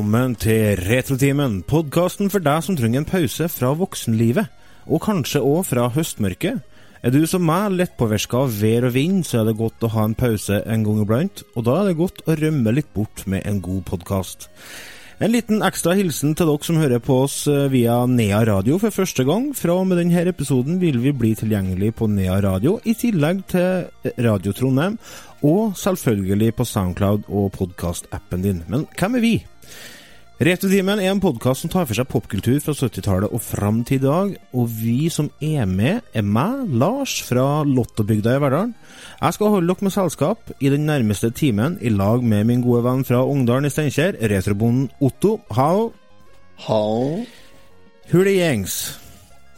velkommen 0.00 0.32
til 0.40 0.78
Retrotimen, 0.80 1.58
podkasten 1.68 2.30
for 2.32 2.40
deg 2.40 2.62
som 2.64 2.76
trenger 2.78 3.02
en 3.02 3.08
pause 3.08 3.48
fra 3.52 3.74
voksenlivet, 3.76 4.46
og 4.88 5.02
kanskje 5.04 5.42
òg 5.44 5.66
fra 5.68 5.90
høstmørket. 5.92 6.62
Er 7.04 7.12
du 7.12 7.18
som 7.28 7.44
meg 7.44 7.74
lettpåvirka 7.74 8.46
av 8.46 8.54
vær 8.62 8.86
og 8.88 8.94
vind, 8.94 9.18
så 9.28 9.42
er 9.42 9.50
det 9.50 9.58
godt 9.58 9.84
å 9.84 9.90
ha 9.92 10.06
en 10.08 10.16
pause 10.16 10.62
en 10.64 10.86
gang 10.86 11.02
iblant, 11.02 11.42
og 11.52 11.66
da 11.68 11.74
er 11.82 11.90
det 11.90 11.98
godt 11.98 12.24
å 12.24 12.38
rømme 12.40 12.72
litt 12.78 12.88
bort 12.96 13.26
med 13.28 13.44
en 13.44 13.60
god 13.60 13.84
podkast. 13.92 14.48
En 15.20 15.34
liten 15.34 15.60
ekstra 15.60 15.92
hilsen 15.98 16.32
til 16.32 16.48
dere 16.48 16.64
som 16.64 16.80
hører 16.80 17.04
på 17.04 17.18
oss 17.26 17.42
eh, 17.52 17.68
via 17.68 17.98
Nea 18.08 18.40
Radio 18.48 18.80
for 18.80 18.96
første 19.02 19.26
gang. 19.28 19.50
Fra 19.52 19.76
og 19.82 19.90
med 19.90 20.00
denne 20.00 20.24
episoden 20.32 20.80
vil 20.80 20.96
vi 21.04 21.12
bli 21.12 21.34
tilgjengelig 21.36 21.92
på 22.00 22.08
Nea 22.08 22.40
Radio, 22.40 22.78
i 22.88 22.96
tillegg 22.96 23.44
til 23.52 24.16
Radio 24.16 24.56
Trondheim, 24.56 24.96
og 25.44 25.76
selvfølgelig 25.76 26.54
på 26.56 26.64
Soundcloud 26.72 27.28
og 27.28 27.52
podkastappen 27.60 28.48
din. 28.48 28.64
Men 28.72 28.88
hvem 28.96 29.20
er 29.20 29.28
vi? 29.28 29.36
Retrotimen 30.40 30.96
er 31.02 31.10
en 31.12 31.18
podkast 31.20 31.60
som 31.60 31.68
tar 31.68 31.84
for 31.84 31.92
seg 31.98 32.06
popkultur 32.08 32.62
fra 32.64 32.72
70-tallet 32.72 33.28
og 33.28 33.42
fram 33.44 33.82
til 33.84 33.98
i 33.98 34.04
dag. 34.06 34.30
Og 34.56 34.70
vi 34.72 35.10
som 35.12 35.26
er 35.44 35.66
med, 35.68 36.00
er 36.16 36.24
meg, 36.24 36.62
Lars, 36.80 37.18
fra 37.28 37.60
Lottobygda 37.68 38.38
i 38.38 38.40
Verdalen. 38.40 38.72
Jeg 39.18 39.36
skal 39.36 39.52
holde 39.52 39.68
dere 39.68 39.84
med 39.84 39.92
selskap 39.92 40.54
i 40.56 40.70
den 40.72 40.88
nærmeste 40.88 41.28
timen 41.36 41.76
i 41.84 41.92
lag 41.92 42.24
med 42.24 42.48
min 42.48 42.64
gode 42.64 42.80
venn 42.88 43.04
fra 43.04 43.20
Ungdalen 43.20 43.68
i 43.68 43.72
Steinkjer, 43.74 44.16
retrobonden 44.32 44.88
Otto. 45.04 45.34
Hao. 45.52 45.90
Hao. 46.70 47.20
Hulegjengs. 48.08 48.80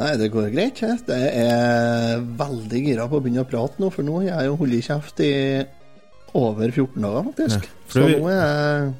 Nei, 0.03 0.12
det 0.19 0.33
går 0.34 0.51
greit. 0.51 0.83
jeg. 0.83 0.99
Det 1.06 1.23
er 1.47 2.27
veldig 2.43 2.84
gira 2.89 3.06
på 3.06 3.23
å 3.23 3.23
begynne 3.23 3.47
å 3.47 3.53
prate 3.55 3.78
nå, 3.78 3.95
for 3.95 4.03
nå 4.03 4.19
har 4.25 4.33
jeg 4.33 4.51
jo 4.51 4.61
holdt 4.67 4.91
kjeft 4.91 5.27
i 5.31 5.33
over 6.43 6.75
14 6.75 6.99
dager, 6.99 7.27
faktisk. 7.31 7.71
Ja, 7.71 7.83
Så 7.95 8.09
nå 8.09 8.25
er 8.34 8.41
jeg 8.43 8.95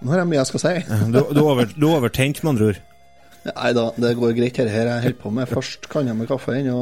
Nå 0.00 0.12
har 0.14 0.22
jeg 0.22 0.30
mye 0.30 0.40
jeg 0.40 0.50
skal 0.50 0.62
si. 0.62 0.74
Du, 1.14 1.18
du, 1.20 1.40
er 1.40 1.46
over, 1.46 1.72
du 1.74 1.86
er 1.88 1.96
overtent, 1.98 2.42
med 2.42 2.54
andre 2.54 2.70
ord. 2.72 2.84
Nei 3.40 3.72
da, 3.76 3.86
det 3.96 4.12
går 4.20 4.36
greit, 4.36 4.56
dette 4.58 4.72
her 4.72 4.88
jeg 4.88 5.04
holder 5.06 5.18
på 5.22 5.32
med. 5.32 5.48
Først 5.48 5.88
kanna 5.92 6.14
med 6.16 6.28
kaffe 6.28 6.58
ennå, 6.58 6.78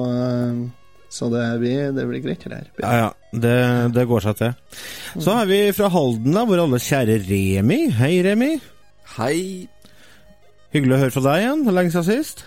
så 1.15 1.31
det 1.33 1.45
blir, 1.63 1.93
det 1.97 2.05
blir 2.11 2.23
greit, 2.25 2.43
det 2.45 2.57
her. 2.57 2.69
Ja, 2.83 2.93
ja. 3.05 3.09
Det, 3.33 3.57
det 3.95 4.05
går 4.09 4.25
seg 4.25 4.39
til. 4.41 4.55
Så 5.23 5.35
er 5.37 5.49
vi 5.51 5.61
fra 5.77 5.91
Halden, 5.93 6.35
da, 6.35 6.45
vår 6.49 6.65
alles 6.65 6.87
kjære 6.89 7.19
Remi. 7.29 7.81
Hei, 7.99 8.13
Remi. 8.27 8.53
Hei. 9.17 9.39
Hyggelig 10.75 10.97
å 10.97 11.03
høre 11.05 11.15
fra 11.15 11.25
deg 11.29 11.45
igjen. 11.45 11.67
Lenge 11.73 11.95
siden 11.95 12.09
sist. 12.09 12.45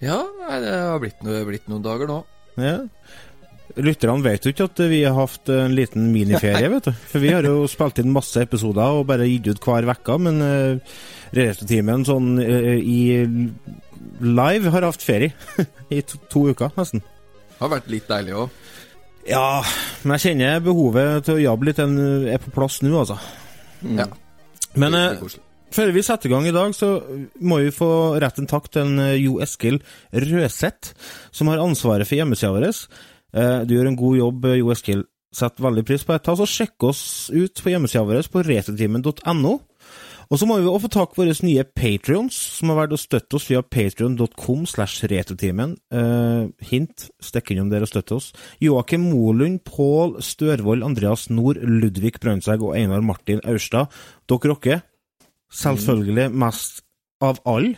Ja, 0.00 0.22
det 0.62 0.72
har 0.72 1.00
blitt, 1.02 1.18
noe, 1.26 1.42
blitt 1.48 1.66
noen 1.68 1.84
dager 1.84 2.08
nå. 2.08 2.22
Ja. 2.60 2.78
Lytterne 3.84 4.24
vet 4.24 4.44
jo 4.46 4.52
ikke 4.52 4.66
at 4.68 4.82
vi 4.90 5.00
har 5.04 5.16
hatt 5.16 5.50
en 5.52 5.74
liten 5.76 6.10
miniferie, 6.14 6.70
vet 6.74 6.90
du. 6.90 6.92
For 7.12 7.22
vi 7.22 7.32
har 7.34 7.46
jo 7.46 7.64
spilt 7.70 8.00
inn 8.02 8.12
masse 8.14 8.42
episoder 8.44 9.00
og 9.00 9.06
bare 9.10 9.28
gitt 9.28 9.50
ut 9.50 9.62
hver 9.64 9.88
uke, 9.90 10.18
men 10.22 10.42
uh, 10.44 10.98
Retrotimen 11.36 12.06
sånn 12.08 12.32
uh, 12.42 12.76
i 12.76 13.00
live 14.20 14.72
har 14.74 14.88
hatt 14.88 15.04
ferie. 15.04 15.34
I 15.94 16.02
to, 16.06 16.20
to 16.32 16.46
uker, 16.50 16.72
nesten. 16.78 17.04
Har 17.60 17.74
vært 17.74 17.90
litt 17.92 18.08
deilig 18.10 18.38
òg. 18.44 18.56
Ja, 19.28 19.60
men 20.02 20.16
jeg 20.16 20.30
kjenner 20.30 20.64
behovet 20.64 21.26
til 21.26 21.36
å 21.36 21.44
jobbe 21.44 21.68
litt 21.68 21.80
en, 21.82 21.94
er 22.32 22.40
på 22.40 22.52
plass 22.54 22.80
nå, 22.82 22.94
altså. 23.02 23.18
Ja. 23.84 24.08
Men 24.80 24.96
uh, 24.96 25.30
før 25.74 25.92
vi 25.94 26.02
setter 26.02 26.26
i 26.26 26.32
gang 26.32 26.46
i 26.48 26.54
dag, 26.54 26.72
så 26.74 26.96
må 27.46 27.60
vi 27.62 27.70
få 27.74 27.90
rette 28.22 28.42
en 28.42 28.50
takk 28.50 28.66
til 28.72 28.88
en 28.88 29.02
eh, 29.04 29.20
Jo 29.22 29.38
Eskil 29.42 29.78
Røseth, 30.10 30.94
som 31.30 31.50
har 31.50 31.62
ansvaret 31.62 32.08
for 32.08 32.18
hjemmesida 32.18 32.50
vår. 32.56 32.66
Eh, 33.34 33.64
Du 33.64 33.74
gjør 33.76 33.88
en 33.88 33.96
god 33.96 34.16
jobb, 34.18 34.44
eh, 34.44 34.58
Jo 34.60 34.70
Eskil. 34.74 35.04
Setter 35.32 35.62
veldig 35.62 35.84
pris 35.86 36.02
på 36.02 36.12
det. 36.12 36.22
Ta 36.26 36.34
så 36.34 36.46
Sjekk 36.48 36.82
oss 36.88 37.30
ut 37.30 37.54
på 37.62 37.70
hjemmesida 37.70 38.02
vår 38.02 38.26
på 38.32 38.42
retetimen.no 38.42 39.60
Og 40.30 40.38
så 40.38 40.46
må 40.46 40.56
vi 40.58 40.66
også 40.66 40.82
få 40.84 40.90
tak 40.90 41.14
i 41.14 41.20
våre 41.20 41.34
nye 41.42 41.64
patrions, 41.64 42.34
som 42.34 42.70
har 42.70 42.86
vært 42.86 42.94
å 42.94 42.98
støtte 42.98 43.34
oss 43.34 43.48
via 43.50 43.62
patrion.com 43.62 44.66
slash 44.66 45.02
retrotimen. 45.10 45.76
Eh, 45.90 46.50
hint, 46.70 47.10
stikk 47.22 47.50
innom 47.50 47.70
der 47.70 47.82
og 47.82 47.90
støtte 47.90 48.14
oss. 48.14 48.32
Joakim 48.62 49.08
Molund, 49.10 49.64
Pål 49.66 50.20
Størvold, 50.22 50.84
Andreas 50.86 51.28
Nord, 51.30 51.58
Ludvig 51.62 52.20
Brøndsegg 52.22 52.62
og 52.62 52.76
Einar 52.78 53.02
Martin 53.02 53.42
Aurstad. 53.44 53.90
Dere 54.30 54.52
rocker. 54.52 54.82
Selvfølgelig 55.50 56.30
mest 56.30 56.82
av 57.20 57.40
alle. 57.44 57.76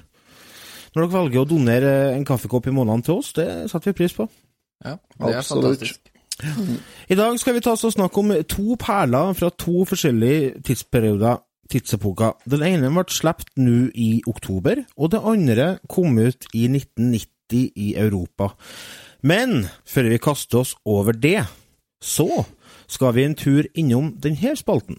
Når 0.93 1.07
dere 1.07 1.13
velger 1.15 1.41
å 1.41 1.49
donere 1.49 1.93
en 2.13 2.25
kaffekopp 2.29 2.69
i 2.69 2.75
måneden 2.77 3.05
til 3.07 3.21
oss, 3.23 3.33
det 3.33 3.49
setter 3.73 3.93
vi 3.93 4.03
pris 4.03 4.13
på. 4.17 4.29
Ja, 4.85 4.97
det 5.21 5.35
er 5.37 5.47
fantastisk. 5.47 6.01
I 7.09 7.15
dag 7.15 7.39
skal 7.39 7.55
vi 7.55 7.63
ta 7.63 7.75
oss 7.77 7.85
og 7.87 7.95
snakke 7.95 8.23
om 8.23 8.33
to 8.51 8.77
perler 8.81 9.35
fra 9.39 9.51
to 9.55 9.85
forskjellige 9.87 10.63
tidsperioder, 10.67 11.43
tidsepoker. 11.71 12.35
Den 12.51 12.65
ene 12.67 12.91
ble 12.93 13.05
sluppet 13.13 13.53
nå 13.61 13.93
i 13.95 14.11
oktober, 14.29 14.83
og 14.97 15.13
det 15.15 15.23
andre 15.23 15.69
kom 15.89 16.19
ut 16.19 16.49
i 16.53 16.67
1990 16.67 17.71
i 17.77 17.93
Europa. 18.01 18.53
Men 19.23 19.69
før 19.87 20.11
vi 20.11 20.19
kaster 20.23 20.65
oss 20.65 20.75
over 20.89 21.13
det, 21.13 21.45
så 22.03 22.45
skal 22.91 23.15
vi 23.15 23.25
en 23.29 23.39
tur 23.39 23.69
innom 23.79 24.13
denne 24.21 24.57
spalten. 24.59 24.99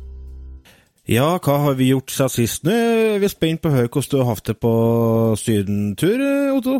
Ja, 1.11 1.35
hva 1.43 1.57
har 1.65 1.73
vi 1.75 1.89
gjort 1.89 2.11
siden 2.13 2.31
sist? 2.31 2.63
Nå 2.63 2.71
er 2.71 3.17
vi 3.19 3.27
spent 3.27 3.59
på 3.59 3.67
å 3.67 3.73
høre 3.73 3.89
hvordan 3.91 4.11
du 4.13 4.21
har 4.21 4.29
hatt 4.29 4.45
det 4.47 4.53
på 4.63 4.71
sydentur, 5.41 6.21
Otto. 6.55 6.75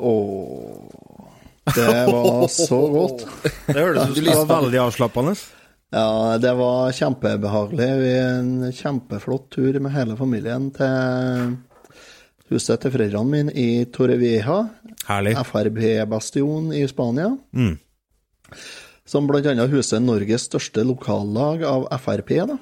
Åh, 0.00 1.26
det 1.76 1.88
var 2.08 2.46
så 2.48 2.78
godt. 2.94 3.26
Det 3.66 3.76
høres 3.76 4.08
ut 4.08 4.16
som 4.16 4.24
det 4.24 4.36
var 4.38 4.48
veldig 4.54 4.80
avslappende. 4.86 5.34
Ja, 5.92 6.38
det 6.40 6.54
var 6.56 6.96
kjempebehagelig. 6.96 7.90
Vi 8.00 8.14
en 8.22 8.50
kjempeflott 8.72 9.50
tur 9.52 9.76
med 9.82 9.92
hele 9.98 10.16
familien 10.16 10.70
til 10.72 11.56
huset 12.48 12.80
til 12.80 12.96
foreldrene 12.96 13.34
mine 13.34 13.52
i 13.60 13.84
Torrevieja. 13.92 14.62
FRB-bastion 15.44 16.72
i 16.80 16.86
Spania. 16.88 17.34
Mm. 17.52 17.74
Som 19.10 19.26
annet 19.26 19.72
huser 19.72 19.98
Norges 19.98 20.46
største 20.46 20.86
lokallag 20.86 21.64
av 21.66 21.88
Frp. 21.98 22.36
da. 22.46 22.56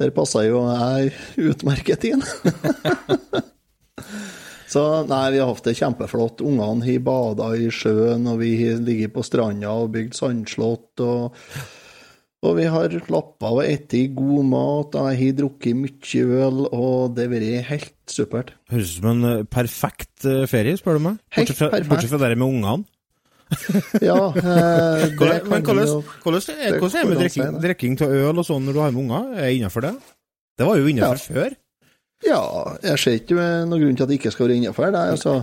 Der 0.00 0.10
passa 0.14 0.42
jo 0.42 0.64
jeg 0.66 1.12
utmerket 1.52 2.06
inn. 2.08 2.24
Så 4.74 4.82
nei, 5.06 5.28
vi 5.30 5.38
har 5.38 5.52
hatt 5.52 5.68
det 5.68 5.76
kjempeflott. 5.78 6.42
Ungene 6.42 6.82
har 6.82 7.04
bada 7.06 7.52
i 7.54 7.68
sjøen, 7.70 8.26
og 8.26 8.40
vi 8.40 8.56
har 8.58 8.80
ligget 8.82 9.14
på 9.14 9.22
stranda 9.22 9.70
og 9.70 9.92
bygd 9.94 10.16
sandslott. 10.18 11.02
Og, 11.04 11.36
og 12.42 12.56
vi 12.58 12.64
har 12.72 12.96
slappa 13.06 13.52
og 13.54 13.62
spist 13.62 14.16
god 14.18 14.48
mat. 14.50 14.98
og 14.98 15.12
Jeg 15.12 15.20
har 15.20 15.36
drukket 15.44 15.78
mye 15.78 16.40
øl, 16.40 16.64
og 16.72 17.14
det 17.14 17.28
har 17.28 17.34
vært 17.36 17.70
helt 17.70 17.94
supert. 18.10 18.50
Høres 18.72 18.96
ut 18.96 18.98
som 18.98 19.12
en 19.12 19.30
eh, 19.30 19.46
perfekt 19.46 20.26
eh, 20.26 20.42
ferie, 20.50 20.74
spør 20.80 20.98
du 20.98 21.06
meg. 21.06 21.22
Helt 21.38 21.54
Bortsett 21.54 21.62
fra, 21.62 21.84
bortsett 21.92 22.16
fra 22.16 22.22
det 22.24 22.34
med 22.34 22.48
ungene. 22.48 22.93
Ja, 24.02 24.16
eh, 24.34 25.04
det 25.04 25.16
Hvordan- 25.18 25.48
Men 25.50 25.62
hvordan 25.66 25.86
jo 25.86 25.98
hvordan 26.22 26.56
er 26.58 26.70
det 26.72 26.80
hvordan 26.80 27.00
er 27.02 27.08
med 27.10 27.18
drikking, 27.22 27.60
drikking 27.62 27.98
av 28.02 28.14
øl 28.20 28.38
og 28.42 28.46
sånn 28.48 28.64
når 28.68 28.72
du 28.72 28.80
har 28.84 28.90
med 28.94 29.02
unger? 29.04 29.30
Er 29.38 29.46
det 29.48 29.54
innafor 29.58 29.86
det? 29.88 29.94
Det 30.58 30.66
var 30.68 30.76
jo 30.78 30.86
innafor 30.90 31.22
før. 31.34 31.56
Ja, 32.24 32.40
jeg 32.82 32.98
ser 33.02 33.18
ikke 33.18 33.34
noen 33.68 33.80
grunn 33.82 33.96
til 33.98 34.04
at 34.06 34.08
det 34.12 34.18
ikke 34.20 34.32
skal 34.32 34.46
være 34.48 34.56
er 35.08 35.14
altså 35.16 35.34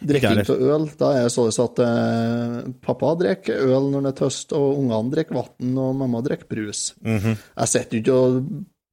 Drikking 0.00 0.38
av 0.40 0.62
øl, 0.64 0.84
da 0.96 1.08
er 1.12 1.26
det 1.26 1.32
sånn 1.34 1.50
at 1.60 1.80
eh, 1.84 2.70
pappa 2.80 3.10
drikker 3.20 3.58
øl 3.68 3.90
når 3.92 4.06
det 4.06 4.12
er 4.14 4.18
tøst, 4.22 4.54
og 4.56 4.78
ungene 4.80 5.12
drikker 5.12 5.36
vann, 5.36 5.74
og 5.76 5.90
mamma 6.00 6.22
drikker 6.24 6.48
brus. 6.48 6.94
Mhm. 7.04 7.34
Jeg 7.36 7.68
sitter 7.68 7.98
jo 7.98 8.00
ikke 8.00 8.14
og 8.16 8.38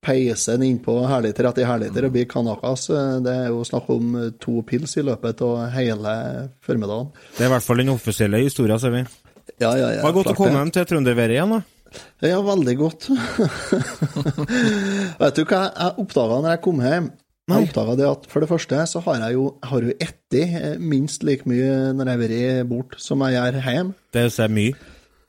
peiser 0.07 0.57
den 0.57 0.71
innpå 0.71 0.95
herliter 1.11 1.49
etter 1.51 1.67
herligheter 1.67 2.07
og 2.07 2.15
blir 2.15 2.27
kanakas. 2.31 2.87
Det 3.25 3.33
er 3.33 3.51
jo 3.51 3.63
snakk 3.67 3.89
om 3.93 4.17
to 4.41 4.61
pils 4.67 4.95
i 4.97 5.05
løpet 5.05 5.43
av 5.45 5.67
hele 5.75 6.17
formiddagen. 6.63 7.11
Det 7.35 7.45
er 7.45 7.51
i 7.51 7.55
hvert 7.57 7.67
fall 7.67 7.83
den 7.83 7.91
offisielle 7.93 8.41
historien, 8.45 8.79
ser 8.79 8.95
vi. 8.95 9.03
Ja, 9.57 9.71
ja, 9.75 9.91
ja. 9.97 10.03
Var 10.05 10.15
godt 10.15 10.31
å 10.33 10.37
komme 10.37 10.59
hjem 10.59 10.73
til 10.75 10.87
trønderværet 10.87 11.37
igjen, 11.37 11.57
da. 11.57 11.63
Ja, 12.25 12.41
veldig 12.43 12.75
godt. 12.77 13.07
Vet 15.21 15.39
du 15.39 15.45
hva 15.47 15.61
jeg 15.69 15.95
oppdaga 16.03 16.41
når 16.43 16.53
jeg 16.55 16.61
kom 16.65 16.83
hjem? 16.83 17.07
Nei. 17.47 17.61
Jeg 17.61 17.69
oppdaga 17.69 17.95
det 17.95 18.07
at 18.09 18.27
for 18.27 18.43
det 18.43 18.49
første 18.51 18.81
så 18.91 19.01
har 19.05 19.21
jeg 19.23 19.37
jo, 19.37 19.45
har 19.63 19.85
jo 19.87 19.95
etti 20.03 20.43
minst 20.83 21.23
like 21.23 21.47
mye 21.47 21.93
når 21.95 22.11
jeg 22.11 22.17
har 22.17 22.23
vært 22.25 22.69
borte 22.73 22.99
som 22.99 23.23
jeg 23.23 23.37
gjør 23.37 23.59
hjemme. 23.63 23.95
Det 24.11 24.25
er 24.27 24.51
mye. 24.51 24.75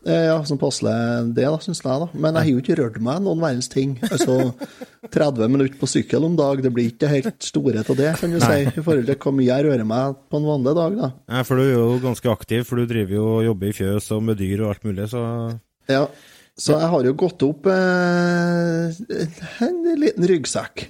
Eh, 0.06 0.24
Ja, 0.28 0.36
som 0.46 0.58
passer 0.60 0.86
det, 1.34 1.42
da, 1.42 1.56
syns 1.58 1.80
jeg. 1.82 1.90
da. 2.04 2.06
Men 2.14 2.36
jeg 2.38 2.44
har 2.44 2.50
jo 2.52 2.60
ikke 2.62 2.76
rørt 2.78 3.00
meg 3.02 3.22
noen 3.24 3.40
verdens 3.42 3.68
ting. 3.72 3.96
Altså, 4.06 4.52
30 5.14 5.50
minutter 5.50 5.78
på 5.80 5.88
sykkel 5.90 6.24
om 6.28 6.36
dag, 6.38 6.62
det 6.62 6.70
blir 6.74 6.92
ikke 6.92 7.10
helt 7.10 7.42
store 7.42 7.82
til 7.86 7.98
det, 7.98 8.12
kan 8.20 8.30
du 8.30 8.38
si, 8.38 8.60
i 8.68 8.84
forhold 8.84 9.08
til 9.08 9.18
hvor 9.18 9.34
mye 9.34 9.48
jeg 9.50 9.66
rører 9.66 9.86
meg 9.88 10.16
på 10.30 10.38
en 10.40 10.48
vanlig 10.48 10.74
dag, 10.78 10.98
da. 11.02 11.10
Nei, 11.34 11.44
for 11.48 11.58
du 11.58 11.64
er 11.66 11.72
jo 11.74 12.00
ganske 12.04 12.30
aktiv, 12.30 12.64
for 12.68 12.78
du 12.80 12.86
driver 12.90 13.16
jo 13.18 13.28
og 13.38 13.44
jobber 13.48 13.70
i 13.72 13.76
fjøs 13.80 14.10
og 14.16 14.26
med 14.28 14.38
dyr 14.40 14.62
og 14.64 14.74
alt 14.74 14.86
mulig, 14.88 15.08
så 15.10 15.22
Ja, 15.90 16.04
så 16.58 16.74
jeg 16.74 16.90
har 16.90 17.06
jo 17.06 17.14
gått 17.14 17.42
opp 17.46 17.66
eh, 17.70 18.96
en 19.66 19.76
liten 19.98 20.26
ryggsekk. 20.30 20.86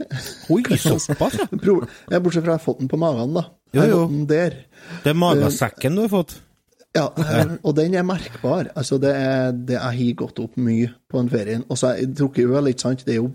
Oi, 0.53 0.63
såpass, 0.81 1.37
ja. 1.41 1.49
Bortsett 1.53 2.45
fra 2.45 2.55
jeg 2.55 2.57
har 2.57 2.65
fått 2.65 2.81
den 2.81 2.89
på 2.93 3.01
magen, 3.01 3.35
da. 3.37 3.45
Jo, 3.77 3.85
jo. 3.85 4.03
der. 4.29 4.63
Det 5.05 5.13
er 5.13 5.19
magesekken 5.21 5.97
du 5.99 6.07
har 6.07 6.13
fått. 6.13 6.39
Ja, 6.97 7.05
eh, 7.21 7.53
og 7.63 7.77
den 7.77 7.95
er 7.95 8.07
merkbar. 8.07 8.71
Altså, 8.79 8.99
det 9.03 9.13
er 9.13 9.53
det 9.53 9.77
jeg 9.77 10.01
har 10.01 10.19
gått 10.23 10.41
opp 10.43 10.57
mye 10.57 10.89
på 11.11 11.21
den 11.21 11.31
ferien. 11.33 11.65
Og 11.69 11.79
så 11.79 11.93
har 11.93 12.01
jeg 12.01 12.15
drukket 12.17 12.59
øl, 12.59 12.71
ikke 12.73 12.87
sant. 12.87 13.07
Det 13.07 13.15
er 13.15 13.21
jo, 13.21 13.31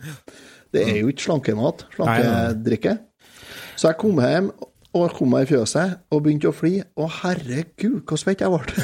det 0.74 0.86
er 0.90 1.02
jo 1.02 1.14
ikke 1.14 1.28
slankemat, 1.28 1.86
slankedrikke. 1.96 2.98
Så 3.76 3.92
jeg 3.92 4.00
kom 4.02 4.22
hjem 4.22 4.52
og 4.94 5.16
kom 5.18 5.32
meg 5.34 5.48
i 5.48 5.50
fjøset 5.50 5.96
og 6.14 6.20
begynte 6.26 6.52
å 6.52 6.56
fly. 6.56 6.74
Å, 6.98 7.08
herregud, 7.22 8.02
hvor 8.10 8.20
svett 8.22 8.44
jeg 8.44 8.52
ble. 8.54 8.74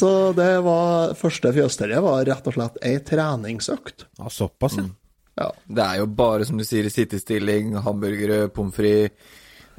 så 0.00 0.10
det 0.34 0.52
var 0.64 1.12
Første 1.18 1.52
fjøsstellet 1.54 2.00
var 2.02 2.24
rett 2.26 2.48
og 2.50 2.56
slett 2.56 2.80
ei 2.86 2.96
treningsøkt. 3.06 3.98
Ja, 4.18 4.26
såpass, 4.32 4.74
ja. 4.80 4.88
Ja. 5.38 5.48
Det 5.64 5.84
er 5.84 5.96
jo 6.02 6.06
bare, 6.12 6.44
som 6.44 6.58
du 6.58 6.64
sier, 6.66 6.88
sittestilling, 6.92 7.76
hamburgere, 7.84 8.48
pommes 8.52 8.74
frites, 8.76 9.14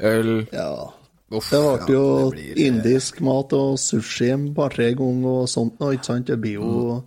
øl 0.02 0.48
ja. 0.50 1.01
Uff, 1.32 1.48
Det 1.52 1.60
ble 1.62 1.72
ja, 1.72 1.88
jo 1.96 2.06
det 2.20 2.36
blir, 2.36 2.50
eh, 2.52 2.66
indisk 2.68 3.22
mat 3.24 3.54
og 3.56 3.78
sushi 3.80 4.34
et 4.34 4.50
par-tre 4.56 4.92
ganger 5.00 5.44
og 5.44 5.48
sånt 5.50 5.80
og 5.80 5.96
ikke 5.96 6.10
sant? 6.10 6.28
Det 6.28 6.40
blir 6.42 6.60
jo 6.60 7.04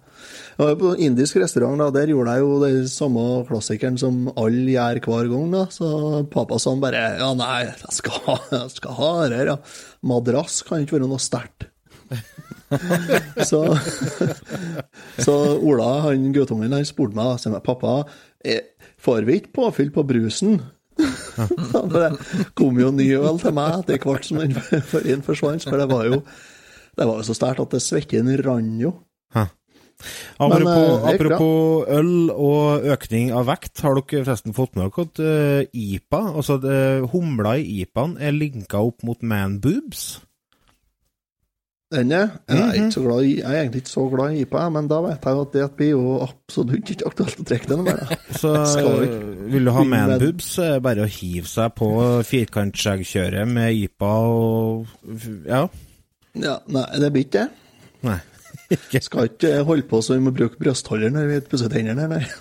var 0.57 0.71
jo 0.71 0.79
på 0.79 0.93
indisk 1.03 1.37
restaurant, 1.43 1.79
da. 1.81 1.91
Der 1.95 2.13
gjorde 2.13 2.35
jeg 2.35 2.45
jo 2.45 2.59
den 2.63 2.89
samme 2.89 3.25
klassikeren 3.49 3.99
som 4.01 4.29
alle 4.39 4.77
gjør 4.77 5.01
hver 5.05 5.31
gang, 5.33 5.49
da. 5.55 5.65
Så 5.75 5.89
pappa 6.33 6.59
sa 6.63 6.75
bare 6.81 7.05
Ja, 7.19 7.33
nei, 7.39 7.65
jeg 7.67 7.97
skal 7.99 8.39
jeg 8.53 8.75
skal 8.77 8.99
ha 8.99 9.13
det 9.29 9.41
her, 9.43 9.53
ja. 9.55 9.57
Madrass 10.07 10.63
kan 10.67 10.85
ikke 10.85 10.99
være 10.99 11.11
noe 11.11 11.23
sterkt. 11.23 11.69
så, 13.51 13.61
så 15.23 15.35
Ola, 15.59 15.91
han 16.07 16.31
guttungen, 16.35 16.75
han 16.75 16.87
spurte 16.89 17.19
meg, 17.19 17.37
sa 17.43 17.61
pappa, 17.65 18.03
eh, 18.45 18.63
får 19.03 19.27
vi 19.29 19.41
ikke 19.41 19.55
påfyll 19.59 19.93
på 19.95 20.07
brusen? 20.07 20.61
Det 20.99 22.11
kom 22.59 22.79
jo 22.79 22.93
ny 22.95 23.09
øl 23.19 23.41
til 23.43 23.57
meg 23.57 23.81
etter 23.81 24.03
hvert 24.05 24.29
som 24.29 24.43
den 24.43 24.55
forrige 24.93 25.23
forsvant, 25.27 25.67
for 25.67 25.81
det 25.81 25.89
var 25.91 26.07
jo 26.11 26.21
det 26.95 27.09
var 27.09 27.19
jo 27.19 27.27
så 27.27 27.35
sterkt 27.35 27.65
at 27.65 27.75
det 27.75 27.83
svetten 27.83 28.31
rant 28.47 28.83
jo. 28.83 28.95
Apropos, 30.39 30.59
Men, 30.59 30.67
eh, 30.69 31.15
apropos 31.15 31.85
øl 31.89 32.31
og 32.31 32.87
økning 32.95 33.31
av 33.33 33.47
vekt, 33.49 33.81
har 33.85 33.95
dere 33.95 34.25
forresten 34.25 34.57
fått 34.57 34.75
med 34.77 34.91
dere 34.91 35.07
at 35.07 35.21
eh, 35.23 35.69
IPA, 35.71 36.21
altså 36.35 36.59
det, 36.63 36.79
humla 37.13 37.55
i 37.61 37.85
IPA-en, 37.85 38.17
er 38.19 38.35
linka 38.35 38.83
opp 38.83 39.05
mot 39.07 39.23
manboobs? 39.23 40.21
Den 41.95 42.13
er. 42.17 42.29
Jeg 42.51 42.59
er, 42.61 42.73
ikke 42.81 42.95
så 42.97 43.03
glad 43.05 43.25
i, 43.29 43.33
jeg 43.39 43.47
er 43.55 43.61
egentlig 43.63 43.81
ikke 43.85 43.93
så 43.95 44.05
glad 44.13 44.35
i 44.35 44.43
IPA, 44.45 44.65
men 44.75 44.89
da 44.91 44.99
vet 45.05 45.29
jeg 45.31 45.41
at 45.45 45.53
det 45.55 45.67
blir 45.79 45.91
jo 45.93 46.05
absolutt 46.25 46.91
ikke 46.95 47.07
aktuelt 47.11 47.41
å 47.41 47.47
trekke 47.51 47.71
den. 47.71 47.85
Bare. 47.87 48.19
Så 48.41 48.53
vil 49.55 49.65
du 49.69 49.73
ha 49.77 49.85
med- 49.87 50.15
manboobs, 50.15 50.51
er 50.65 50.77
det 50.77 50.83
bare 50.89 51.07
å 51.07 51.11
hive 51.21 51.47
seg 51.51 51.75
på 51.79 51.91
firkantskjeggkjøret 52.31 53.49
med 53.55 53.75
IPA 53.85 54.13
og 54.35 54.87
Ja. 55.47 55.65
Ja, 56.35 56.57
nei, 56.75 56.87
det 56.99 57.13
blir 57.15 57.29
ikke 57.29 57.45
det. 57.45 57.49
Nei. 58.11 58.19
Skal 59.05 59.29
ikke 59.31 59.53
holde 59.69 59.85
på 59.91 60.01
så 60.03 60.17
vi 60.17 60.23
må 60.25 60.33
bruke 60.35 60.59
brystholder 60.59 61.13
når 61.15 61.29
vi 61.31 61.41
pusser 61.53 61.71
tennene, 61.71 62.09
nei. 62.11 62.25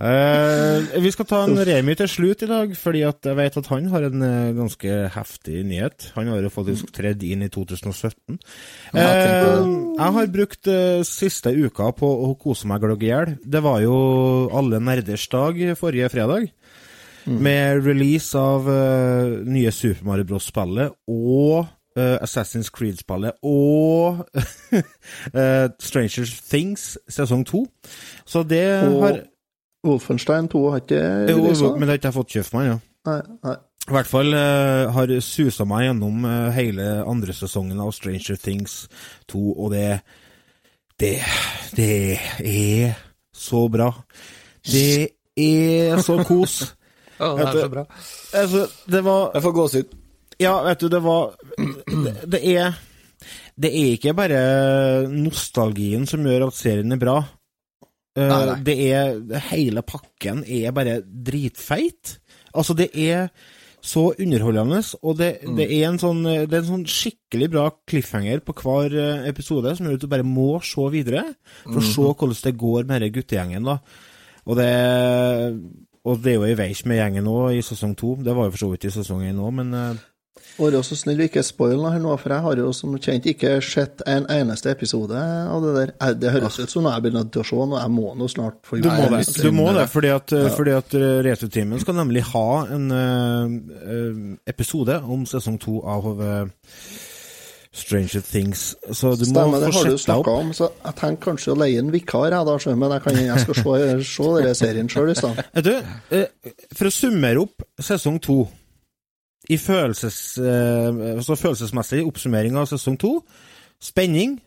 Eh, 0.00 1.00
vi 1.04 1.10
skal 1.12 1.26
ta 1.28 1.42
en 1.44 1.58
Remi 1.60 1.92
til 1.98 2.08
slutt 2.08 2.44
i 2.46 2.48
dag, 2.48 2.70
fordi 2.78 3.02
jeg 3.02 3.36
vet 3.36 3.56
at 3.60 3.66
han 3.68 3.88
har 3.92 4.06
en 4.08 4.22
eh, 4.24 4.52
ganske 4.56 4.92
heftig 5.12 5.58
nyhet. 5.68 6.06
Han 6.14 6.30
har 6.32 6.40
jo 6.40 6.52
faktisk 6.52 6.88
tredd 6.96 7.20
inn 7.26 7.44
i 7.44 7.50
2017. 7.52 8.38
Ja, 8.96 9.10
tenk 9.12 9.34
på 9.34 9.50
det. 9.50 9.58
Eh, 9.58 9.74
jeg 9.98 10.14
har 10.16 10.30
brukt 10.32 10.70
siste 11.04 11.52
uka 11.52 11.90
på 11.98 12.08
å 12.08 12.30
kose 12.40 12.70
meg 12.70 12.80
gløgg 12.80 13.04
i 13.04 13.10
hjel. 13.10 13.34
Det 13.44 13.60
var 13.64 13.82
jo 13.84 13.96
alle 14.56 14.80
nerders 14.80 15.26
dag 15.28 15.60
forrige 15.76 16.08
fredag. 16.14 16.48
Med 17.28 17.84
release 17.84 18.32
av 18.40 18.64
nye 19.44 19.70
Super 19.76 20.06
Mario 20.08 20.24
Bros.-spillet 20.30 20.96
og 21.12 21.68
Assassin's 22.00 22.70
Creed-spillet 22.72 23.36
og 23.44 24.22
Stranger 25.90 26.32
Things 26.48 26.94
sesong 27.12 27.44
to. 27.44 27.66
Så 28.24 28.40
det 28.48 28.64
har 28.88 29.20
Wolfenstein 29.86 30.48
2 30.52 30.62
har 30.70 30.82
ikke 30.82 31.02
jo, 31.32 31.72
men 31.74 31.86
det 31.86 31.94
har 31.94 32.00
ikke 32.00 32.10
jeg 32.10 32.16
fått 32.18 32.34
kjøpt 32.36 32.56
meg, 32.56 32.66
ja. 32.68 32.78
Nei, 33.08 33.20
nei. 33.46 33.56
I 33.88 33.94
hvert 33.96 34.10
fall 34.10 34.34
uh, 34.36 34.90
har 34.92 35.12
susa 35.24 35.64
meg 35.66 35.86
gjennom 35.86 36.26
uh, 36.28 36.50
hele 36.54 36.88
andre 37.08 37.34
sesongen 37.34 37.80
av 37.80 37.94
Stranger 37.96 38.36
Things 38.38 38.84
2, 39.32 39.40
og 39.56 39.72
det 39.72 40.00
Det 41.00 41.14
Det 41.76 42.18
er 42.44 42.98
så 43.32 43.68
bra. 43.72 43.88
Det 44.60 45.08
er 45.36 46.02
så 46.04 46.20
kos. 46.24 46.60
Ja, 47.20 47.34
det 47.36 47.42
er 47.50 47.52
så 47.52 47.68
bra. 47.68 47.82
Altså, 48.32 48.60
det 48.88 49.00
var 49.04 49.30
Jeg 49.34 49.42
får 49.42 49.52
gåsehud. 49.52 49.90
Ja, 50.40 50.54
vet 50.64 50.80
du, 50.80 50.86
det 50.88 51.02
var 51.04 51.34
Det, 51.58 52.14
det 52.32 52.40
er 52.56 52.78
Det 53.60 53.68
er 53.68 53.90
ikke 53.96 54.14
bare 54.16 54.40
nostalgien 55.08 56.06
som 56.08 56.24
gjør 56.24 56.46
at 56.46 56.56
serien 56.56 56.92
er 56.92 57.00
bra. 57.00 57.18
Eh, 58.16 58.26
Nei, 58.26 58.46
nei. 58.46 58.54
Det 58.66 58.74
er 58.90 59.40
Hele 59.52 59.82
pakken 59.86 60.42
er 60.44 60.72
bare 60.74 61.00
dritfeit. 61.00 62.16
Altså, 62.54 62.74
det 62.74 62.90
er 62.98 63.28
så 63.80 64.10
underholdende, 64.20 64.82
og 65.02 65.16
det, 65.16 65.28
Mm. 65.46 65.56
det 65.56 65.66
er 65.72 65.84
en 65.88 65.98
sånn 65.98 66.22
Det 66.24 66.52
er 66.52 66.58
en 66.64 66.84
sånn 66.84 66.84
skikkelig 66.86 67.50
bra 67.50 67.70
cliffhanger 67.88 68.40
på 68.44 68.52
hver 68.52 68.92
eh, 68.92 69.28
episode, 69.30 69.74
som 69.76 69.86
gjør 69.86 69.94
at 69.94 70.00
du 70.00 70.06
bare 70.08 70.22
må 70.26 70.60
se 70.62 70.82
videre, 70.90 71.34
for 71.64 71.78
å 71.80 71.84
Mm. 71.84 71.92
se 71.94 72.02
hvordan 72.02 72.42
det 72.42 72.58
går 72.58 72.84
med 72.86 73.00
denne 73.00 73.12
guttegjengen, 73.14 73.64
da. 73.64 73.78
Og 74.46 74.56
det 74.56 75.60
og 76.04 76.22
det 76.22 76.32
er 76.32 76.38
jo 76.40 76.44
i 76.44 76.54
veis 76.56 76.84
med 76.86 76.96
gjengen 76.96 77.26
òg, 77.28 77.58
i 77.58 77.60
sesong 77.62 77.94
to. 77.94 78.16
Det 78.16 78.34
var 78.34 78.46
jo 78.46 78.50
for 78.50 78.58
så 78.66 78.70
vidt 78.72 78.84
i 78.86 78.88
sesong 78.88 79.20
én 79.22 79.36
òg, 79.38 79.52
men 79.52 79.98
eh, 80.58 80.60
Vær 80.60 80.82
så 80.84 80.96
snill 80.98 81.20
å 81.22 81.26
ikke 81.28 81.42
spoil 81.46 81.76
noe 81.80 81.92
her 81.94 82.02
nå, 82.02 82.14
for 82.20 82.34
jeg 82.34 82.44
har 82.46 82.62
jo 82.62 82.72
som 82.76 82.96
kjent 83.00 83.28
ikke 83.30 83.52
sett 83.64 84.02
en 84.10 84.26
eneste 84.32 84.72
episode 84.72 85.16
av 85.16 85.64
det 85.64 85.74
der. 85.78 85.92
Eh, 86.00 86.14
Det 86.20 86.32
høres 86.34 86.58
ut 86.60 86.70
som 86.72 86.84
noe 86.84 86.94
jeg 86.96 87.06
begynner 87.06 87.28
til 87.32 87.44
å 87.44 87.48
se 87.50 87.60
og 87.60 87.76
jeg 87.78 87.94
må 87.94 88.14
nå 88.18 88.28
snart 88.28 88.58
få 88.66 88.80
Du 88.80 88.88
gjort 88.88 89.14
det, 89.14 89.42
du 89.42 89.52
må 89.56 89.70
det 89.76 89.86
fordi 89.90 90.12
at, 90.14 90.34
fordi 90.56 90.74
at 90.76 90.96
uh, 90.96 91.06
Returtimen 91.24 91.80
skal 91.80 91.96
nemlig 91.98 92.24
ha 92.32 92.48
en 92.72 92.90
eh, 92.90 93.54
eh, 93.94 94.18
episode 94.50 95.00
om 95.04 95.24
sesong 95.28 95.58
to 95.60 95.80
av 95.86 96.10
eh, 96.20 96.44
Stranger 97.72 98.20
Things. 98.20 98.76
Så 98.92 99.14
du 99.14 99.24
Stemmer, 99.24 99.46
må 99.46 99.60
det 99.62 99.74
har 99.74 99.84
du 99.86 99.98
snakka 99.98 100.30
om, 100.42 100.50
så 100.56 100.72
jeg 100.72 100.96
tenker 100.98 101.30
kanskje 101.30 101.52
å 101.52 101.58
leie 101.60 101.78
en 101.78 101.92
vikar, 101.94 102.32
jeg 102.34 102.48
da, 102.48 102.56
men 102.74 102.94
jeg, 102.96 103.02
kan, 103.04 103.20
jeg 103.22 103.44
skal 103.44 103.58
se, 103.60 103.74
se 104.10 104.30
denne 104.36 104.54
serien 104.58 104.90
sjøl 104.90 105.12
i 105.12 105.18
stedet. 105.18 105.46
Du, 105.70 105.74
eh, 106.16 106.56
for 106.74 106.90
å 106.90 106.94
summere 106.94 107.44
opp 107.44 107.62
sesong 107.78 108.18
to 108.22 108.42
i 109.50 109.58
følelses, 109.58 110.38
eh, 110.38 111.00
altså 111.16 111.36
følelsesmessig 111.38 112.04
oppsummering 112.06 112.58
av 112.60 112.68
sesong 112.70 112.98
to 113.00 113.16
spenning, 113.82 114.38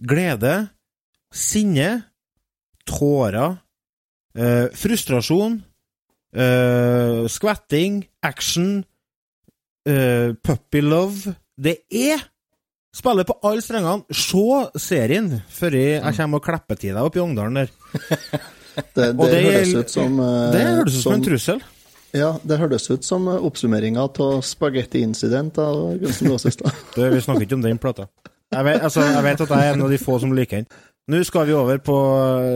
glede, 0.00 0.70
sinne, 1.32 1.90
tårer, 2.88 3.58
eh, 4.34 4.66
frustrasjon, 4.74 5.60
eh, 6.34 7.28
skvetting, 7.28 8.02
action, 8.22 8.84
eh, 9.86 10.32
puppy 10.42 10.80
love 10.80 11.36
Det 11.60 11.82
er 11.90 12.18
Spiller 12.90 13.22
på 13.22 13.36
alle 13.46 13.62
strengene. 13.62 14.02
Se 14.10 14.80
serien 14.82 15.28
før 15.46 15.76
jeg 15.78 16.14
kommer 16.16 16.40
og 16.40 16.42
klipper 16.42 16.78
til 16.80 16.96
deg 16.96 17.06
oppe 17.06 17.20
i 17.20 17.22
Ongdalen 17.22 17.60
der. 17.62 17.70
Det, 18.94 19.10
det, 19.18 19.26
det 19.28 19.40
høres 19.44 19.72
ut 19.74 19.90
som 19.92 20.20
eh, 20.22 20.52
Det 20.54 20.60
høres 20.62 20.94
ut 20.94 21.02
som 21.02 21.12
en 21.12 21.24
trussel. 21.24 21.58
Ja, 22.16 22.32
det 22.42 22.58
hørtes 22.58 22.88
ut 22.90 23.04
som 23.06 23.28
oppsummeringa 23.30 24.02
av 24.02 24.40
Spagetti 24.42 25.02
Incident 25.06 25.58
av. 25.62 25.98
Vi 26.00 26.12
snakker 27.22 27.44
ikke 27.46 27.54
om 27.58 27.62
den 27.64 27.78
plata. 27.78 28.08
Jeg 28.50 28.66
vet, 28.66 28.82
altså, 28.82 29.04
jeg 29.06 29.22
vet 29.22 29.42
at 29.44 29.52
jeg 29.54 29.68
er 29.68 29.76
en 29.76 29.84
av 29.86 29.92
de 29.92 29.98
få 30.02 30.16
som 30.18 30.32
liker 30.34 30.64
den. 30.64 30.70
Nå 31.10 31.20
skal 31.26 31.46
vi 31.48 31.54
over 31.54 31.78
på 31.82 31.94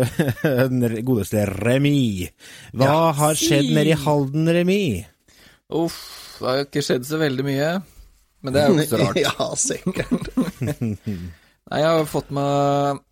den 0.42 0.82
godeste 1.06 1.44
Remi. 1.48 2.26
Hva 2.74 2.86
Ja, 2.90 2.98
har 3.18 3.38
skjedd 3.38 3.68
si. 3.70 3.74
nede 3.74 3.94
i 3.94 3.98
Halden, 3.98 4.50
Remi? 4.54 4.82
Uff, 5.74 5.96
det 6.40 6.46
har 6.50 6.58
jo 6.60 6.66
ikke 6.68 6.82
skjedd 6.86 7.06
så 7.08 7.18
veldig 7.22 7.46
mye. 7.46 7.70
Men 8.44 8.54
det 8.54 8.60
er 8.62 8.68
jo 8.74 8.76
ikke 8.82 8.90
så 8.90 9.00
rart. 9.00 9.20
ja, 9.26 9.48
sikkert. 9.58 10.30
Nei, 10.60 11.80
jeg 11.80 11.88
har 11.94 12.06
fått 12.10 12.30
meg 12.34 13.02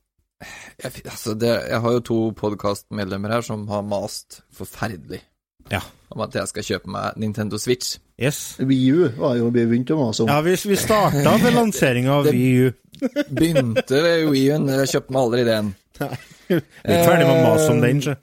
jeg, 0.82 1.04
altså 1.06 1.36
det, 1.38 1.52
jeg 1.70 1.78
har 1.84 1.92
jo 1.96 2.02
to 2.06 2.16
podkastmedlemmer 2.38 3.30
her 3.36 3.44
som 3.46 3.62
har 3.70 3.84
mast 3.86 4.40
forferdelig 4.58 5.22
Ja. 5.72 5.80
om 6.12 6.20
at 6.26 6.34
jeg 6.36 6.50
skal 6.50 6.66
kjøpe 6.66 6.92
meg 6.92 7.16
Nintendo 7.20 7.58
Switch. 7.60 7.96
Yes. 8.20 8.58
VU 8.60 9.08
var 9.16 9.38
jo 9.38 9.48
vi 9.48 9.64
begynte 9.64 9.96
å 9.96 10.02
mase 10.02 10.24
om. 10.24 10.28
Ja, 10.30 10.42
vi, 10.44 10.54
vi 10.68 10.76
starta 10.78 11.36
ved 11.40 11.56
lanseringa 11.58 12.18
av 12.20 12.28
VU. 12.28 12.68
Begynte 13.32 14.02
ved 14.04 14.28
Wii-en, 14.30 14.68
jeg 14.76 14.92
kjøpte 14.92 15.16
meg 15.16 15.22
aldri 15.24 15.46
den. 15.48 15.72
Vi 16.52 16.58
er 16.92 17.06
ferdig 17.06 17.24
med 17.24 17.38
å 17.38 17.44
mase 17.46 17.68
om 17.72 17.80
den, 17.80 18.00
sjø. 18.04 18.14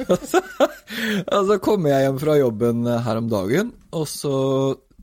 Og 1.30 1.42
så 1.46 1.56
kommer 1.62 1.92
jeg 1.92 2.06
hjem 2.06 2.18
fra 2.18 2.34
jobben 2.40 2.86
her 3.04 3.20
om 3.20 3.28
dagen, 3.30 3.70
og 3.94 4.06
så 4.10 4.34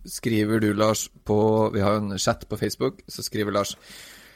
skriver 0.07 0.59
du, 0.63 0.73
Lars, 0.75 1.05
på 1.27 1.37
Vi 1.75 1.83
har 1.83 1.97
jo 1.97 2.03
en 2.05 2.19
chat 2.19 2.43
på 2.49 2.59
Facebook, 2.59 3.01
så 3.07 3.23
skriver 3.23 3.55
Lars 3.55 3.75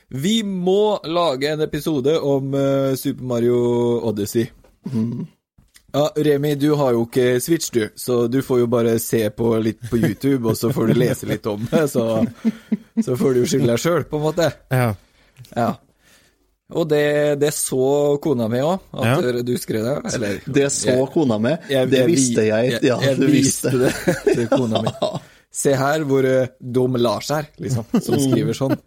Vi 0.07 0.41
må 0.47 0.99
lage 1.07 1.51
en 1.51 1.63
episode 1.65 2.17
om 2.19 2.53
uh, 2.55 2.95
Super 2.99 3.23
Mario 3.33 3.59
Odyssey. 4.11 4.47
Ja, 5.93 6.05
Remi, 6.15 6.53
du 6.55 6.69
har 6.79 6.93
jo 6.95 7.01
ikke 7.05 7.41
Switch, 7.43 7.69
du, 7.75 7.89
så 7.99 8.21
du 8.31 8.37
får 8.41 8.59
jo 8.61 8.67
bare 8.71 8.93
se 9.03 9.25
på 9.35 9.49
litt 9.59 9.81
på 9.91 9.97
YouTube, 9.99 10.47
og 10.47 10.55
så 10.55 10.69
får 10.71 10.87
du 10.87 10.99
lese 11.01 11.27
litt 11.27 11.45
om 11.51 11.65
det, 11.71 11.81
så, 11.91 12.05
så 13.03 13.17
får 13.19 13.33
du 13.35 13.41
jo 13.41 13.49
skylde 13.51 13.67
deg 13.73 13.81
sjøl, 13.83 14.05
på 14.07 14.19
en 14.21 14.23
måte. 14.29 14.47
Ja. 14.71 14.93
Ja. 15.57 15.71
Og 16.71 16.87
det, 16.87 17.01
det 17.41 17.49
så 17.51 18.15
kona 18.23 18.47
mi 18.47 18.61
òg, 18.63 18.79
at 18.95 19.25
Ja. 19.27 19.41
du 19.43 19.51
skrev 19.59 19.83
det, 19.83 20.13
eller? 20.15 20.37
Det 20.47 20.69
så 20.71 20.93
Jeg- 20.95 21.09
kona 21.11 21.37
mi. 21.43 21.51
jeg- 21.67 21.89
Det 21.91 21.99
jeg 21.99 22.07
visste 22.07 22.45
jeg. 22.47 22.79
Ja, 22.87 22.97
jeg 23.03 23.17
du 23.19 23.27
visste. 23.27 23.71
det 23.75 23.91
til 24.31 24.47
kona 24.47 24.81
mi. 24.87 24.93
Se 25.51 25.73
her 25.75 26.05
hvor 26.07 26.23
uh, 26.23 26.47
dum 26.63 26.95
Lars 26.95 27.27
er, 27.35 27.49
liksom, 27.59 27.83
som 27.99 28.15
skriver 28.23 28.55
sånn. 28.55 28.77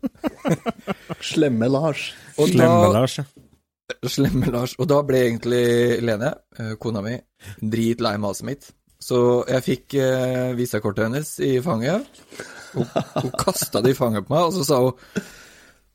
Slemme 1.21 1.69
Lars. 1.69 2.15
Og 2.39 2.49
Slemme 2.49 2.81
da, 2.87 2.93
Lars. 2.97 3.19
ja. 3.21 3.25
Slemme 4.09 4.51
Lars. 4.55 4.75
Og 4.81 4.89
da 4.91 5.03
ble 5.07 5.21
egentlig 5.29 5.65
Lene, 6.05 6.33
eh, 6.59 6.75
kona 6.81 7.03
mi, 7.05 7.15
dritlei 7.61 8.17
maset 8.23 8.47
mitt. 8.49 8.71
Så 9.05 9.19
jeg 9.51 9.65
fikk 9.67 9.95
eh, 10.01 10.53
visakortet 10.57 11.09
hennes 11.11 11.35
i 11.45 11.59
fanget. 11.65 12.07
Hun, 12.75 12.87
hun 13.21 13.33
kasta 13.39 13.83
det 13.85 13.93
i 13.93 13.99
fanget 13.99 14.25
på 14.27 14.33
meg, 14.35 14.47
og 14.49 14.55
så 14.57 14.65
sa 14.67 14.81
hun 14.87 15.25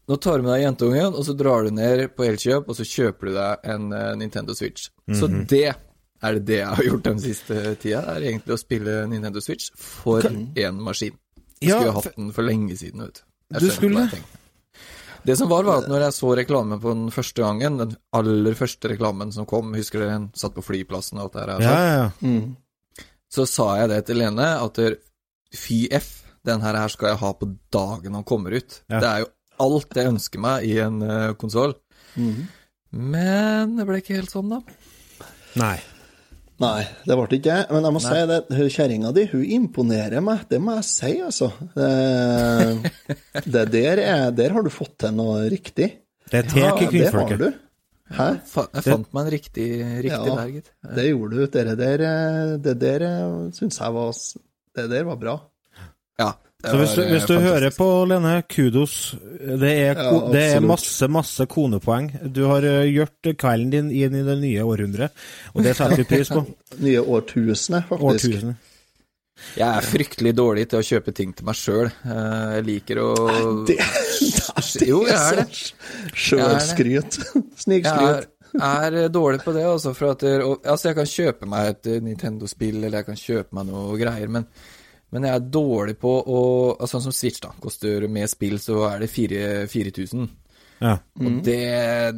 nå 0.10 0.16
tar 0.18 0.40
du 0.42 0.46
med 0.48 0.56
deg 0.56 0.64
jentungen, 0.64 1.14
og 1.14 1.22
så 1.28 1.36
drar 1.38 1.68
du 1.68 1.70
ned 1.78 2.00
på 2.18 2.24
Elkjøp, 2.26 2.66
og 2.72 2.74
så 2.80 2.86
kjøper 2.88 3.28
du 3.30 3.36
deg 3.36 3.68
en 3.70 3.84
uh, 3.94 4.16
Nintendo 4.18 4.56
Switch. 4.58 4.88
Så 5.14 5.28
det 5.30 5.68
er 5.70 6.34
det 6.40 6.42
det 6.48 6.56
jeg 6.64 6.72
har 6.80 6.88
gjort 6.88 7.04
den 7.06 7.20
siste 7.22 7.60
tida, 7.78 8.00
er 8.16 8.26
egentlig 8.26 8.56
å 8.56 8.58
spille 8.58 8.96
Nintendo 9.12 9.44
Switch 9.46 9.68
for 9.78 10.26
én 10.26 10.82
maskin. 10.82 11.14
Jeg 11.62 11.70
Ja, 11.70 11.78
skulle 11.78 11.92
jo 11.92 11.96
hatt 12.00 12.18
den 12.18 12.32
for 12.34 12.48
lenge 12.48 12.78
siden, 12.80 13.06
vet 13.06 13.22
du. 13.22 13.24
Jeg 13.54 13.62
Du 13.62 13.70
skulle? 13.76 14.08
tenkte. 14.16 14.39
Det 15.24 15.36
som 15.38 15.50
var, 15.52 15.66
var 15.68 15.84
at 15.84 15.90
når 15.92 16.06
jeg 16.08 16.16
så 16.16 16.32
reklame 16.40 16.80
på 16.82 16.94
den 16.96 17.10
første 17.14 17.44
gangen, 17.44 17.78
den 17.82 17.96
aller 18.16 18.56
første 18.58 18.92
reklamen 18.94 19.34
som 19.36 19.48
kom, 19.50 19.74
husker 19.76 20.04
dere 20.04 20.16
den 20.16 20.30
satt 20.38 20.56
på 20.56 20.64
flyplassen 20.66 21.20
og 21.20 21.28
alt 21.28 21.36
det 21.36 21.44
her, 21.44 21.66
Ja, 21.66 21.74
ja, 21.76 21.98
ja. 21.98 22.10
Mm. 22.24 23.06
så 23.30 23.46
sa 23.50 23.68
jeg 23.82 23.92
det 23.92 24.00
til 24.08 24.22
Lene, 24.22 24.48
at 24.64 24.80
fy 25.56 25.82
F, 25.92 26.10
den 26.48 26.64
her, 26.64 26.78
her 26.80 26.94
skal 26.94 27.12
jeg 27.12 27.22
ha 27.22 27.34
på 27.36 27.52
dagen 27.74 28.16
han 28.16 28.24
kommer 28.28 28.56
ut. 28.56 28.82
Ja. 28.88 29.00
Det 29.00 29.10
er 29.10 29.26
jo 29.26 29.30
alt 29.60 30.00
jeg 30.00 30.14
ønsker 30.14 30.42
meg 30.42 30.66
i 30.70 30.78
en 30.80 31.02
uh, 31.04 31.36
konsoll. 31.40 31.76
Mm. 32.16 32.48
Men 32.96 33.76
det 33.78 33.86
ble 33.86 34.00
ikke 34.02 34.18
helt 34.18 34.32
sånn, 34.34 34.56
da. 34.56 34.62
Nei. 35.60 35.78
Nei, 36.60 36.82
det 37.08 37.16
ble 37.16 37.38
ikke 37.38 37.46
det. 37.46 37.60
Men 37.72 37.86
jeg 37.88 37.96
må 37.96 38.02
si 38.04 38.20
det, 38.30 38.40
kjerringa 38.76 39.14
di 39.16 39.24
hun 39.32 39.46
imponerer 39.60 40.24
meg, 40.24 40.42
det 40.52 40.60
må 40.60 40.76
jeg 40.80 40.88
si, 40.90 41.12
altså. 41.24 41.48
Det, 41.76 42.92
det 43.54 43.64
der, 43.72 44.02
er, 44.04 44.26
der 44.36 44.56
har 44.58 44.66
du 44.66 44.72
fått 44.74 44.98
til 45.06 45.16
noe 45.16 45.46
riktig. 45.52 45.88
Det 46.30 46.42
er 46.42 46.50
det 46.52 46.66
har 46.66 46.78
kvinnfolket. 46.84 47.62
Hæ? 48.10 48.28
Jeg 48.42 48.84
fant 48.90 49.12
meg 49.14 49.22
en 49.28 49.32
riktig, 49.36 49.66
riktig 50.02 50.12
Ja. 50.12 50.36
der, 50.36 50.52
gitt. 50.58 50.70
Det 50.98 51.06
gjorde 51.08 51.38
du. 51.38 51.48
Det 51.54 51.78
der, 51.78 52.04
eh, 52.10 52.54
det 52.66 52.76
der 52.82 53.06
syns 53.54 53.80
jeg 53.80 53.94
var 53.94 54.14
Det 54.76 54.86
der 54.90 55.04
var 55.06 55.20
bra. 55.22 55.36
Ja. 56.20 56.32
Det 56.60 56.72
Så 56.72 56.78
hvis 56.78 56.94
du, 56.96 57.02
eh, 57.02 57.12
hvis 57.14 57.28
du 57.30 57.36
hører 57.40 57.72
på, 57.72 57.86
Lene, 58.10 58.34
kudos. 58.52 59.16
Det 59.40 59.70
er, 59.72 59.94
Ja, 59.96 60.16
det 60.34 60.42
er 60.58 60.60
masse, 60.60 61.08
masse 61.08 61.46
konepoeng. 61.48 62.10
Du 62.36 62.46
har 62.50 62.66
eh, 62.68 62.90
gjort 62.92 63.30
kvelden 63.40 63.70
din 63.72 63.92
inn 63.92 64.18
i 64.20 64.24
det 64.28 64.36
nye 64.42 64.66
århundret, 64.68 65.16
og 65.54 65.64
det 65.64 65.78
setter 65.78 66.02
vi 66.02 66.08
pris 66.10 66.32
på. 66.34 66.44
Nye 66.86 67.00
årtusenet, 67.00 67.88
faktisk. 67.88 68.34
Årtusene. 68.34 68.58
Jeg 69.56 69.68
er 69.72 69.86
fryktelig 69.88 70.34
dårlig 70.36 70.66
til 70.68 70.82
å 70.82 70.84
kjøpe 70.84 71.14
ting 71.16 71.32
til 71.32 71.48
meg 71.48 71.56
sjøl. 71.56 71.88
Jeg 72.04 72.66
liker 72.68 73.00
å 73.06 73.14
Det, 73.70 73.78
Jo, 74.90 75.06
jeg 75.08 75.16
er 75.16 75.40
det. 75.40 75.46
Sjølskryt. 76.12 77.22
Snikskryt. 77.64 78.28
Jeg 78.50 78.90
er 78.90 79.08
dårlig 79.14 79.40
på 79.46 79.54
det, 79.56 79.64
altså. 79.64 79.94
For 79.96 80.12
at 80.12 80.28
og, 80.42 80.60
altså, 80.66 80.90
jeg 80.90 81.00
kan 81.00 81.10
kjøpe 81.14 81.50
meg 81.56 81.72
et 81.72 81.90
eh, 81.94 82.04
Nintendo-spill, 82.04 82.82
eller 82.82 83.00
jeg 83.00 83.10
kan 83.14 83.24
kjøpe 83.24 83.56
meg 83.56 83.70
noe 83.70 83.96
greier, 84.02 84.36
men, 84.36 84.48
men 85.14 85.26
jeg 85.26 85.36
er 85.36 85.52
dårlig 85.54 85.96
på 86.02 86.12
å 86.22 86.42
altså, 86.76 86.98
Sånn 86.98 87.08
som 87.10 87.16
Switch, 87.16 87.42
da. 87.44 87.54
Koster 87.62 88.06
med 88.12 88.30
spill, 88.30 88.60
så 88.62 88.84
er 88.92 89.04
det 89.04 89.10
4 89.12 89.68
4000. 89.72 90.28
Ja. 90.80 90.96
Og 91.00 91.40
det, 91.44 91.62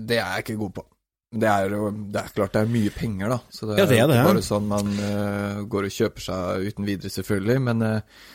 det 0.07 0.19
er 0.19 0.35
jeg 0.35 0.45
ikke 0.45 0.59
god 0.59 0.75
på. 0.79 0.85
Det 1.31 1.47
er 1.47 1.71
jo 1.71 1.89
det 2.11 2.19
er 2.19 2.33
klart 2.35 2.55
det 2.57 2.61
er 2.65 2.71
mye 2.73 2.91
penger, 2.91 3.31
da. 3.31 3.39
Så 3.49 3.69
det 3.69 3.79
Ja, 3.79 3.87
det 3.87 3.99
er 4.01 4.09
det, 4.11 4.19
ja. 4.19 4.27
bare 4.27 4.43
sånn 4.43 4.67
man 4.67 4.91
uh, 4.99 5.61
går 5.71 5.87
og 5.87 5.95
kjøper 5.95 6.25
seg 6.27 6.67
uten 6.67 6.87
videre, 6.89 7.11
selvfølgelig. 7.13 7.61
Men, 7.69 7.85
uh, 7.87 8.31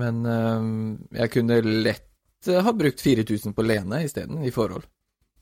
men 0.00 0.22
uh, 0.24 0.70
jeg 1.20 1.34
kunne 1.36 1.60
lett 1.66 2.06
ha 2.48 2.72
brukt 2.72 3.02
4000 3.02 3.52
på 3.52 3.66
Lene 3.66 4.00
isteden, 4.06 4.40
i 4.46 4.54
forhold. 4.54 4.86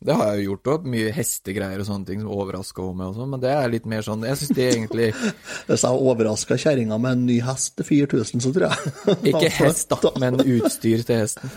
Det 0.05 0.13
har 0.15 0.35
jeg 0.35 0.45
jo 0.45 0.51
gjort 0.51 0.69
òg. 0.75 0.89
Mye 0.93 1.13
hestegreier 1.17 1.81
og 1.81 1.87
sånne 1.89 2.07
ting 2.07 2.21
som 2.21 2.33
overraska 2.37 2.85
henne 2.85 2.99
med 3.01 3.07
og 3.09 3.15
sånn, 3.17 3.31
men 3.33 3.41
det 3.43 3.53
er 3.55 3.71
litt 3.73 3.87
mer 3.89 4.05
sånn 4.05 4.27
Jeg 4.29 4.37
syns 4.43 4.53
det 4.59 4.67
egentlig 4.75 5.07
Hvis 5.17 5.85
jeg 5.87 6.03
overraska 6.11 6.59
kjerringa 6.61 6.99
med 7.01 7.17
en 7.17 7.25
ny 7.31 7.39
hest 7.47 7.73
til 7.81 7.89
4000, 7.89 8.45
så 8.45 8.53
tror 8.53 8.69
jeg 8.69 9.17
Ikke 9.33 9.51
hest, 9.63 9.89
da, 9.95 10.13
men 10.21 10.37
utstyr 10.45 11.03
til 11.09 11.23
hesten. 11.25 11.57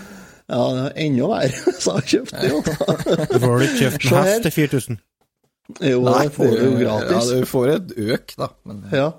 Ja, 0.49 0.63
det 0.73 0.85
er 0.87 0.95
enda 1.05 1.27
verre, 1.29 1.73
så 1.77 1.97
jeg 1.99 2.07
kjøpte 2.15 2.39
det 2.41 2.49
jo. 2.49 2.61
Du 2.63 3.35
får 3.35 3.51
vel 3.51 3.65
ikke 3.67 3.81
kjøpt 3.83 4.07
en 4.09 4.23
hest 4.25 4.47
til 4.47 4.55
4000? 4.55 5.01
Jo, 5.85 5.99
det 6.07 6.31
får 6.33 6.49
du 6.55 6.63
jo 6.63 6.71
gratis. 6.79 7.11
Ja, 7.29 7.37
du 7.43 7.45
får 7.45 7.67
et 7.75 7.91
øk, 8.15 8.33
da. 8.39 8.47
Men 8.65 8.79
Ja. 8.95 9.11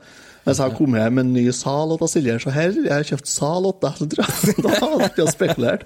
Jeg 0.50 0.75
kom 0.78 0.97
hjem 0.99 1.16
med 1.16 1.25
en 1.26 1.33
ny 1.37 1.45
sal 1.54 1.95
til 2.00 2.11
Silje, 2.11 2.37
så 2.42 2.52
her, 2.54 2.75
jeg 2.75 2.92
har 2.92 3.07
kjøpt 3.07 3.30
sal 3.30 3.69
til 3.71 4.11
deg, 4.14 4.33
så 4.40 4.54
da 4.64 4.73
hadde 4.75 5.00
jeg 5.00 5.11
ikke 5.12 5.26
spekulert. 5.35 5.85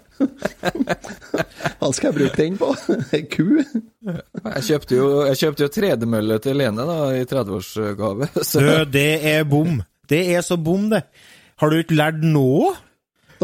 Hva 1.80 1.90
skal 1.92 2.09
jeg 2.09 2.16
bruke 2.18 2.38
den 2.38 2.56
på? 2.61 2.71
Ei 3.16 3.23
ku? 3.28 3.47
Jeg 3.61 4.64
kjøpte 4.68 4.99
jo, 4.99 5.09
jeg 5.28 5.40
kjøpte 5.42 5.66
jo 5.66 5.73
tredemølle 5.78 6.38
til 6.44 6.59
Lene 6.61 6.88
da, 6.88 6.99
i 7.16 7.26
30-årsgave. 7.28 8.30
Det 8.99 9.09
er 9.35 9.44
bom. 9.49 9.83
Det 10.09 10.23
er 10.37 10.44
så 10.44 10.56
bom, 10.61 10.88
det. 10.92 11.04
Har 11.61 11.71
du 11.71 11.78
ikke 11.80 11.97
lært 11.97 12.25
nå? 12.25 12.75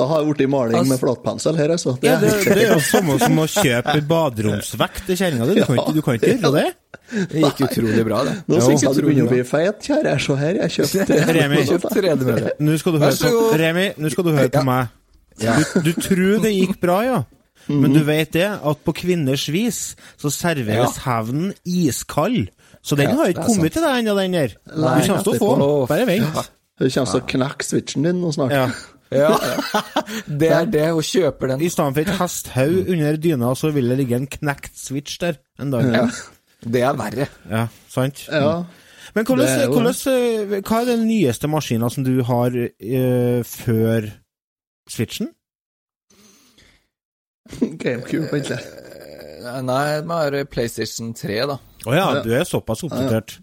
Da 0.00 0.07
har 0.09 0.23
jeg 0.23 0.30
blitt 0.33 0.50
maling 0.52 0.87
med 0.88 1.00
flatpensel 1.00 1.59
her, 1.61 1.73
altså. 1.75 1.92
Det 2.00 2.09
Ja, 2.09 2.19
det, 2.23 2.30
det 2.49 2.62
er 2.64 2.71
jo 2.73 2.78
samme 2.88 3.16
som 3.21 3.40
å 3.42 3.47
kjøpe 3.52 3.97
baderomsvekt 4.09 5.02
til 5.11 5.19
kjerringa 5.21 5.49
di. 5.50 5.57
Du, 5.61 5.75
ja, 5.76 5.85
du 5.97 6.00
kan 6.07 6.16
ikke 6.16 6.30
gjøre 6.38 6.52
det. 6.54 6.69
det 7.35 7.42
gikk 7.45 7.61
utrolig 7.66 8.04
bra, 8.07 8.23
det. 8.28 8.37
Nå 8.49 8.61
syns 8.64 8.85
jeg 8.87 8.97
du 8.97 9.02
begynner 9.04 9.28
å 9.28 9.33
bli 9.35 9.42
feit, 9.50 9.83
kjære. 9.90 10.14
Se 10.25 10.37
her, 10.40 10.61
jeg 10.62 10.75
kjøpte 10.78 11.19
Remi. 11.37 11.64
Tredemølle. 11.90 12.54
Nå 12.64 12.78
skal 12.80 12.97
du 12.97 13.02
høre 13.02 13.19
på. 13.21 13.42
Remi, 13.61 13.85
nå 14.00 14.12
skal 14.14 14.26
du 14.26 14.33
høre 14.38 14.52
på 14.54 14.62
meg. 14.71 14.97
Du, 15.40 15.83
du 15.87 15.92
tror 16.00 16.40
det 16.47 16.54
gikk 16.54 16.80
bra, 16.83 16.97
ja. 17.07 17.19
Men 17.71 17.92
du 17.95 18.00
vet 18.07 18.33
det, 18.35 18.47
at 18.49 18.80
på 18.87 18.95
kvinners 18.97 19.45
vis 19.52 19.80
så 20.19 20.30
serveres 20.33 20.97
hevnen 21.04 21.52
iskald. 21.69 22.49
Så 22.83 22.97
den 22.97 23.12
har 23.19 23.28
ikke 23.30 23.45
kommet 23.50 23.75
til 23.76 23.85
deg 23.85 24.00
ennå, 24.00 24.16
den 24.16 24.38
der. 24.38 24.57
Du 24.64 24.80
kommer 24.80 25.21
til 25.26 25.35
å 25.37 25.42
få 25.42 25.50
den. 25.61 25.66
Bare 25.92 26.09
vent. 26.09 26.40
Du 26.80 26.87
kommer 26.88 27.12
til 27.12 27.21
å 27.21 27.26
knekke 27.35 27.66
switchen 27.69 28.07
din 28.09 28.23
nå 28.25 28.33
snart. 28.33 28.54
Ja. 28.57 28.71
Ja, 29.11 29.31
det 30.40 30.50
er 30.55 30.69
det, 30.71 30.85
hun 30.95 31.02
kjøper 31.02 31.50
den. 31.52 31.64
I 31.67 31.71
stedet 31.73 31.97
for 31.97 32.02
et 32.05 32.21
hesthaug 32.21 32.93
under 32.95 33.17
dyna, 33.19 33.55
så 33.59 33.73
vil 33.75 33.90
det 33.90 33.99
ligge 33.99 34.21
en 34.21 34.29
knekt 34.31 34.79
switch 34.79 35.19
der 35.23 35.40
en 35.61 35.73
dag. 35.75 35.88
Ja. 35.95 36.05
Det 36.61 36.83
er 36.85 36.95
verre. 36.99 37.26
Ja, 37.50 37.67
sant? 37.88 38.26
Ja. 38.29 38.62
Men 39.14 39.26
hvordan, 39.26 39.49
er 39.49 39.67
hvordan, 39.73 39.97
eh, 40.12 40.61
hva 40.62 40.81
er 40.81 40.90
den 40.93 41.07
nyeste 41.09 41.49
maskinen 41.50 41.90
som 41.90 42.05
du 42.07 42.23
har 42.23 42.55
uh, 42.55 43.40
før 43.43 44.07
switchen? 44.90 45.33
GameCube, 47.59 48.29
egentlig. 48.31 48.61
Eh, 48.61 49.62
Nei, 49.67 50.29
det 50.31 50.45
er 50.45 50.50
PlayStation 50.50 51.14
3, 51.17 51.40
da. 51.50 51.57
Å 51.87 51.88
oh, 51.90 51.97
Ja. 51.97 52.23
du 52.23 52.31
er 52.37 52.45
såpass 52.45 52.85
oppdatert. 52.87 53.40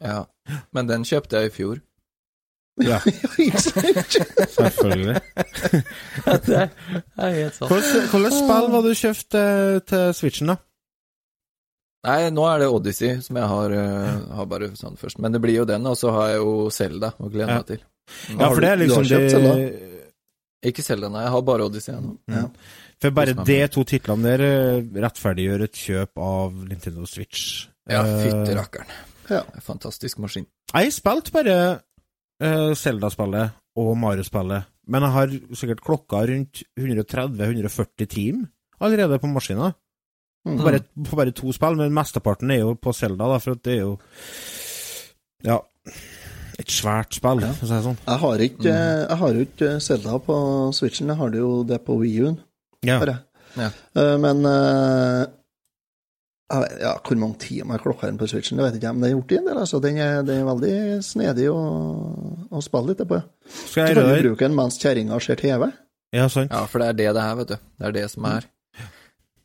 Ja. 0.00 0.24
Men 0.72 0.88
den 0.88 1.04
kjøpte 1.04 1.40
jeg 1.40 1.50
i 1.50 1.54
fjor. 1.54 1.80
Ja, 2.80 2.98
selvfølgelig. 4.56 5.20
det 6.46 6.60
er 6.60 7.34
helt 7.36 7.54
sant. 7.58 7.68
Hvordan 7.70 8.34
spill 8.34 8.68
var 8.72 8.82
det 8.84 8.90
du 8.94 8.98
kjøpte 9.00 9.42
eh, 9.44 9.78
til 9.90 10.04
switchen, 10.16 10.52
da? 10.54 10.56
Nei, 12.08 12.20
nå 12.32 12.46
er 12.48 12.62
det 12.62 12.68
Odyssey 12.72 13.18
som 13.20 13.36
jeg 13.36 13.48
har, 13.50 13.74
uh, 13.76 14.36
har 14.38 14.46
bare 14.48 14.70
sånn 14.78 14.94
først. 14.96 15.18
Men 15.20 15.34
det 15.34 15.42
blir 15.44 15.58
jo 15.58 15.66
den, 15.68 15.84
og 15.90 15.98
så 16.00 16.12
har 16.16 16.30
jeg 16.32 16.38
jo 16.40 16.54
Selda 16.72 17.10
å 17.20 17.28
glede 17.28 17.50
Ja. 17.50 17.58
meg 17.60 17.66
til. 17.68 17.82
Ja, 18.38 18.46
for 18.48 18.60
det 18.64 18.70
er 18.70 18.76
du 18.80 18.84
liksom 18.86 19.02
har 19.04 19.10
kjøpt 19.10 19.26
det 19.26 19.34
Zelda? 19.34 19.98
Ikke 20.70 20.82
Selda, 20.84 21.08
nei. 21.12 21.26
Jeg 21.26 21.34
har 21.34 21.42
bare 21.50 21.66
Odyssey 21.68 21.92
ennå. 21.94 22.14
Ja. 22.32 22.46
For 23.00 23.10
bare 23.16 23.34
de 23.48 23.58
to 23.72 23.84
titlene 23.88 24.24
der 24.32 24.42
eh, 24.46 24.80
rettferdiggjør 25.04 25.62
et 25.68 25.76
kjøp 25.84 26.20
av 26.24 26.56
Nintendo 26.68 27.06
Switch. 27.08 27.44
Ja, 27.88 28.02
Eh, 28.04 28.24
fytti 28.24 28.56
rakkeren. 28.56 28.90
Ja. 29.30 29.44
En 29.54 29.62
Fantastisk 29.64 30.18
maskin. 30.24 30.46
Jeg 30.74 30.92
spilte 30.96 31.32
bare 31.32 31.54
eh, 32.40 32.72
Zelda-spillet 32.76 33.56
og 33.80 33.92
Mario-spillet, 34.00 34.66
men 34.90 35.02
jeg 35.06 35.14
har 35.16 35.34
sikkert 35.56 35.82
klokka 35.86 36.24
rundt 36.28 36.62
130-140 36.80 38.08
team 38.10 38.46
allerede 38.80 39.18
på 39.22 39.30
maskina. 39.30 39.72
Mm. 40.48 40.56
På 40.56 40.64
bare, 40.64 40.80
på 41.04 41.16
bare 41.18 41.34
to 41.36 41.52
spill, 41.52 41.76
men 41.76 41.92
mesteparten 41.92 42.50
er 42.50 42.62
jo 42.62 42.74
på 42.80 42.94
Zelda, 42.96 43.26
da, 43.28 43.38
for 43.38 43.60
det 43.60 43.74
er 43.76 43.82
jo 43.84 43.98
Ja. 45.44 45.58
Et 46.60 46.68
svært 46.68 47.14
spill, 47.16 47.40
for 47.40 47.64
å 47.64 47.68
si 47.68 47.72
det 47.72 47.84
sånn. 47.86 47.98
Jeg 48.06 48.20
har 48.20 48.42
ikke 48.44 48.72
Jeg 48.72 49.16
har 49.22 49.38
ikke 49.44 49.68
Zelda 49.80 50.18
på 50.20 50.36
Switchen, 50.76 51.08
jeg 51.08 51.16
har 51.16 51.30
det 51.32 51.38
jo 51.40 51.52
det 51.64 51.78
på 51.86 51.96
Wii 52.00 52.20
U-en. 52.24 52.38
Ja. 52.84 52.98
Ja. 53.56 53.70
Eh, 53.96 54.16
Men 54.20 54.44
eh, 54.46 55.24
vet, 55.24 55.39
ja, 56.50 56.94
Hvor 57.06 57.18
mange 57.20 57.38
timer 57.42 57.76
jeg 57.76 57.84
klokka 57.84 58.08
den 58.10 58.18
på 58.20 58.26
Switchen, 58.30 58.58
det 58.58 58.66
vet 58.66 58.76
jeg 58.76 58.82
ikke, 58.82 58.94
men 58.96 59.04
det 59.04 59.10
er 59.10 59.16
gjort 59.16 59.32
i 59.32 59.38
en 59.38 59.50
del. 59.50 59.58
altså. 59.64 59.82
Den 59.84 60.00
er, 60.02 60.22
den 60.26 60.40
er 60.42 60.48
veldig 60.48 60.74
snedig 61.06 61.50
å, 61.52 61.60
å 62.50 62.62
spille 62.64 62.92
litt 62.92 63.04
på. 63.06 63.20
Skal 63.60 63.92
Du 63.94 64.00
kan 64.00 64.10
jo 64.10 64.22
bruke 64.28 64.48
den 64.48 64.56
mens 64.58 64.80
kjerringa 64.82 65.20
ser 65.22 65.38
TV. 65.40 65.68
Ja, 66.16 66.26
sant. 66.28 66.50
Ja, 66.50 66.64
for 66.66 66.82
det 66.82 66.90
er 66.90 66.98
det 66.98 67.12
det 67.14 67.26
er, 67.26 67.36
vet 67.38 67.52
du. 67.52 67.60
Det 67.78 67.86
er 67.86 67.94
det 68.00 68.08
som 68.10 68.26
er. 68.30 68.48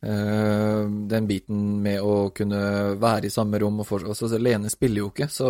Uh, 0.06 0.86
den 1.08 1.26
biten 1.26 1.60
med 1.82 2.02
å 2.04 2.28
kunne 2.36 2.58
være 3.00 3.26
i 3.26 3.32
samme 3.32 3.58
rom 3.58 3.80
og 3.80 3.88
fortsatt 3.88 4.12
altså, 4.12 4.28
så 4.28 4.38
Lene 4.38 4.68
spiller 4.70 5.00
jo 5.00 5.08
ikke, 5.08 5.26
så 5.32 5.48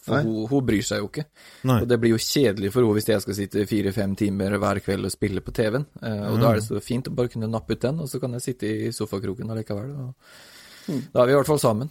for 0.00 0.24
hun, 0.24 0.46
hun 0.48 0.64
bryr 0.66 0.84
seg 0.84 1.02
jo 1.02 1.10
ikke. 1.10 1.26
Nei. 1.68 1.76
Og 1.82 1.90
det 1.90 1.98
blir 2.00 2.14
jo 2.14 2.20
kjedelig 2.22 2.70
for 2.72 2.82
henne 2.82 2.96
hvis 2.96 3.10
jeg 3.10 3.24
skal 3.24 3.36
sitte 3.36 3.66
fire-fem 3.68 4.14
timer 4.18 4.56
hver 4.62 4.80
kveld 4.84 5.08
og 5.08 5.12
spille 5.12 5.42
på 5.44 5.54
TV-en. 5.56 5.86
Uh, 6.00 6.30
og 6.32 6.40
da 6.40 6.52
er 6.52 6.60
det 6.60 6.68
så 6.68 6.80
fint 6.84 7.10
å 7.10 7.14
bare 7.16 7.32
kunne 7.32 7.50
nappe 7.50 7.76
ut 7.76 7.84
den, 7.84 8.00
og 8.04 8.10
så 8.10 8.22
kan 8.22 8.38
jeg 8.38 8.46
sitte 8.46 8.70
i 8.70 8.94
sofakroken 8.96 9.52
allikevel. 9.52 9.92
Og 10.06 10.40
Da 10.88 11.22
er 11.22 11.26
vi 11.26 11.32
i 11.32 11.38
hvert 11.38 11.46
fall 11.50 11.60
sammen. 11.62 11.90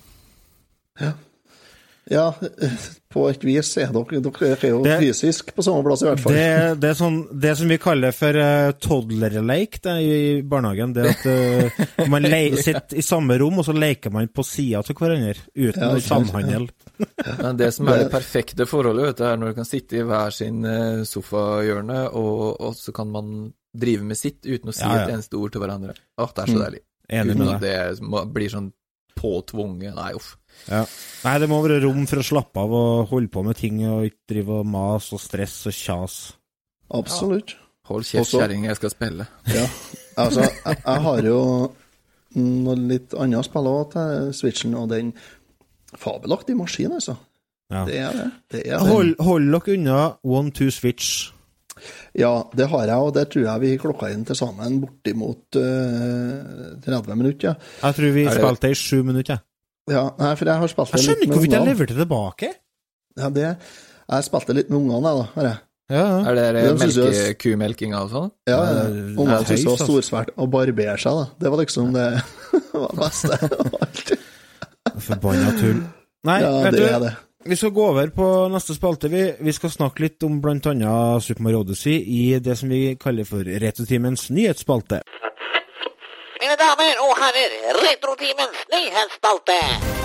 Ja, 2.10 2.32
på 3.14 3.28
et 3.30 3.44
vis 3.46 3.70
er 3.78 3.92
dere 3.94 4.20
Dere 4.26 4.48
er 4.58 4.72
jo 4.72 4.80
Det- 4.82 4.96
fysisk 5.00 5.52
på 5.54 5.62
samme 5.62 5.84
plass, 5.86 6.02
i 6.02 6.08
hvert 6.08 6.20
fall. 6.24 6.34
Det, 6.34 6.80
det 6.82 6.90
er 6.90 6.96
sånn 6.98 7.20
Det 7.40 7.52
som 7.60 7.70
vi 7.70 7.78
kaller 7.78 8.16
for 8.18 8.34
uh, 8.34 8.72
toddlerleik 8.82 9.78
det 9.86 9.92
er 9.94 10.00
i 10.02 10.42
barnehagen, 10.42 10.96
det 10.98 11.06
at 11.12 11.28
uh, 11.30 12.08
man 12.10 12.26
le 12.26 12.40
sitter 12.66 12.98
i 12.98 13.06
samme 13.06 13.38
rom, 13.38 13.60
og 13.62 13.66
så 13.68 13.76
leker 13.78 14.10
man 14.16 14.26
på 14.34 14.42
sida 14.48 14.82
til 14.88 14.98
hverandre, 14.98 15.36
uten 15.54 15.86
Ja, 15.86 16.00
samhandel. 16.02 16.66
Men 17.44 17.62
det 17.62 17.70
som 17.78 17.88
er 17.94 18.02
det 18.08 18.10
perfekte 18.12 18.66
forholdet, 18.66 19.06
vet 19.12 19.22
du, 19.22 19.24
er 19.30 19.38
når 19.38 19.54
du 19.54 19.60
kan 19.62 19.70
sitte 19.70 20.02
i 20.02 20.04
hver 20.10 20.34
sin 20.34 20.66
eh, 20.66 21.04
sofahjørne, 21.06 22.08
og, 22.18 22.58
og 22.60 22.74
så 22.76 22.92
kan 22.96 23.14
man 23.14 23.54
drive 23.70 24.02
med 24.10 24.18
sitt 24.18 24.42
uten 24.50 24.74
å 24.74 24.74
si 24.74 24.82
Ja, 24.82 24.96
ja. 24.98 25.06
et 25.06 25.14
eneste 25.14 25.38
ord 25.38 25.54
til 25.54 25.62
hverandre. 25.62 25.94
Åh, 26.18 26.34
det 26.34 26.42
er 26.48 26.56
så 26.56 26.64
deilig. 26.66 26.82
Enig 27.10 27.36
Uten 27.36 27.40
med 27.46 27.54
at 27.56 27.62
deg. 27.62 28.02
det 28.02 28.26
blir 28.34 28.50
sånn 28.58 28.72
påtvunget. 29.20 29.94
Nei, 29.98 30.12
uff. 30.18 30.34
Ja. 30.68 30.84
Nei, 31.24 31.36
det 31.44 31.50
må 31.52 31.62
være 31.64 31.82
rom 31.86 32.06
for 32.10 32.22
å 32.22 32.26
slappe 32.26 32.64
av 32.64 32.76
og 32.76 33.10
holde 33.14 33.32
på 33.32 33.44
med 33.46 33.60
ting, 33.60 33.82
og 33.88 34.08
ikke 34.10 34.34
drive 34.34 34.62
og 34.62 34.70
mase 34.70 35.16
og 35.18 35.24
stress 35.24 35.58
og 35.70 35.76
kjas. 35.76 36.20
Absolutt. 37.00 37.56
Hold 37.90 38.06
kjeft, 38.06 38.36
kjerring, 38.36 38.68
jeg 38.70 38.78
skal 38.78 38.94
spille. 38.94 39.26
Ja. 39.50 39.66
Altså, 40.20 40.44
jeg, 40.46 40.78
jeg 40.84 41.02
har 41.06 41.26
jo 41.26 41.40
noe 42.38 42.76
litt 42.76 43.16
annet 43.18 43.48
spill 43.48 43.70
òg 43.72 43.94
til 43.96 44.30
Switchen, 44.36 44.76
og 44.78 44.92
den 44.92 45.14
fabelaktige 45.98 46.60
maskinen, 46.60 47.00
altså. 47.00 47.16
Ja. 47.70 47.84
Det 47.86 47.98
er 48.02 48.16
det. 48.18 48.30
det, 48.52 48.62
er 48.66 48.78
det. 48.82 48.90
Hold, 48.90 49.16
hold 49.22 49.52
dere 49.54 49.76
unna 49.78 50.00
one 50.26 50.52
two 50.52 50.70
switch. 50.74 51.30
Ja, 52.18 52.32
det 52.56 52.68
har 52.72 52.86
jeg, 52.88 52.96
og 52.98 53.14
det 53.16 53.26
tror 53.34 53.46
jeg 53.48 53.62
vi 53.64 53.72
klokka 53.82 54.10
inn 54.14 54.26
til 54.26 54.36
sammen 54.40 54.80
bortimot 54.84 55.60
uh, 55.60 56.80
30 56.86 57.16
minutter. 57.20 57.52
Ja. 57.52 57.56
Jeg 57.84 57.96
tror 58.00 58.14
vi 58.18 58.26
det- 58.26 58.36
spilte 58.38 58.70
i 58.72 58.78
sju 58.78 59.04
minutter. 59.04 59.40
ja, 59.90 60.04
nei, 60.20 60.36
for 60.36 60.46
jeg 60.46 60.58
har 60.62 60.68
spilt 60.68 60.94
Jeg 60.94 61.02
skjønner 61.08 61.24
ikke 61.26 61.34
hvorfor 61.40 61.56
jeg 61.58 61.68
leverte 61.72 61.96
tilbake. 61.98 62.52
Ja, 63.20 63.30
det, 63.30 63.48
jeg 64.10 64.24
spilte 64.30 64.54
litt 64.56 64.70
med 64.70 64.80
ungene, 64.84 65.10
jeg, 65.10 65.18
da. 65.18 65.28
Har 65.36 65.44
jeg. 65.50 65.58
Ja, 65.90 66.02
ja. 66.06 66.18
Er 66.30 66.36
det 66.38 66.44
jeg- 66.62 66.78
melke, 66.78 67.34
kumelkinga 67.42 68.02
og 68.06 68.10
sånn? 68.14 68.32
Ja, 68.48 68.58
Ja, 68.60 68.84
det 68.84 69.18
Ungene 69.18 69.40
syntes 69.42 69.64
det 69.64 69.66
var 69.66 69.78
altså. 69.80 69.88
storsvært 69.90 70.30
å 70.38 70.46
barbere 70.54 70.98
seg, 71.02 71.14
da. 71.18 71.26
Det 71.42 71.50
var 71.50 71.58
liksom 71.64 71.94
det 71.94 72.06
var 72.74 72.92
det 72.94 73.00
beste 73.00 73.40
av 73.50 73.80
alt. 73.82 74.12
Forbanna 75.00 75.52
tull. 75.60 75.80
Nei, 76.30 76.42
Ja, 76.44 76.52
vet 76.64 76.76
det 76.76 76.80
du, 76.80 76.86
er 76.94 77.00
det. 77.08 77.12
Vi 77.46 77.56
skal 77.56 77.70
gå 77.70 77.88
over 77.88 78.08
på 78.08 78.48
neste 78.48 78.76
spalte. 78.76 79.08
Vi, 79.08 79.34
vi 79.40 79.54
skal 79.54 79.72
snakke 79.72 80.04
litt 80.04 80.24
om 80.24 80.42
annet 80.44 81.24
Super 81.24 81.44
Mario 81.44 81.64
Odyssey 81.64 81.96
i 82.04 82.40
det 82.40 82.58
som 82.60 82.70
vi 82.70 82.96
kaller 83.00 83.24
for 83.24 83.44
Retrotimens 83.44 84.30
nyhetsspalte. 84.30 85.02
Mine 86.40 86.56
damer 86.60 87.00
og 87.06 87.16
herrer, 87.20 87.56
Retrotimens 87.84 88.68
nyhetsspalte. 88.74 89.99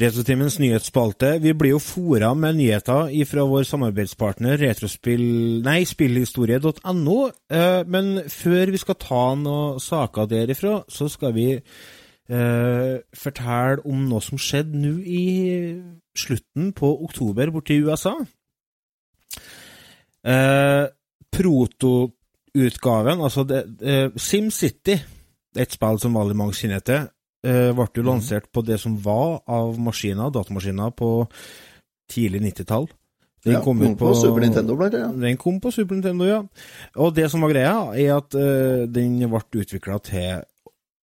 Retrotimens 0.00 0.56
nyhetsspalte. 0.62 1.34
Vi 1.42 1.52
blir 1.52 1.74
jo 1.74 1.80
fora 1.82 2.30
med 2.34 2.56
nyheter 2.56 3.10
fra 3.28 3.44
vår 3.44 3.66
samarbeidspartner 3.68 4.56
Retrospill... 4.60 5.60
Nei, 5.66 5.82
spillhistorie.no. 5.84 7.16
Eh, 7.52 7.82
men 7.86 8.22
før 8.30 8.72
vi 8.72 8.80
skal 8.80 8.96
ta 9.00 9.24
noen 9.36 9.80
saker 9.82 10.30
derifra, 10.30 10.78
så 10.88 11.08
skal 11.12 11.34
vi 11.36 11.48
eh, 11.52 12.94
fortelle 13.12 13.84
om 13.84 14.06
noe 14.08 14.24
som 14.24 14.40
skjedde 14.40 14.80
nå 14.80 14.96
i 15.04 15.24
slutten 16.16 16.72
på 16.76 16.94
oktober 17.04 17.52
borte 17.52 17.76
i 17.76 17.84
USA. 17.84 18.16
Eh, 20.24 20.86
protoutgaven, 21.30 23.20
altså 23.20 23.44
det, 23.44 23.64
eh, 23.82 24.10
SimCity, 24.16 24.96
et 25.56 25.72
spill 25.72 25.98
som 25.98 26.14
veldig 26.14 26.36
mange 26.36 26.56
kjenner 26.56 26.80
til, 26.80 27.08
eh, 27.46 27.70
ble 27.76 27.88
jo 27.96 28.06
lansert 28.06 28.50
på 28.52 28.64
det 28.66 28.80
som 28.82 28.96
var 29.02 29.40
av 29.50 29.78
maskiner, 29.80 30.32
datamaskiner, 30.34 30.94
på 30.96 31.28
tidlig 32.10 32.42
90-tall. 32.48 32.88
Den 33.44 33.56
Ja, 33.56 33.62
kom 33.64 33.80
ut 33.80 33.96
på 33.96 34.12
Super 34.14 34.42
Nintendo, 34.44 34.76
blant 34.76 34.94
annet. 34.94 35.20
Den 35.22 35.36
kom 35.40 35.60
på 35.60 35.72
Super 35.72 35.96
Nintendo, 35.96 36.26
ja. 36.28 36.40
Og 37.00 37.14
det 37.16 37.30
som 37.32 37.40
var 37.40 37.54
greia, 37.54 37.76
er 37.96 38.16
at 38.18 38.36
eh, 38.36 38.86
den 38.90 39.16
ble 39.30 39.62
utvikla 39.62 39.96
til 40.04 40.42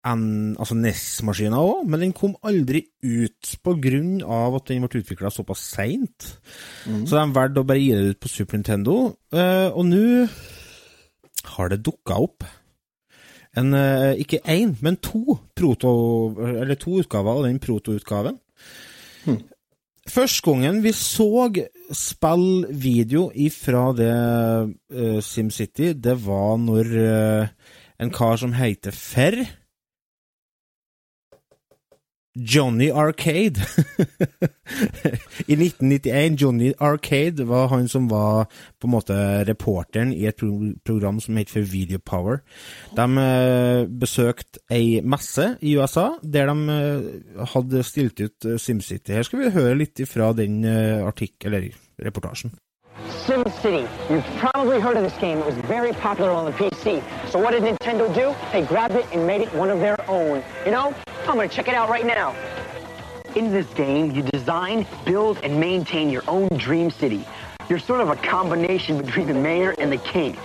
en, 0.06 0.26
altså 0.62 0.76
NES-maskiner 0.78 1.58
òg, 1.58 1.86
men 1.90 2.04
den 2.04 2.12
kom 2.14 2.36
aldri 2.46 2.84
ut 3.02 3.56
på 3.64 3.76
av 4.28 4.58
at 4.60 4.68
den 4.68 4.84
ble 4.84 5.02
utvikla 5.02 5.32
såpass 5.34 5.64
seint. 5.74 6.36
Så 7.08 7.16
de 7.16 7.24
valgte 7.34 7.64
å 7.64 7.68
bare 7.68 7.82
gi 7.82 7.96
det 7.96 8.14
ut 8.14 8.20
på 8.20 8.30
Super 8.30 8.60
Nintendo, 8.60 9.16
eh, 9.34 9.70
og 9.72 9.86
nå 9.88 10.28
har 11.56 11.70
det 11.70 11.84
dukka 11.86 12.20
opp 12.20 12.44
en, 13.58 13.74
eh, 13.74 14.20
ikke 14.22 14.42
én, 14.52 14.76
men 14.82 14.98
to, 14.98 15.40
proto, 15.56 15.92
eller 16.40 16.76
to 16.80 17.00
utgaver 17.02 17.32
av 17.32 17.46
den 17.48 17.60
protoutgaven. 17.60 18.40
Første 20.06 20.46
gangen 20.46 20.84
vi 20.84 20.92
så 20.94 21.50
spillvideo 21.90 23.32
ifra 23.34 23.88
det 23.98 24.12
uh, 24.94 25.18
SimCity, 25.18 25.96
det 25.98 26.14
var 26.22 26.60
når 26.62 26.92
uh, 26.94 27.48
en 27.98 28.12
kar 28.14 28.38
som 28.38 28.54
heter 28.54 28.94
Ferr 28.94 29.42
Johnny 32.36 32.92
Arcade. 32.92 33.58
I 35.48 35.56
1991, 35.56 36.36
Johnny 36.42 36.74
Arcade 36.80 37.46
var 37.48 37.68
han 37.68 37.88
som 37.88 38.10
var 38.12 38.46
på 38.80 38.88
en 38.88 38.92
måte 38.92 39.16
reporteren 39.48 40.14
i 40.14 40.26
et 40.28 40.44
program 40.86 41.20
som 41.24 41.38
het 41.40 41.50
for 41.50 41.62
Video 41.62 42.00
Power. 42.00 42.42
De 42.96 43.08
eh, 43.24 43.88
besøkte 43.88 44.60
ei 44.70 45.00
messe 45.02 45.56
i 45.62 45.78
USA 45.80 46.10
der 46.24 46.52
de 46.52 46.76
eh, 46.76 47.48
hadde 47.56 47.84
stilt 47.88 48.20
ut 48.20 48.46
eh, 48.46 48.60
SimCity. 48.60 49.16
Her 49.16 49.24
skal 49.28 49.46
vi 49.46 49.56
høre 49.56 49.80
litt 49.80 50.04
fra 50.10 50.34
den 50.36 50.64
eh, 50.68 51.26
eller 51.46 51.72
reportasjen. 52.04 52.52
SimCity. 53.06 53.88
You've 54.10 54.26
probably 54.38 54.80
heard 54.80 54.98
of 54.98 55.04
this 55.04 55.18
game. 55.18 55.40
It 55.40 55.46
was 55.46 55.56
very 55.56 55.94
popular 55.94 56.32
on 56.32 56.46
the 56.46 56.52
PC. 56.52 57.04
So 57.30 57.40
what 57.40 57.52
did 57.52 57.64
Nintendo 57.64 58.14
do? 58.14 58.36
They 58.52 58.66
grabbed 58.66 58.96
it 58.96 59.06
and 59.12 59.26
made 59.26 59.42
it 59.42 59.54
one 59.54 59.70
of 59.70 59.80
their 59.80 60.00
own. 60.10 60.44
You 60.66 60.72
know, 60.72 60.94
I'm 61.22 61.36
gonna 61.36 61.48
check 61.48 61.68
it 61.68 61.74
out 61.74 61.90
right 61.90 62.06
now. 62.06 62.36
In 63.36 63.52
this 63.52 63.68
game, 63.74 64.12
you 64.12 64.22
design, 64.22 64.86
build, 65.06 65.40
and 65.44 65.60
maintain 65.60 66.10
your 66.10 66.24
own 66.28 66.48
dream 66.58 66.90
city. 66.92 67.26
You're 67.68 67.80
sort 67.80 68.02
of 68.02 68.10
a 68.10 68.16
combination 68.16 69.02
between 69.02 69.28
the 69.28 69.34
mayor 69.34 69.74
and 69.80 69.92
the 69.92 69.98
king. 69.98 70.38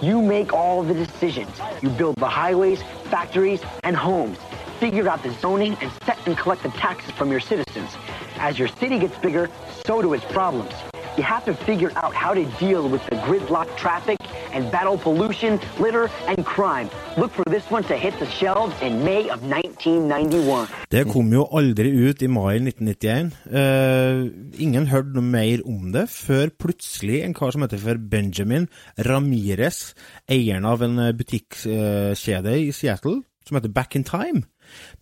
You 0.00 0.22
make 0.22 0.52
all 0.52 0.84
the 0.84 0.94
decisions. 0.94 1.50
You 1.82 1.88
build 1.90 2.16
the 2.16 2.28
highways, 2.28 2.80
factories, 3.10 3.60
and 3.82 3.96
homes. 3.96 4.38
Figure 4.78 5.08
out 5.08 5.24
the 5.24 5.32
zoning 5.40 5.76
and 5.80 5.90
set 6.06 6.24
and 6.24 6.38
collect 6.38 6.62
the 6.62 6.68
taxes 6.68 7.10
from 7.10 7.32
your 7.32 7.40
citizens. 7.40 7.90
As 8.36 8.58
your 8.58 8.68
city 8.68 9.00
gets 9.00 9.18
bigger, 9.18 9.50
so 9.84 10.00
do 10.00 10.14
its 10.14 10.24
problems. 10.26 10.72
You 11.18 11.24
have 11.24 11.44
to 11.50 11.54
figure 11.66 11.92
out 12.02 12.14
how 12.14 12.32
to 12.32 12.44
deal 12.64 12.88
with 12.88 13.02
the 13.10 13.16
gridlock 13.26 13.68
traffic 13.76 14.18
and 14.54 14.70
battle 14.70 14.96
pollution, 14.96 15.58
litter, 15.78 16.06
and 16.28 16.46
crime. 16.46 16.88
Look 17.16 17.32
for 17.32 17.44
this 17.50 17.66
one 17.70 17.84
to 17.90 17.96
hit 17.96 18.14
the 18.18 18.30
shelves 18.30 18.74
in 18.80 19.04
May 19.04 19.28
of 19.28 19.42
1991. 19.42 20.68
Det 20.90 21.04
kom 21.10 21.32
jo 21.32 21.44
aldri 21.52 21.90
ut 22.08 22.22
i 22.22 22.30
mai 22.30 22.54
1991. 22.62 23.34
Uh, 23.50 24.30
ingen 24.62 24.86
hørte 24.88 25.18
noe 25.18 25.26
mer 25.26 25.66
om 25.66 25.90
det, 25.92 26.06
før 26.12 26.54
plutselig 26.54 27.24
en 27.26 27.34
kar 27.34 27.52
som 27.52 27.66
heter 27.66 27.82
for 27.82 27.98
Benjamin 27.98 28.70
Ramirez, 29.10 29.92
eieren 30.30 30.68
av 30.68 30.86
en 30.86 30.96
butikkskjede 31.18 32.28
butikkjede 32.28 32.58
i 32.60 32.72
Seattle, 32.72 33.22
som 33.46 33.56
heter 33.56 33.72
Back 33.72 33.96
in 33.96 34.04
Time, 34.04 34.42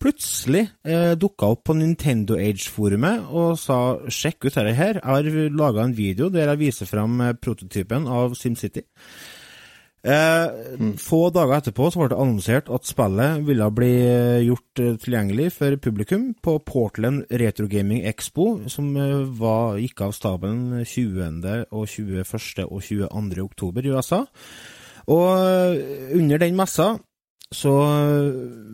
plutselig 0.02 0.66
eh, 0.84 1.14
dukka 1.18 1.52
opp 1.54 1.64
på 1.68 1.76
Nintendo 1.78 2.36
Age-forumet 2.40 3.30
og 3.30 3.58
sa 3.58 3.98
'sjekk 4.06 4.46
ut 4.46 4.54
dette 4.54 4.76
her'. 4.76 5.00
Jeg 5.00 5.32
har 5.32 5.50
laga 5.50 5.84
en 5.84 5.96
video 5.96 6.28
der 6.28 6.48
jeg 6.48 6.58
viser 6.58 6.86
fram 6.86 7.20
eh, 7.20 7.32
prototypen 7.32 8.06
av 8.06 8.34
SimCity. 8.34 8.82
Eh, 10.06 10.50
Få 11.02 11.18
dager 11.34 11.56
etterpå 11.56 11.88
så 11.90 11.98
ble 11.98 12.10
det 12.12 12.18
annonsert 12.20 12.68
at 12.70 12.86
spillet 12.86 13.42
ville 13.46 13.66
bli 13.74 13.90
eh, 14.06 14.44
gjort 14.46 14.82
eh, 14.82 14.94
tilgjengelig 15.02 15.48
for 15.56 15.78
publikum 15.82 16.28
på 16.46 16.58
Portland 16.62 17.24
Retro 17.30 17.66
Gaming 17.70 18.04
Expo, 18.06 18.68
som 18.70 18.92
var, 19.40 19.80
gikk 19.82 20.04
av 20.06 20.14
staben 20.14 20.84
20. 20.84 21.66
og 21.72 21.88
21. 21.90 22.22
og 22.68 22.84
22. 22.86 23.42
oktober 23.42 23.82
i 23.86 23.96
USA. 23.96 24.22
Og 25.10 25.78
under 26.18 26.38
den 26.42 26.56
messa 26.58 26.96
så 27.54 27.72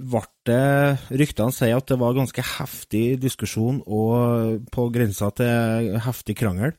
ble 0.09 0.23
det 0.49 1.19
Ryktene 1.21 1.53
sier 1.55 1.77
at 1.77 1.91
det 1.91 1.99
var 2.01 2.17
ganske 2.17 2.43
heftig 2.43 3.19
diskusjon 3.21 3.83
og 3.85 4.63
på 4.73 4.87
grensa 4.95 5.29
til 5.37 5.99
heftig 6.03 6.39
krangel 6.41 6.73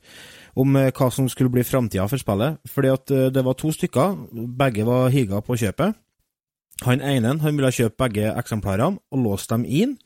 om 0.60 0.76
eh, 0.78 0.92
hva 0.94 1.10
som 1.14 1.30
skulle 1.32 1.54
bli 1.54 1.64
framtida 1.66 2.06
for 2.10 2.22
spillet. 2.22 2.60
Fordi 2.70 2.92
at 2.94 3.14
eh, 3.14 3.30
det 3.34 3.44
var 3.46 3.58
to 3.58 3.72
stykker, 3.74 4.18
begge 4.58 4.86
var 4.86 5.14
higa 5.14 5.42
på 5.46 5.58
kjøpet. 5.62 5.96
Han 6.84 7.06
ene 7.06 7.38
han 7.40 7.58
ville 7.58 7.72
kjøpe 7.72 8.02
begge 8.08 8.34
eksemplarene 8.34 9.00
og 9.14 9.24
låse 9.24 9.50
dem 9.54 9.66
inn. 9.66 9.98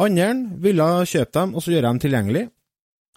Andre 0.00 0.32
ville 0.64 0.88
kjøpe 1.06 1.32
dem 1.38 1.54
og 1.54 1.62
så 1.62 1.74
gjøre 1.74 1.88
dem 1.92 2.02
tilgjengelig. 2.02 2.48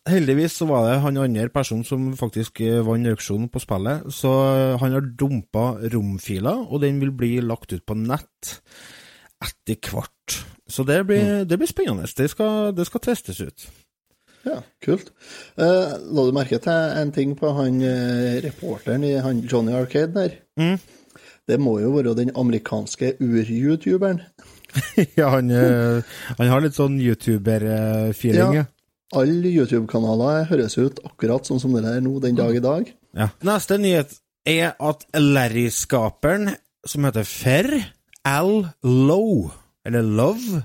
Heldigvis 0.08 0.56
så 0.60 0.68
var 0.70 0.86
det 0.88 1.00
han 1.04 1.20
andre 1.20 1.50
personen 1.52 1.86
som 1.88 2.12
faktisk 2.18 2.62
eh, 2.64 2.80
vant 2.86 3.08
auksjonen 3.12 3.50
på 3.52 3.62
spillet, 3.64 4.08
så 4.14 4.34
eh, 4.54 4.76
han 4.82 4.96
har 4.96 5.10
dumpa 5.20 5.66
romfiler, 5.94 6.64
og 6.68 6.82
den 6.84 7.02
vil 7.02 7.12
bli 7.16 7.34
lagt 7.44 7.74
ut 7.74 7.86
på 7.88 7.98
nett 8.00 8.54
etter 9.44 9.92
hvert. 9.92 10.38
Så 10.68 10.84
det 10.88 11.02
blir, 11.08 11.44
det 11.48 11.60
blir 11.60 11.70
spennende. 11.70 12.08
Det 12.08 12.30
skal, 12.32 12.72
det 12.76 12.88
skal 12.88 13.04
testes 13.04 13.42
ut. 13.44 13.68
Ja, 14.48 14.62
kult. 14.84 15.12
Eh, 15.60 15.96
la 15.98 16.26
du 16.28 16.32
merke 16.36 16.60
til 16.64 17.00
en 17.02 17.12
ting 17.16 17.36
på 17.40 17.52
han 17.58 17.82
eh, 17.84 18.40
reporteren 18.46 19.04
i 19.04 19.18
han 19.24 19.44
Johnny 19.44 19.76
Arcade 19.76 20.16
der? 20.16 20.40
Mm. 20.60 20.78
Det 21.48 21.60
må 21.64 21.78
jo 21.80 21.92
være 21.96 22.16
den 22.16 22.32
amerikanske 22.36 23.16
ur-youtuberen. 23.24 24.24
ja, 25.20 25.30
han, 25.32 25.52
han 25.52 26.50
har 26.52 26.64
litt 26.64 26.76
sånn 26.76 27.00
YouTuber-feeling, 27.00 28.60
ja. 28.60 28.66
Alle 29.16 29.52
YouTube-kanaler 29.54 30.48
høres 30.50 30.76
ut 30.76 31.00
akkurat 31.08 31.48
sånn 31.48 31.62
som 31.64 31.76
det 31.78 31.86
er 31.88 32.02
nå 32.04 32.18
den 32.24 32.36
dag 32.36 32.56
i 32.56 32.64
dag. 32.64 32.90
Ja. 33.16 33.30
Neste 33.48 33.78
nyhet 33.80 34.18
er 34.48 34.74
at 34.84 35.06
Larry-skaperen, 35.16 36.52
som 36.88 37.08
heter 37.08 37.28
Ferr, 37.28 37.72
Al 38.28 38.68
Low, 38.84 39.48
eller 39.88 40.04
Love, 40.04 40.64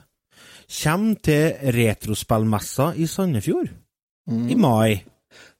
kommer 0.73 1.19
til 1.23 1.73
retrospillmessa 1.77 2.93
i 2.99 3.07
Sandefjord 3.07 3.71
i 4.33 4.57
mai. 4.59 5.03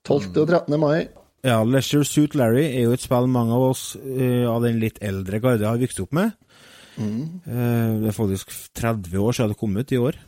12. 0.03 0.31
og 0.41 0.47
13. 0.47 0.79
mai. 0.79 1.05
Ja, 1.43 1.59
Leisure 1.67 2.07
Suit 2.07 2.35
Larry 2.39 2.65
er 2.69 2.85
jo 2.87 2.95
et 2.95 3.03
spill 3.03 3.27
mange 3.31 3.55
av 3.55 3.65
oss 3.73 3.93
uh, 3.99 4.47
av 4.51 4.63
den 4.63 4.79
litt 4.79 4.99
eldre 5.03 5.39
garde 5.43 5.67
har 5.67 5.79
vokst 5.79 5.99
opp 6.03 6.15
med. 6.15 6.35
Eh, 6.93 7.93
det 8.03 8.11
er 8.11 8.13
faktisk 8.15 8.51
30 8.77 9.17
år 9.17 9.33
siden 9.33 9.53
det 9.53 9.59
kom 9.59 9.77
ut 9.77 9.91
i 9.91 9.97
år. 9.97 10.19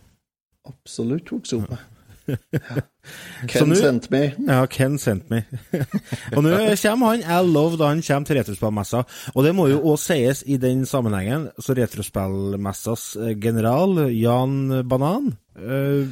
Absolutt 0.66 1.30
vokst 1.32 1.54
opp 1.58 1.70
med. 1.70 1.84
Ken 3.52 3.70
nu, 3.70 3.76
sent 3.78 4.10
me. 4.14 4.22
Ja, 4.48 4.66
Ken 4.72 4.98
sent 5.02 5.30
me. 5.30 5.44
og 6.36 6.42
nå 6.46 6.54
kommer 6.82 7.14
han 7.14 7.26
Al 7.38 7.50
Love 7.54 7.80
da 7.82 7.92
han 7.92 8.04
kommer 8.06 8.30
til 8.30 8.40
retrospillmessa. 8.40 9.04
Og 9.36 9.46
det 9.46 9.54
må 9.58 9.70
jo 9.70 9.82
òg 9.92 10.00
sies 10.02 10.42
i 10.50 10.58
den 10.62 10.86
sammenhengen, 10.90 11.50
så 11.62 11.78
retrospillmessas 11.78 13.08
eh, 13.22 13.34
general, 13.42 14.08
Jan 14.14 14.88
Banan 14.90 15.36
uh, 15.60 16.08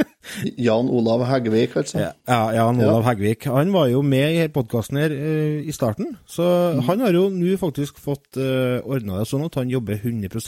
Jan 0.66 0.88
Olav 0.88 1.24
Hegvik, 1.28 1.76
altså. 1.76 1.98
Ja, 2.00 2.12
Jan 2.26 2.54
Jan 2.54 2.80
Ja. 2.80 2.88
Olav 2.88 3.04
Heggvik. 3.08 3.44
Han 3.50 3.72
var 3.72 3.90
jo 3.90 4.02
med 4.02 4.36
i 4.38 4.48
podkasten 4.48 5.00
her 5.00 5.14
uh, 5.14 5.60
i 5.66 5.72
starten, 5.72 6.16
så 6.26 6.46
han 6.86 7.00
har 7.04 7.16
jo 7.16 7.28
nå 7.34 7.56
faktisk 7.60 7.98
fått 8.00 8.38
uh, 8.40 8.80
ordna 8.84 9.20
det 9.20 9.28
sånn 9.30 9.46
at 9.48 9.58
han 9.60 9.72
jobber 9.72 9.98
100 10.00 10.40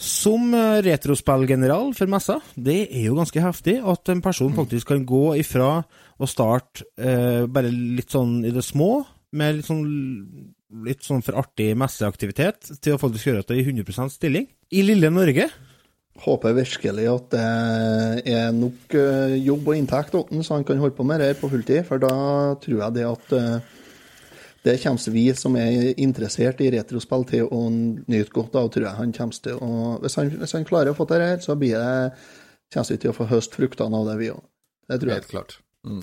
som 0.00 0.54
uh, 0.56 0.80
retrospillgeneral 0.84 1.92
for 1.96 2.10
messa. 2.10 2.38
Det 2.56 2.86
er 2.88 3.10
jo 3.10 3.18
ganske 3.18 3.42
heftig 3.44 3.76
at 3.84 4.12
en 4.12 4.22
person 4.24 4.54
faktisk 4.56 4.94
kan 4.94 5.04
gå 5.06 5.34
ifra 5.42 5.82
å 6.20 6.28
starte 6.28 6.84
eh, 7.00 7.46
bare 7.48 7.70
litt 7.72 8.12
sånn 8.12 8.42
i 8.44 8.52
det 8.52 8.64
små, 8.64 9.02
med 9.36 9.56
litt 9.56 9.68
sånn, 9.68 9.84
litt 10.84 11.06
sånn 11.06 11.24
for 11.24 11.38
artig 11.40 11.72
messeaktivitet, 11.80 12.74
til 12.84 12.96
å 12.96 13.00
faktisk 13.00 13.30
gjøre 13.30 13.46
det 13.48 13.60
i 13.60 13.64
100% 13.64 14.12
stilling. 14.12 14.48
I 14.76 14.84
lille 14.84 15.08
Norge. 15.12 15.48
Håper 16.20 16.56
virkelig 16.58 17.06
at 17.08 17.32
det 17.32 18.34
er 18.34 18.50
nok 18.52 18.96
eh, 19.00 19.38
jobb 19.40 19.70
og 19.72 19.78
inntekt 19.78 20.12
til 20.12 20.44
så 20.44 20.58
han 20.58 20.66
kan 20.68 20.80
holde 20.82 20.96
på 20.98 21.06
med 21.08 21.22
det 21.22 21.30
her 21.30 21.40
på 21.40 21.48
fulltid. 21.52 21.86
For 21.88 22.02
da 22.02 22.12
tror 22.60 22.82
jeg 22.84 22.96
det 22.98 23.06
at 23.08 23.36
eh, 23.38 23.78
det 24.66 24.76
kommer 24.82 25.14
vi 25.14 25.24
som 25.38 25.56
er 25.56 25.94
interessert 25.96 26.60
i 26.60 26.68
retrospill 26.74 27.24
til 27.30 27.48
å 27.48 27.62
nyte 27.70 28.34
godt 28.34 28.58
av, 28.60 28.68
tror 28.72 28.86
jeg 28.86 28.98
han 28.98 29.16
kommer 29.16 29.40
til 29.46 29.56
å 29.56 29.96
Hvis 30.02 30.18
han, 30.20 30.34
hvis 30.42 30.54
han 30.56 30.68
klarer 30.68 30.92
å 30.92 30.98
få 30.98 31.06
til 31.08 31.22
det 31.22 31.32
her, 31.32 31.40
så 31.44 31.56
blir 31.56 31.80
det, 31.80 32.12
kommer 32.74 32.92
vi 32.92 33.00
til 33.00 33.14
å 33.14 33.16
få 33.16 33.30
høste 33.30 33.56
fruktene 33.56 33.96
av 33.96 34.10
det, 34.10 34.20
vi 34.20 34.30
òg. 34.34 34.44
Det 34.90 35.00
tror 35.00 35.12
jeg. 35.12 35.22
Helt 35.22 35.32
klart. 35.32 35.60
Mm. 35.80 36.02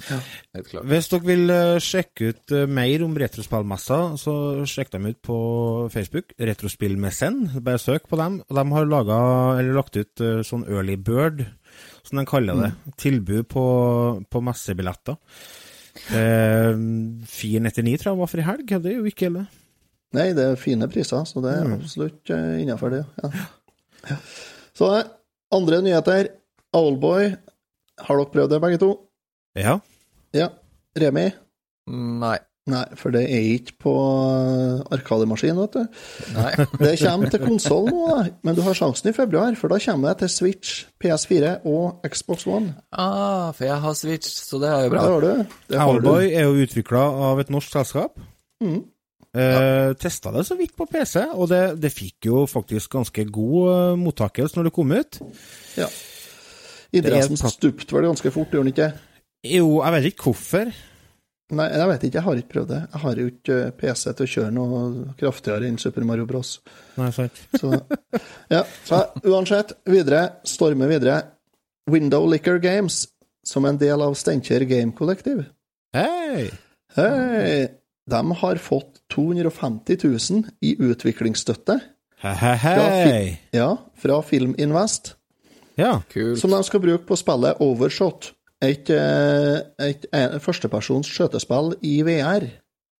Helt 0.57 0.69
klart. 0.71 0.87
Hvis 0.89 1.09
dere 1.11 1.27
vil 1.27 1.53
eh, 1.53 1.75
sjekke 1.83 2.31
ut 2.31 2.53
eh, 2.55 2.65
mer 2.79 3.03
om 3.05 3.13
retrospillmessa, 3.21 3.99
så 4.17 4.33
sjekk 4.69 4.95
dem 4.95 5.05
ut 5.11 5.19
på 5.21 5.37
Facebook. 5.93 6.33
Retrospillmessen. 6.41 7.43
Bare 7.61 7.81
søk 7.81 8.09
på 8.09 8.17
dem. 8.17 8.39
Og 8.47 8.57
de 8.57 8.65
har 8.73 8.89
laget, 8.89 9.61
eller 9.61 9.77
lagt 9.77 9.99
ut 9.99 10.25
eh, 10.25 10.41
sånn 10.47 10.65
early 10.65 10.97
bird, 10.97 11.45
som 12.07 12.17
de 12.17 12.25
kaller 12.29 12.63
det. 12.63 12.71
Tilbud 13.05 13.45
på, 13.53 13.67
på 14.25 14.43
messebilletter. 14.49 15.21
Eh, 16.13 16.73
499 17.27 18.01
tror 18.01 18.13
jeg 18.13 18.21
var 18.21 18.31
for 18.31 18.41
i 18.41 18.47
helg. 18.47 18.75
Det 18.83 18.91
er 18.91 18.99
jo 18.99 19.09
ikke 19.09 19.29
ille. 19.29 19.45
Nei, 20.15 20.29
det 20.37 20.45
er 20.45 20.59
fine 20.59 20.87
priser, 20.91 21.25
så 21.27 21.43
det 21.43 21.51
er 21.51 21.73
absolutt 21.75 22.31
uh, 22.31 22.55
innafor 22.61 22.93
det. 22.93 23.03
Ja. 23.23 23.31
Ja. 24.07 24.17
Så 24.77 24.91
eh, 24.95 25.09
andre 25.51 25.81
nyheter. 25.83 26.31
Owlboy. 26.77 27.33
Har 28.07 28.19
dere 28.19 28.31
prøvd 28.31 28.53
det, 28.53 28.61
begge 28.63 28.79
to? 28.81 28.91
Ja. 29.57 29.79
Ja. 30.37 30.51
Remi? 30.97 31.27
Nei. 32.23 32.37
Nei, 32.67 32.81
for 32.99 33.13
det 33.15 33.21
er 33.31 33.45
ikke 33.55 33.73
på 33.79 33.91
eh, 33.95 34.81
Arkademaskin, 34.97 35.55
vet 35.55 35.77
du. 35.77 35.85
Nei. 36.35 36.49
Det 36.83 36.93
kommer 36.99 37.31
til 37.31 37.39
konsoll 37.45 37.87
nå, 37.87 38.01
da. 38.11 38.25
men 38.43 38.57
du 38.57 38.61
har 38.65 38.75
sjansen 38.75 39.07
i 39.07 39.13
februar, 39.15 39.55
for 39.55 39.71
da 39.71 39.77
kommer 39.79 40.11
det 40.11 40.25
til 40.25 40.33
Switch, 40.33 40.73
PS4 40.99 41.53
og 41.69 42.03
Xbox 42.11 42.43
One. 42.47 42.73
Ah, 42.91 43.53
for 43.55 43.69
jeg 43.69 43.79
har 43.85 43.95
Switch, 43.95 44.27
så 44.49 44.59
det 44.59 44.67
er 44.73 44.83
jo 44.83 44.89
Det 44.89 44.91
bra. 44.97 45.05
har 45.07 45.23
du. 45.23 45.55
Det 45.71 45.79
har 45.79 45.87
du. 45.87 45.97
Owlboy 46.11 46.27
er 46.33 46.43
jo 46.49 46.59
utvikla 46.67 47.05
av 47.31 47.39
et 47.45 47.49
norsk 47.55 47.71
selskap. 47.79 48.19
Mhm. 48.61 48.83
Eh, 49.37 49.93
Testa 50.01 50.31
det 50.33 50.45
så 50.47 50.55
vidt 50.57 50.71
på 50.75 50.87
PC, 50.89 51.21
og 51.37 51.49
det, 51.51 51.61
det 51.83 51.91
fikk 51.93 52.25
jo 52.25 52.45
faktisk 52.49 52.95
ganske 52.95 53.25
god 53.31 53.57
eh, 53.71 53.95
mottakelse 54.01 54.57
når 54.57 54.69
det 54.69 54.73
kom 54.73 54.91
ut. 54.95 55.19
Ja. 55.77 55.85
Interessen 56.95 57.35
Det 57.35 57.43
er- 57.45 57.53
stupte 57.55 57.95
vel 57.95 58.07
ganske 58.09 58.31
fort, 58.31 58.51
gjorde 58.51 58.71
den 58.71 58.73
ikke? 58.73 58.91
Jo, 59.45 59.83
jeg 59.83 59.93
vet 59.93 60.05
ikke 60.11 60.23
hvorfor. 60.31 60.71
Nei, 61.55 61.69
jeg 61.71 61.87
vet 61.87 62.01
ikke, 62.03 62.17
jeg 62.17 62.25
har 62.25 62.39
ikke 62.41 62.51
prøvd 62.51 62.71
det. 62.73 62.79
Jeg 62.91 63.01
har 63.05 63.19
jo 63.21 63.25
ikke 63.31 63.57
eh, 63.63 63.71
PC 63.79 64.01
til 64.17 64.25
å 64.25 64.31
kjøre 64.33 64.51
noe 64.51 64.79
kraftigere 65.19 65.69
enn 65.69 65.77
Super 65.79 66.03
Mario 66.03 66.25
Bros. 66.27 66.57
Nei, 66.99 67.07
sant. 67.15 67.39
Så, 67.55 67.71
ja, 68.51 68.65
så 68.83 68.99
uansett, 69.23 69.71
videre, 69.87 70.25
stormer 70.43 70.91
videre. 70.91 71.21
Window 71.87 72.27
Liquor 72.27 72.59
Games, 72.59 73.05
som 73.47 73.63
en 73.69 73.79
del 73.79 74.03
av 74.03 74.17
Steinkjer 74.19 74.65
Game 74.67 74.91
Kollektiv. 74.97 75.45
Hei! 75.95 76.49
Hei! 76.97 77.67
De 78.07 78.21
har 78.41 78.59
fått 78.63 78.99
250 79.15 79.97
000 80.03 80.43
i 80.67 80.73
utviklingsstøtte. 80.83 81.79
Hei, 82.23 82.33
hei, 82.41 82.55
hei! 82.59 83.23
Ja, 83.55 83.69
fra 83.95 84.19
Film 84.25 84.55
Invest, 84.59 85.13
Ja. 85.79 86.01
Kult. 86.11 86.39
som 86.41 86.51
de 86.51 86.59
skal 86.67 86.81
bruke 86.83 87.05
på 87.07 87.15
spillet 87.19 87.59
Overshot. 87.63 88.33
Et, 88.63 88.89
eh, 88.89 89.57
et, 89.85 90.07
et 90.13 90.39
førstepersons 90.41 91.09
skjøtespill 91.13 91.75
i 91.85 91.99
VR. 92.05 92.47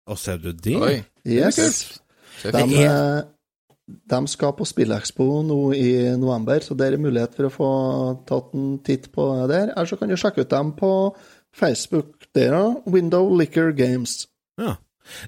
Og 0.07 0.19
ser 0.21 0.37
du 0.37 0.51
det? 0.51 0.75
Oi. 0.77 0.99
Yes. 1.25 2.01
Det 2.43 2.53
er 2.53 2.67
De, 2.69 2.83
eh, 2.85 3.23
de 4.11 4.19
skal 4.29 4.53
på 4.53 4.67
Spillekspo 4.67 5.25
nå 5.47 5.59
i 5.73 5.89
november, 6.19 6.61
så 6.61 6.77
det 6.77 6.91
er 6.93 7.01
mulighet 7.01 7.35
for 7.35 7.47
å 7.47 7.53
få 7.53 7.71
tatt 8.29 8.53
en 8.53 8.77
titt 8.85 9.09
på 9.15 9.25
det 9.41 9.49
der. 9.53 9.73
Eller 9.73 9.89
så 9.89 9.97
kan 9.97 10.11
du 10.11 10.17
sjekke 10.19 10.45
ut 10.45 10.53
dem 10.53 10.73
på 10.77 10.91
Facebook 11.55 12.27
der, 12.35 12.53
da. 12.53 12.75
Window 12.85 13.33
Liquor 13.33 13.71
Games. 13.71 14.27
Ja. 14.61 14.75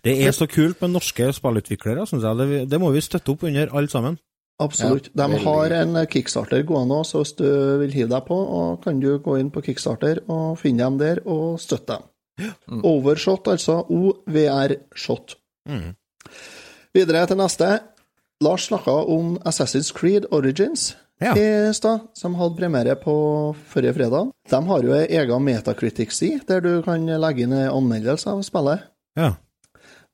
Det 0.03 0.17
er 0.27 0.31
så 0.35 0.45
kult 0.45 0.81
med 0.81 0.91
norske 0.91 1.31
spillutviklere, 1.33 2.05
syns 2.07 2.25
jeg. 2.27 2.37
Det, 2.37 2.63
det 2.71 2.79
må 2.83 2.91
vi 2.91 3.01
støtte 3.01 3.31
opp 3.31 3.45
under, 3.47 3.71
alle 3.71 3.89
sammen. 3.89 4.19
Absolutt. 4.59 5.09
Ja, 5.15 5.27
de 5.27 5.37
har 5.45 5.71
en 5.71 5.95
kickstarter 6.11 6.63
gående 6.67 6.97
òg, 6.99 7.05
så 7.07 7.21
hvis 7.21 7.35
du 7.39 7.45
vil 7.79 7.93
hive 7.95 8.09
deg 8.11 8.25
på, 8.27 8.35
og 8.35 8.81
kan 8.83 8.99
du 8.99 9.13
gå 9.23 9.37
inn 9.39 9.51
på 9.55 9.63
kickstarter 9.63 10.19
og 10.27 10.57
finne 10.59 10.83
dem 10.83 10.97
der 10.99 11.21
og 11.25 11.59
støtte 11.63 11.95
dem. 11.99 12.81
Overshot, 12.83 13.47
altså 13.51 13.81
OVR-shot. 13.91 15.35
Mm. 15.69 15.93
Videre 16.95 17.25
til 17.27 17.39
neste. 17.39 17.69
Lars 18.43 18.67
snakka 18.69 18.93
om 19.11 19.37
Assassin's 19.47 19.91
Creed 19.95 20.25
Origins 20.31 20.93
Ja. 21.21 21.33
i 21.35 21.73
stad, 21.75 22.05
som 22.15 22.35
hadde 22.39 22.55
premiere 22.55 22.95
på 22.95 23.13
forrige 23.67 23.93
fredag. 23.97 24.29
De 24.49 24.59
har 24.69 24.83
jo 24.83 24.93
ei 24.95 25.07
egen 25.19 25.43
Metacritic-side, 25.43 26.45
der 26.47 26.61
du 26.63 26.81
kan 26.81 27.03
legge 27.05 27.43
inn 27.43 27.51
anmeldelser 27.51 27.75
anmeldelse 27.75 28.27
av 28.31 28.43
spillet, 28.47 28.79
Ja. 29.17 29.33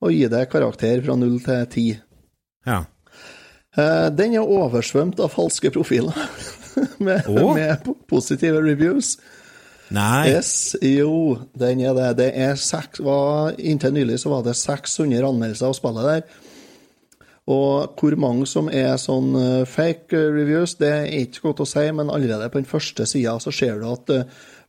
og 0.01 0.11
gi 0.11 0.27
det 0.27 0.49
karakter 0.49 1.03
fra 1.05 1.15
null 1.15 1.39
til 1.39 1.65
ti. 1.67 1.99
Ja. 2.65 2.85
Eh, 3.75 4.09
Den 4.15 4.35
er 4.35 4.45
oversvømt 4.45 5.19
av 5.19 5.33
falske 5.33 5.71
profiler, 5.73 6.15
med, 7.05 7.27
oh. 7.31 7.53
med 7.55 7.83
positive 8.09 8.61
reviews. 8.63 9.15
Nei. 9.93 10.31
Yes, 10.31 10.73
jo, 10.81 11.37
den 11.53 11.83
er 11.85 11.93
det. 11.97 12.09
Det 12.17 12.31
er 12.41 12.57
seks, 12.57 13.03
var, 13.05 13.53
inntil 13.59 13.93
nylig 13.93 14.17
så 14.23 14.31
var 14.33 14.45
det 14.47 14.55
600 14.57 15.27
anmeldelser 15.27 15.69
av 15.69 15.77
spillet 15.77 16.09
der. 16.09 16.41
Og 17.53 17.99
hvor 17.99 18.15
mange 18.17 18.47
som 18.49 18.71
er 18.73 18.95
sånn 18.97 19.35
eh, 19.37 19.67
fake 19.69 20.17
eh, 20.17 20.31
reviews, 20.33 20.77
det 20.81 20.91
er 21.03 21.11
ikke 21.19 21.51
godt 21.51 21.65
å 21.67 21.69
si, 21.69 21.85
men 21.93 22.09
allerede 22.09 22.49
på 22.49 22.61
den 22.63 22.69
første 22.69 23.05
sida 23.05 23.37
så 23.43 23.53
ser 23.53 23.77
du 23.83 23.91
at 23.91 24.15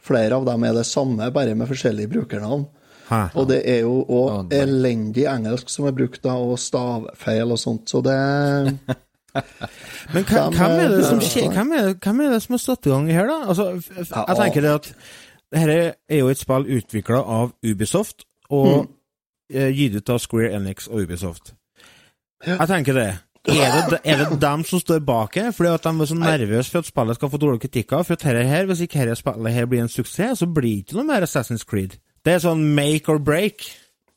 flere 0.06 0.36
av 0.36 0.44
dem 0.46 0.66
er 0.68 0.76
det 0.76 0.84
samme, 0.86 1.30
bare 1.34 1.56
med 1.56 1.70
forskjellige 1.70 2.12
brukernavn. 2.12 2.66
Hæ. 3.06 3.22
Og 3.34 3.48
det 3.48 3.60
er 3.70 3.80
jo 3.86 4.00
òg 4.02 4.52
elendig 4.54 5.26
engelsk 5.30 5.70
som 5.70 5.86
er 5.86 5.94
brukt, 5.94 6.22
da, 6.24 6.34
og 6.34 6.58
stavfeil 6.58 7.54
og 7.54 7.58
sånt, 7.58 7.90
så 7.90 8.02
det 8.02 8.16
Men 10.14 10.24
hvem, 10.24 10.54
hvem, 10.56 10.70
er 10.80 10.88
det 10.88 11.04
som, 11.04 11.20
skjer? 11.20 11.50
skje- 11.50 11.52
hvem, 11.52 11.72
er, 11.72 11.94
hvem 12.02 12.20
er 12.20 12.30
det 12.32 12.42
som 12.42 12.56
har 12.56 12.62
stått 12.62 12.86
i 12.86 12.90
gang 12.90 13.10
her, 13.12 13.26
da? 13.28 13.36
Altså, 13.48 13.66
jeg 13.98 14.36
tenker 14.40 14.64
det 14.64 14.70
at 14.70 14.88
dette 15.54 15.76
er 16.08 16.18
jo 16.18 16.30
et 16.32 16.40
spill 16.40 16.66
utvikla 16.78 17.20
av 17.20 17.52
Ubisoft, 17.66 18.24
og 18.50 18.86
mm. 18.86 19.60
gitt 19.76 20.00
ut 20.00 20.14
av 20.14 20.18
Square 20.22 20.50
Enix 20.56 20.88
og 20.88 21.04
Ubisoft. 21.04 21.54
Jeg 22.46 22.68
tenker 22.68 22.96
det. 22.96 23.10
Er 23.46 23.90
det, 23.90 23.98
er 24.04 24.24
det 24.24 24.40
dem 24.42 24.64
som 24.66 24.80
står 24.80 24.98
bak 25.06 25.36
her? 25.38 25.52
Fordi 25.54 25.68
at 25.70 25.84
de 25.84 26.00
er 26.00 26.08
så 26.10 26.14
nervøse 26.18 26.70
for 26.70 26.78
at 26.82 26.88
spillet 26.88 27.14
skal 27.14 27.30
få 27.30 27.36
dårlige 27.36 27.60
kritikker? 27.68 28.02
For 28.02 28.12
at 28.18 28.22
her, 28.22 28.42
her, 28.42 28.66
hvis 28.66 28.80
ikke 28.80 28.98
dette 28.98 29.14
spillet 29.20 29.52
her 29.52 29.66
blir 29.66 29.84
en 29.84 29.88
suksess, 29.88 30.38
så 30.38 30.46
blir 30.46 30.62
det 30.62 30.76
ikke 30.86 30.98
noe 30.98 31.06
mer 31.06 31.26
Assassin's 31.26 31.64
Creed. 31.68 31.98
Det 32.26 32.32
er 32.34 32.40
sånn 32.42 32.64
make 32.74 33.06
or 33.12 33.20
break. 33.22 33.68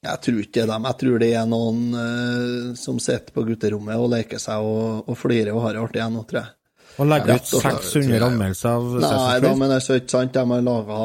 Jeg 0.02 0.22
tror 0.24 0.38
ikke 0.42 0.56
det 0.56 0.64
er 0.64 0.70
dem. 0.72 0.86
Jeg 0.88 0.98
tror 1.02 1.20
det 1.22 1.28
er 1.38 1.50
noen 1.52 1.82
uh, 1.94 2.70
som 2.80 2.98
sitter 3.04 3.36
på 3.36 3.44
gutterommet 3.46 4.00
og 4.00 4.10
leker 4.16 4.42
seg 4.42 4.66
og, 4.66 5.04
og 5.12 5.18
flirer 5.20 5.52
og 5.54 5.62
har 5.68 5.76
det 5.76 5.84
artig 5.84 6.02
ennå, 6.06 6.24
tror 6.30 6.40
jeg. 6.42 6.56
Og 7.00 7.08
legger 7.08 7.36
Ja, 7.36 7.36
ut 7.38 7.44
rett 7.44 7.52
og 7.54 7.66
600 7.94 8.26
anmeldelser 8.26 8.70
av 8.72 8.88
Nei 8.90 9.04
Assassin's 9.04 9.44
da, 9.46 9.52
men 9.60 9.74
altså, 9.76 10.00
ikke 10.00 10.14
sant, 10.16 10.34
de 10.36 10.44
har 10.50 10.64
laga 10.66 10.98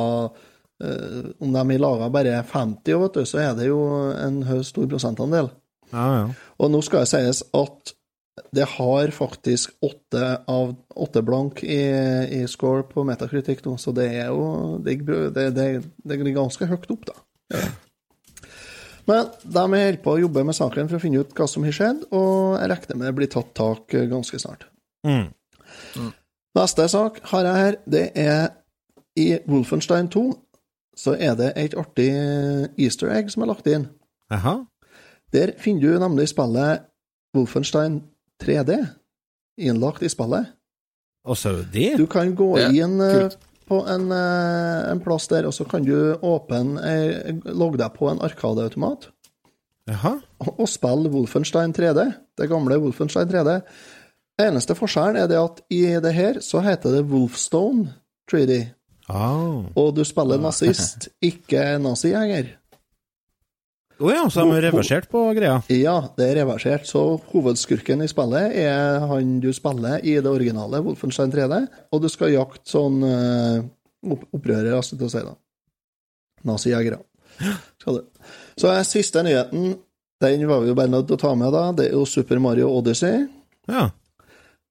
Om 1.44 1.52
de 1.54 1.60
har 1.60 1.82
laga 1.84 2.08
bare 2.16 2.38
50, 2.50 2.96
vet 3.02 3.18
du, 3.18 3.28
så 3.28 3.42
er 3.42 3.52
det 3.58 3.68
jo 3.68 3.82
en 4.14 4.40
stor 4.66 4.88
prosentandel. 4.90 5.52
Ja, 5.92 6.06
ja. 6.16 6.24
Og 6.58 6.72
nå 6.72 6.80
skal 6.82 7.04
det 7.04 7.12
sies 7.12 7.44
at 7.54 7.94
det 8.50 8.66
har 8.76 9.10
faktisk 9.14 9.70
åtte 9.84 10.40
av 10.50 10.74
åtte 10.94 11.22
blank 11.22 11.62
i, 11.62 11.82
i 12.40 12.40
score 12.50 12.82
på 12.88 13.04
metakritikk 13.06 13.62
nå, 13.66 13.76
så 13.78 13.94
det 13.94 14.08
er 14.10 14.32
jo 14.32 14.78
Det, 14.82 14.96
det, 15.06 15.48
det, 15.54 15.66
det 16.02 16.16
er 16.16 16.32
ganske 16.34 16.66
høyt 16.66 16.90
opp, 16.90 17.06
da. 17.10 17.14
Ja. 17.54 17.68
Men 19.04 19.30
de 19.42 19.62
holder 19.62 19.98
på 20.02 20.14
å 20.14 20.20
jobbe 20.22 20.44
med 20.48 20.56
saken 20.56 20.88
for 20.88 20.96
å 20.96 21.02
finne 21.02 21.22
ut 21.22 21.34
hva 21.36 21.46
som 21.50 21.64
har 21.66 21.76
skjedd, 21.76 22.06
og 22.10 22.56
jeg 22.58 22.70
regner 22.72 22.98
med 22.98 23.06
det 23.10 23.16
blir 23.18 23.30
tatt 23.30 23.52
tak 23.56 23.94
eh, 23.94 24.08
ganske 24.10 24.40
snart. 24.40 24.66
Mm. 25.06 25.28
Neste 26.56 26.86
sak 26.88 27.20
har 27.30 27.48
jeg 27.48 27.60
her. 27.60 27.76
Det 27.84 28.04
er 28.16 28.48
i 29.20 29.28
Wolfenstein 29.46 30.08
2 30.10 30.24
så 30.96 31.16
er 31.18 31.34
det 31.38 31.52
et 31.58 31.74
artig 31.78 32.08
easter 32.78 33.10
egg 33.10 33.30
som 33.32 33.44
er 33.44 33.50
lagt 33.50 33.68
inn. 33.70 33.88
Aha. 34.32 34.60
Der 35.34 35.52
finner 35.58 35.82
du 35.82 35.98
nemlig 35.98 36.28
spillet 36.30 36.86
Wolfenstein 37.34 38.00
3D 38.42 38.78
innlagt 39.60 40.02
i 40.02 40.10
spillet. 40.10 40.52
Og 41.24 41.38
så 41.38 41.54
er 41.54 41.66
det? 41.72 41.90
Du 41.98 42.06
kan 42.10 42.34
gå 42.36 42.50
Det 42.58 42.66
er 42.68 42.78
inn 42.84 43.00
eh, 43.00 43.14
kult. 43.24 43.38
på 43.70 43.78
en, 43.88 44.10
eh, 44.12 44.90
en 44.90 45.00
plass 45.04 45.28
der, 45.30 45.46
og 45.48 45.54
så 45.56 45.64
kan 45.68 45.84
du 45.86 45.94
åpne 46.20 46.82
eh, 46.84 47.34
logge 47.54 47.78
deg 47.80 47.94
på 47.96 48.10
en 48.10 48.20
arkadeautomat 48.24 49.08
Jaha. 49.88 50.16
og, 50.40 50.50
og 50.60 50.68
spille 50.68 51.10
Wolfenstein 51.12 51.72
3D. 51.76 52.04
Det 52.36 52.48
gamle 52.50 52.78
Wolfenstein 52.82 53.28
3D. 53.30 53.58
Eneste 54.42 54.74
forskjellen 54.74 55.20
er 55.22 55.28
det 55.30 55.38
at 55.38 55.60
i 55.72 55.84
det 56.02 56.12
her 56.16 56.40
så 56.42 56.60
heter 56.64 56.96
det 56.98 57.04
Wolfstone 57.12 57.92
3D. 58.32 58.64
Oh. 59.12 59.66
Og 59.76 59.92
du 59.96 60.00
spiller 60.08 60.40
nazist, 60.40 61.08
ikke 61.22 61.76
nazijeger. 61.84 62.54
Å 64.02 64.10
ja, 64.10 64.24
så 64.26 64.42
de 64.42 64.50
har 64.50 64.64
reversert 64.66 65.06
på 65.10 65.20
greia? 65.36 65.60
Ja, 65.70 65.96
det 66.18 66.26
er 66.26 66.40
reversert, 66.40 66.88
så 66.90 67.20
hovedskurken 67.30 68.02
i 68.02 68.08
spillet 68.10 68.56
er 68.64 69.04
han 69.06 69.36
du 69.42 69.52
spiller 69.54 70.02
i 70.02 70.16
det 70.18 70.30
originale 70.30 70.80
Wolfenstein 70.82 71.30
3D, 71.30 71.60
og 71.94 72.02
du 72.02 72.08
skal 72.10 72.34
jakte 72.34 72.66
sånn 72.72 72.98
opprører, 74.02 74.72
altså, 74.74 74.98
til 74.98 75.06
å 75.06 75.12
si 75.12 75.22
da. 75.22 75.34
Nazijegere. 76.44 76.98
Så 77.84 78.72
er 78.72 78.82
siste 78.88 79.22
nyheten, 79.24 79.76
den 80.24 80.46
var 80.50 80.64
vi 80.64 80.72
jo 80.72 80.78
bare 80.78 80.90
nødt 80.90 81.06
til 81.10 81.18
å 81.18 81.22
ta 81.22 81.34
med, 81.38 81.54
da. 81.54 81.68
Det 81.78 81.86
er 81.88 81.94
jo 81.94 82.04
Super 82.08 82.42
Mario 82.42 82.72
Odyssey. 82.74 83.28
Ja. 83.70 83.88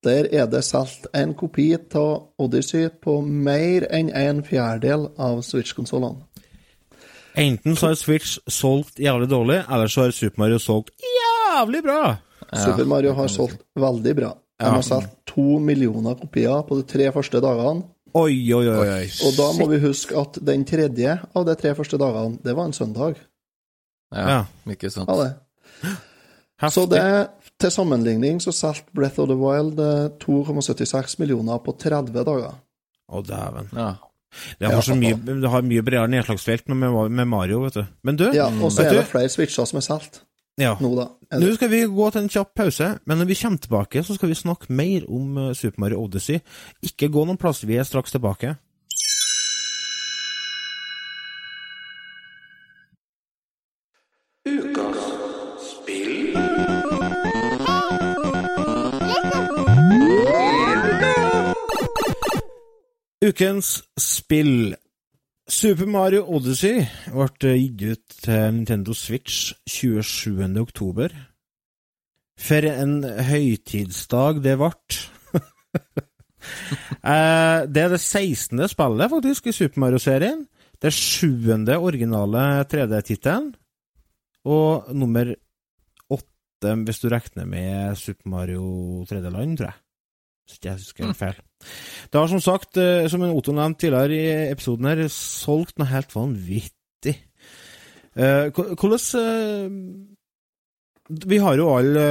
Der 0.04 0.28
er 0.36 0.52
det 0.52 0.66
solgt 0.68 1.08
en 1.16 1.32
kopi 1.40 1.70
av 1.96 2.28
Odyssey 2.44 2.92
på 2.92 3.22
mer 3.24 3.88
enn 3.88 4.12
en 4.12 4.44
fjerdedel 4.44 5.08
av 5.16 5.40
Switch-konsollene. 5.48 6.28
Enten 7.36 7.76
så 7.76 7.88
har 7.90 7.96
Switch 7.98 8.38
solgt 8.48 9.00
jævlig 9.02 9.30
dårlig, 9.32 9.64
eller 9.70 9.88
så 9.90 10.04
har 10.06 10.12
Super 10.14 10.40
Mario 10.44 10.60
solgt 10.62 10.92
jævlig 11.02 11.84
bra. 11.86 12.16
Super 12.54 12.86
Mario 12.86 13.14
har 13.18 13.28
solgt 13.32 13.64
veldig 13.80 14.16
bra. 14.20 14.34
De 14.62 14.70
har 14.70 14.82
solgt 14.86 15.10
to 15.28 15.58
millioner 15.60 16.16
kopier 16.20 16.62
på 16.68 16.78
de 16.78 16.84
tre 16.88 17.10
første 17.16 17.42
dagene. 17.42 17.84
Oi, 18.14 18.36
oi, 18.54 18.68
oi. 18.70 19.06
Og 19.26 19.34
da 19.40 19.48
må 19.58 19.66
vi 19.72 19.80
huske 19.82 20.14
at 20.22 20.38
den 20.46 20.62
tredje 20.70 21.16
av 21.34 21.46
de 21.48 21.56
tre 21.58 21.72
første 21.76 21.98
dagene, 21.98 22.38
det 22.46 22.54
var 22.56 22.70
en 22.70 22.74
søndag. 22.78 23.16
Ja, 24.14 24.28
Ja. 24.30 24.42
ikke 24.70 24.92
sant. 24.94 25.10
Ja, 25.10 25.24
det. 25.24 25.96
Heftig. 26.62 26.74
Så 26.76 26.86
det, 26.90 27.30
til 27.60 27.72
sammenligning, 27.72 28.38
så 28.42 28.52
solgte 28.54 28.94
Breath 28.94 29.20
of 29.20 29.28
the 29.28 29.36
Wild 29.36 29.80
eh, 29.82 30.10
2,76 30.22 31.16
millioner 31.20 31.58
på 31.66 31.74
30 31.82 32.14
dager. 32.14 32.54
Å, 33.10 33.22
dæven. 33.26 33.70
Ja. 33.74 33.96
Det 34.60 34.70
har, 34.70 34.82
så 34.86 34.98
mye, 34.98 35.18
det 35.18 35.50
har 35.50 35.66
mye 35.66 35.86
bredere 35.86 36.12
nedslagsfelt 36.12 36.70
med, 36.74 36.94
med 37.10 37.30
Mario, 37.30 37.64
vet 37.66 37.80
du. 37.82 37.84
Men 38.04 38.20
du, 38.20 38.28
Ja, 38.36 38.50
og 38.50 38.72
så 38.74 38.88
er 38.88 39.02
det 39.02 39.10
flere 39.12 39.32
switcher 39.32 39.70
som 39.70 39.82
er 39.82 39.86
solgt 39.86 40.24
ja. 40.62 40.76
nå, 40.82 40.92
da. 40.98 41.08
Nå 41.40 41.54
skal 41.56 41.72
vi 41.72 41.82
gå 41.90 42.10
til 42.14 42.26
en 42.26 42.30
kjapp 42.30 42.52
pause, 42.58 42.90
men 43.10 43.22
når 43.22 43.30
vi 43.32 43.38
kommer 43.40 43.64
tilbake, 43.64 44.04
så 44.06 44.18
skal 44.18 44.30
vi 44.30 44.38
snakke 44.38 44.74
mer 44.74 45.08
om 45.10 45.38
eh, 45.38 45.54
Super 45.58 45.82
Mario 45.82 46.04
Odyssey. 46.04 46.44
Ikke 46.86 47.10
gå 47.10 47.26
noen 47.26 47.42
plass, 47.42 47.64
vi 47.66 47.80
er 47.82 47.90
straks 47.90 48.14
tilbake. 48.14 48.56
Ukens 63.24 63.78
spill. 63.96 64.74
Super 65.48 65.88
Mario 65.88 66.26
Odyssey 66.36 66.82
ble 67.08 67.54
gitt 67.56 67.84
ut 67.94 68.16
til 68.26 68.42
Nintendo 68.58 68.96
Switch 68.98 69.54
27. 69.70 70.42
oktober. 70.60 71.14
For 72.36 72.68
en 72.68 72.98
høytidsdag 73.04 74.44
det 74.44 74.58
ble. 74.60 74.74
Eh, 77.04 77.60
det 77.72 77.80
er 77.80 77.94
det 77.94 78.02
16. 78.02 78.60
spillet 78.68 79.12
faktisk 79.14 79.46
i 79.48 79.54
Super 79.56 79.80
Mario-serien. 79.80 80.42
Det 80.76 80.92
sjuende 80.92 81.78
originale 81.80 82.42
3D-tittelen. 82.68 83.48
Og 84.52 84.92
nummer 84.92 85.32
åtte, 86.12 86.76
hvis 86.84 87.00
du 87.00 87.08
regner 87.16 87.48
med 87.48 87.96
Super 87.96 88.28
Mario 88.36 88.66
3D-land, 89.08 89.56
tror 89.62 89.70
jeg. 89.72 89.83
Hvis 90.44 90.60
ikke 90.60 90.70
jeg 90.70 90.80
husker 90.82 91.14
feil. 91.18 91.38
Det 92.12 92.20
har 92.20 92.28
som 92.32 92.42
sagt, 92.44 92.78
eh, 92.78 93.08
som 93.12 93.24
en 93.24 93.36
Otto 93.36 93.54
nevnte 93.56 93.86
tidligere 93.86 94.18
i 94.18 94.52
episoden 94.52 94.90
her, 94.90 95.06
solgt 95.12 95.78
noe 95.80 95.88
helt 95.92 96.12
vanvittig. 96.16 97.16
Eh, 98.14 98.50
Hvordan 98.54 99.00
eh, 99.22 99.70
Vi 101.24 101.40
har 101.42 101.58
jo 101.58 101.72
alle 101.74 102.04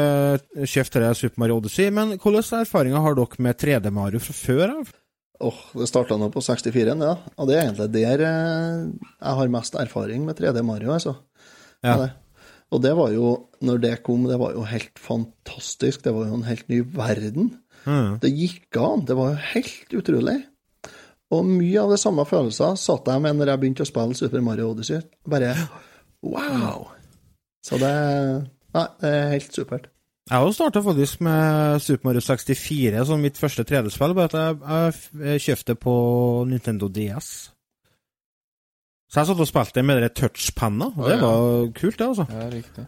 kjøpt 0.56 0.96
dette 0.96 1.14
Super 1.20 1.42
Mario 1.44 1.60
Odyssey, 1.60 1.92
men 1.94 2.16
hvilke 2.16 2.62
erfaringer 2.62 3.04
har 3.04 3.16
dere 3.18 3.44
med 3.44 3.60
3D-Mario 3.60 4.20
fra 4.20 4.34
før 4.36 4.64
av? 4.80 4.90
Åh, 5.42 5.60
det 5.74 5.88
starta 5.90 6.16
nå 6.20 6.28
på 6.30 6.42
64-en, 6.44 7.02
ja. 7.02 7.14
Og 7.36 7.48
det 7.48 7.56
er 7.56 7.64
egentlig 7.66 7.88
der 7.96 8.24
jeg 8.24 9.38
har 9.38 9.54
mest 9.54 9.78
erfaring 9.80 10.26
med 10.26 10.38
3D 10.38 10.62
Mario, 10.64 10.92
altså. 10.94 11.16
Ja. 11.82 11.96
Det. 11.98 12.10
Og 12.72 12.80
det 12.80 12.92
var 12.96 13.10
jo, 13.12 13.32
når 13.60 13.80
det 13.82 13.96
kom, 14.06 14.24
det 14.28 14.38
var 14.40 14.54
jo 14.56 14.62
helt 14.64 15.00
fantastisk. 15.00 16.04
Det 16.04 16.14
var 16.14 16.30
jo 16.30 16.38
en 16.38 16.46
helt 16.46 16.68
ny 16.72 16.80
verden. 16.94 17.50
Mm. 17.84 18.18
Det 18.22 18.30
gikk 18.30 18.78
an. 18.80 19.04
Det 19.08 19.16
var 19.18 19.32
jo 19.32 19.44
helt 19.52 19.94
utrolig. 20.00 20.38
Og 21.32 21.46
mye 21.48 21.80
av 21.80 21.94
de 21.94 22.00
samme 22.00 22.24
følelser 22.28 22.76
satt 22.80 23.08
jeg 23.08 23.24
med 23.24 23.38
når 23.38 23.52
jeg 23.52 23.62
begynte 23.62 23.86
å 23.86 23.88
spille 23.88 24.18
Super 24.18 24.44
Mario 24.44 24.72
Odyssey. 24.72 25.00
Bare 25.28 25.54
wow! 26.22 26.90
Så 27.64 27.78
det 27.80 27.94
Nei, 28.72 28.86
det 29.02 29.08
er 29.12 29.32
helt 29.34 29.56
supert. 29.56 29.88
Jeg 30.30 30.38
har 30.38 30.52
starta 30.54 30.80
faktisk 30.80 31.20
med 31.20 31.82
Super 31.82 32.08
Mario 32.08 32.22
64 32.24 33.02
som 33.04 33.20
mitt 33.20 33.36
første 33.36 33.64
3D-spill, 33.68 34.14
bare 34.16 34.30
at 34.30 34.36
jeg, 34.38 34.60
jeg, 34.62 35.26
jeg 35.26 35.42
kjøpte 35.46 35.76
på 35.82 35.94
Nintendo 36.48 36.88
DS. 36.88 37.28
Så 39.12 39.20
jeg 39.20 39.28
satt 39.28 39.42
og 39.44 39.50
spilte 39.50 39.84
med 39.84 40.00
den 40.00 40.14
touchpenna, 40.16 40.88
og 40.94 41.10
det 41.10 41.18
var 41.20 41.42
kult, 41.76 41.98
det, 41.98 42.06
altså. 42.06 42.24
Ja, 42.32 42.46
riktig. 42.54 42.86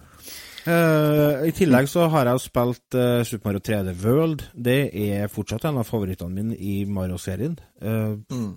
Eh, 0.65 1.45
I 1.49 1.53
tillegg 1.53 1.89
så 1.93 2.07
har 2.13 2.29
jeg 2.31 2.41
spilt 2.41 2.97
uh, 2.97 3.21
Super 3.29 3.51
Mario 3.51 3.61
3D 3.67 3.93
World. 4.05 4.45
Det 4.57 4.79
er 4.97 5.29
fortsatt 5.33 5.67
en 5.69 5.81
av 5.83 5.89
favorittene 5.89 6.33
mine 6.33 6.57
i 6.57 6.85
Mario-serien. 6.89 7.59
Uh, 7.83 8.17
Mm. 8.33 8.55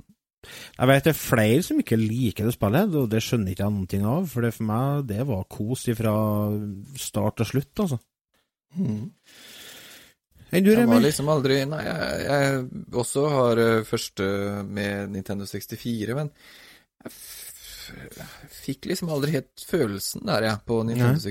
jeg 0.77 0.87
vet 0.87 1.03
det 1.03 1.11
er 1.11 1.19
flere 1.19 1.63
som 1.65 1.79
ikke 1.81 1.97
liker 1.99 2.47
det 2.47 2.53
spillet, 2.55 2.93
og 2.95 3.09
det 3.11 3.19
skjønner 3.25 3.51
ikke 3.51 3.65
jeg 3.65 3.73
noen 3.75 3.89
ting 3.91 4.05
av. 4.07 4.29
For 4.31 4.45
det 4.45 4.53
for 4.55 4.69
meg, 4.69 5.07
det 5.09 5.25
var 5.27 5.43
kos 5.51 5.83
fra 5.97 6.15
start 6.95 7.41
til 7.41 7.49
slutt, 7.51 7.73
altså. 7.83 7.99
Mm. 8.77 9.11
Enn 10.47 10.63
du, 10.63 10.71
Jeg 10.71 10.87
var 10.87 11.01
liksom 11.03 11.27
aldri 11.31 11.57
Nei, 11.67 11.81
jeg, 11.83 12.19
jeg 12.23 12.67
også 12.95 13.23
har 13.33 13.61
første 13.87 14.27
med 14.63 15.11
Nintendo 15.11 15.43
64, 15.49 16.15
men 16.15 16.31
jeg 17.03 17.11
fikk 18.67 18.89
liksom 18.91 19.11
aldri 19.13 19.37
helt 19.37 19.63
følelsen 19.63 20.25
der, 20.27 20.45
jeg, 20.49 20.61
på 20.67 20.81
Nintendo 20.87 21.15
Nei. 21.15 21.21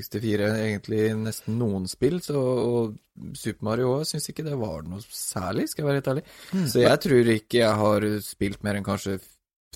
Egentlig 0.57 1.03
nesten 1.21 1.59
noen 1.61 1.87
spill, 1.91 2.19
så 2.25 2.41
og 2.41 2.97
Super 3.37 3.69
Mario 3.69 3.93
òg 3.99 4.09
syns 4.09 4.29
ikke 4.33 4.45
det 4.47 4.57
var 4.61 4.85
noe 4.89 5.05
særlig, 5.05 5.69
skal 5.71 5.85
jeg 5.85 5.89
være 5.91 6.01
helt 6.01 6.11
ærlig. 6.13 6.27
Mm. 6.53 6.67
Så 6.73 6.83
jeg 6.83 7.03
tror 7.07 7.33
ikke 7.37 7.63
jeg 7.63 7.81
har 7.83 8.09
spilt 8.25 8.67
mer 8.67 8.79
enn 8.79 8.87
kanskje 8.87 9.19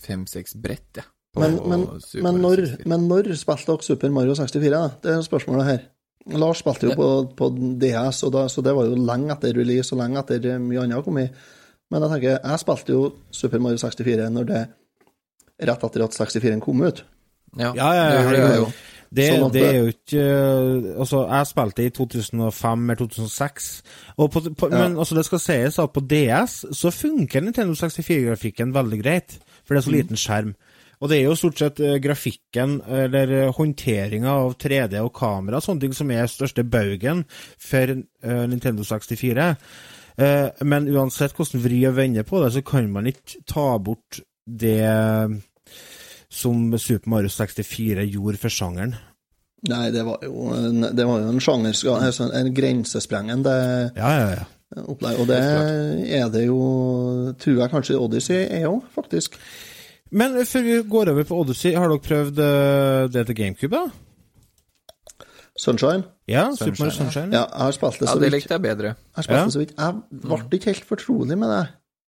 fem-seks 0.01 0.57
brett, 0.61 0.91
jeg. 1.01 1.09
Ja, 1.37 1.45
Men, 1.45 1.61
men, 1.71 1.87
men, 2.27 2.41
når, 2.43 2.61
men 2.91 3.07
når 3.07 3.29
spilte 3.39 3.71
dere 3.71 3.87
Super 3.87 4.11
Mario 4.11 4.35
64? 4.35 4.71
da? 4.75 4.89
Det 5.05 5.13
er 5.15 5.23
spørsmålet 5.23 5.69
her. 5.69 5.85
Lars 6.41 6.61
spilte 6.61 6.91
jo 6.91 6.97
på, 6.99 7.09
på 7.39 7.49
DS, 7.81 8.25
og 8.27 8.35
da, 8.35 8.45
så 8.51 8.65
det 8.67 8.75
var 8.77 8.89
jo 8.91 8.99
lenge 8.99 9.33
etter 9.37 9.55
release 9.57 9.95
og 9.95 10.03
lenge 10.03 10.21
etter 10.21 10.59
mye 10.61 10.83
annet 10.83 11.07
kom 11.07 11.21
i. 11.23 11.29
Men 11.91 12.05
jeg 12.05 12.13
tenker, 12.15 12.37
jeg 12.37 12.63
spilte 12.63 12.97
jo 12.97 13.05
Super 13.35 13.63
Mario 13.63 13.81
64 13.83 14.29
når 14.35 14.51
det 14.51 14.61
rett 15.71 15.87
etter 15.87 16.05
at 16.05 16.17
64-en 16.17 16.63
kom 16.65 16.83
ut. 16.83 17.03
Ja, 17.59 17.73
Ja, 17.75 17.91
ja, 17.95 18.05
det 18.31 18.39
ja, 18.39 18.47
ja. 18.47 18.57
jo. 18.57 18.71
Det, 19.11 19.25
Sånn 19.27 19.51
det 19.51 19.63
er 19.67 19.77
jo 19.81 19.87
ikke 19.91 20.21
øh, 20.23 20.85
Altså, 21.03 21.25
jeg 21.27 21.47
spilte 21.51 21.83
i 21.83 21.91
2005 21.91 22.85
eller 22.93 23.01
2006, 23.01 23.71
og 24.23 24.29
på, 24.31 24.43
på, 24.55 24.69
Ja. 24.71 24.85
men 24.85 24.99
altså, 25.03 25.17
det 25.19 25.25
skal 25.27 25.43
sies 25.43 25.79
at 25.83 25.91
på 25.91 26.01
DS 26.07 26.55
så 26.79 26.93
funker 26.95 27.43
Nintendo 27.43 27.75
64-grafikken 27.75 28.71
veldig 28.77 29.01
greit, 29.03 29.41
for 29.65 29.75
det 29.75 29.81
er 29.83 29.89
så 29.89 29.95
liten 29.97 30.21
skjerm. 30.21 30.55
Og 31.01 31.09
det 31.11 31.19
er 31.19 31.25
jo 31.27 31.35
stort 31.35 31.59
sett 31.59 31.81
øh, 31.81 31.97
grafikken, 32.05 32.79
eller 32.87 33.35
øh, 33.41 33.53
håndteringa 33.57 34.31
av 34.45 34.55
3D 34.63 35.01
og 35.03 35.11
kamera, 35.17 35.59
sånne 35.65 35.81
ting 35.89 35.97
som 35.97 36.11
er 36.15 36.31
største 36.31 36.63
baugen 36.63 37.25
for 37.59 37.97
Nintendo 38.47 38.85
64. 38.87 39.51
Eh, 40.21 40.49
men 40.63 40.87
uansett 40.93 41.35
hvordan 41.35 41.65
vri 41.65 41.83
og 41.89 41.97
vende 41.97 42.23
på 42.23 42.45
det, 42.45 42.53
så 42.55 42.63
kan 42.63 42.91
man 42.93 43.11
ikke 43.11 43.43
ta 43.49 43.73
bort 43.83 44.21
det 44.47 44.85
som 46.31 46.71
Super 46.79 47.11
Mario 47.11 47.29
64 47.33 48.05
gjorde 48.07 48.39
for 48.39 48.49
sjangeren. 48.55 48.95
Nei, 49.69 49.91
det 49.93 50.05
var 50.07 50.23
jo 50.25 50.47
en, 50.57 50.81
det 50.97 51.05
var 51.05 51.21
jo 51.21 51.33
en 51.35 51.43
sjanger, 51.45 51.75
altså 52.01 52.31
en 52.33 52.53
grensesprengende 52.57 53.53
Ja, 53.99 54.13
ja, 54.17 54.29
ja. 54.39 54.85
opplegg. 54.89 55.19
Og 55.21 55.27
det 55.29 55.41
er 56.17 56.31
det 56.33 56.47
jo, 56.47 56.61
tror 57.43 57.59
jeg 57.61 57.73
kanskje 57.75 57.99
Odyssey 58.01 58.47
er 58.47 58.69
òg, 58.71 58.87
faktisk. 58.95 59.37
Men 60.11 60.39
før 60.49 60.65
vi 60.65 60.79
går 60.91 61.11
over 61.13 61.27
på 61.29 61.43
Odyssey, 61.43 61.75
har 61.77 61.91
dere 61.93 62.03
prøvd 62.07 62.41
eh, 62.47 63.09
det 63.13 63.27
til 63.29 63.37
GameCube, 63.43 63.77
da? 63.77 65.27
Sunshine. 65.61 66.07
Ja, 66.31 66.47
Super 66.57 66.71
Mario 66.71 66.95
Sunshine, 66.95 66.97
Sunshine? 67.11 67.35
Ja, 67.37 67.43
jeg 67.51 67.67
har 67.67 67.75
spilt 67.77 68.01
det 68.01 68.09
Ja, 68.09 68.15
det 68.23 68.31
likte 68.33 68.55
jeg 68.57 68.63
bedre. 68.65 68.95
Jeg 69.19 69.25
Ja. 69.29 69.45
det 69.45 69.53
så 69.53 69.59
vidt. 69.61 69.75
Jeg 69.77 69.95
ble 70.25 70.57
ikke 70.59 70.71
helt 70.73 70.85
fortrolig 70.89 71.37
med 71.39 71.49
det. 71.53 71.67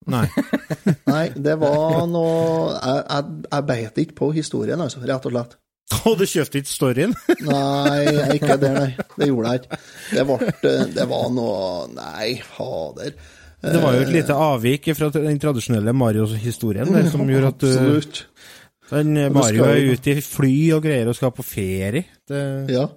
Nei. 0.08 0.26
Nei, 1.12 1.26
det 1.36 1.58
var 1.60 2.06
noe 2.08 2.70
Jeg, 2.78 3.02
jeg, 3.10 3.26
jeg 3.52 3.66
beit 3.68 4.00
ikke 4.06 4.16
på 4.22 4.30
historien, 4.38 4.80
altså, 4.82 5.02
rett 5.04 5.28
og 5.28 5.34
slett. 5.36 5.58
Og 6.06 6.16
du 6.20 6.24
kjøpte 6.30 6.62
ikke 6.62 6.72
storyen? 6.72 7.16
Nei, 7.50 8.36
ikke 8.38 8.56
det, 8.62 8.70
nei. 8.76 8.90
Det 9.18 9.28
gjorde 9.32 9.52
jeg 9.52 9.64
ikke. 9.64 9.80
Det, 10.14 10.26
ble, 10.30 10.74
det 10.96 11.08
var 11.10 11.28
noe 11.34 11.60
Nei, 11.96 12.30
fader. 12.46 13.16
Det 13.60 13.82
var 13.84 13.98
jo 13.98 14.04
et 14.06 14.14
lite 14.14 14.36
avvik 14.40 14.88
fra 14.96 15.10
den 15.12 15.40
tradisjonelle 15.42 15.92
Mario-historien 15.98 16.94
der, 16.96 17.10
som 17.12 17.26
gjorde 17.28 17.50
at 17.52 17.60
du 17.60 17.68
Absolutt. 17.68 18.22
den, 18.94 19.18
eh, 19.20 19.32
Mario 19.36 19.66
er 19.68 19.90
ute 19.92 20.14
i 20.16 20.24
fly 20.24 20.54
og 20.78 20.86
greier 20.86 21.10
og 21.12 21.18
skal 21.18 21.34
på 21.36 21.44
ferie. 21.44 22.06
Det, 22.30 22.44
Ja. 22.72 22.88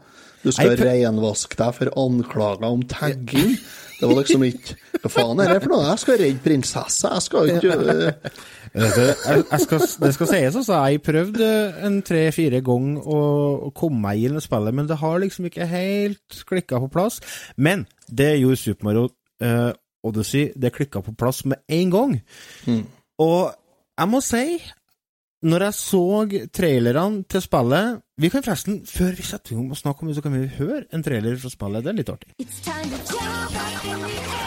Du 0.43 0.51
skal 0.51 0.73
renvaske 0.75 1.55
deg 1.59 1.75
for 1.77 1.91
anklager 2.03 2.67
om 2.67 2.81
tagging. 2.91 3.57
Det 4.03 4.09
var 4.11 4.19
liksom 4.19 4.43
ikke 4.49 4.77
Hva 5.03 5.11
faen 5.15 5.41
er 5.43 5.53
det 5.53 5.61
for 5.63 5.73
noe? 5.73 5.85
Jeg 5.87 6.03
skal 6.03 6.19
redde 6.21 6.43
prinsessa, 6.43 7.13
jeg 7.15 7.25
skal 7.27 7.53
ikke 7.53 7.77
jeg, 8.73 9.43
jeg 9.53 9.61
skal, 9.63 9.85
det 10.03 10.11
skal 10.17 10.31
sies, 10.31 10.57
altså. 10.57 10.79
Jeg 10.89 11.03
prøvde 11.05 11.49
en 11.87 11.99
tre-fire 12.07 12.63
ganger 12.65 13.05
å, 13.05 13.21
å 13.69 13.71
komme 13.77 14.01
meg 14.07 14.27
inn 14.27 14.39
i 14.41 14.43
spillet, 14.43 14.75
men 14.75 14.89
det 14.89 14.99
har 15.03 15.21
liksom 15.23 15.49
ikke 15.51 15.69
helt 15.69 16.43
klikka 16.49 16.81
på 16.83 16.91
plass. 16.93 17.21
Men 17.57 17.85
det 18.09 18.31
gjorde 18.41 18.61
Super 18.63 18.89
Mario 18.89 19.09
uh, 19.45 19.73
Odyssey. 20.09 20.51
Det 20.57 20.73
klikka 20.75 21.03
på 21.05 21.15
plass 21.19 21.45
med 21.45 21.61
en 21.69 21.93
gang. 21.93 22.17
Og 23.23 23.53
jeg 23.53 24.09
må 24.09 24.23
si, 24.25 24.47
når 25.43 25.67
jeg 25.67 25.75
så 25.79 26.03
trailerne 26.55 27.25
til 27.31 27.43
spillet 27.43 28.03
Vi 28.23 28.31
kan 28.31 28.45
forresten, 28.45 28.83
før 28.87 29.17
vi 29.19 29.27
setter 29.27 29.55
i 29.55 29.59
gang 29.59 29.73
og 29.75 29.81
snakker 29.81 30.05
om 30.05 30.13
det, 30.13 30.17
så 30.17 30.23
kan 30.23 30.37
vi 30.37 30.47
høre 30.59 30.85
en 30.95 31.03
trailer 31.03 31.37
fra 31.43 31.51
spillet. 31.51 31.83
Det 31.83 31.91
er 31.91 31.99
litt 31.99 32.15
artig. 32.15 32.31
It's 32.39 32.63
time 32.63 32.93
to 32.93 33.19
jump 33.19 33.59
up 33.59 33.85
in 33.85 34.07
the 34.07 34.17
air. 34.21 34.42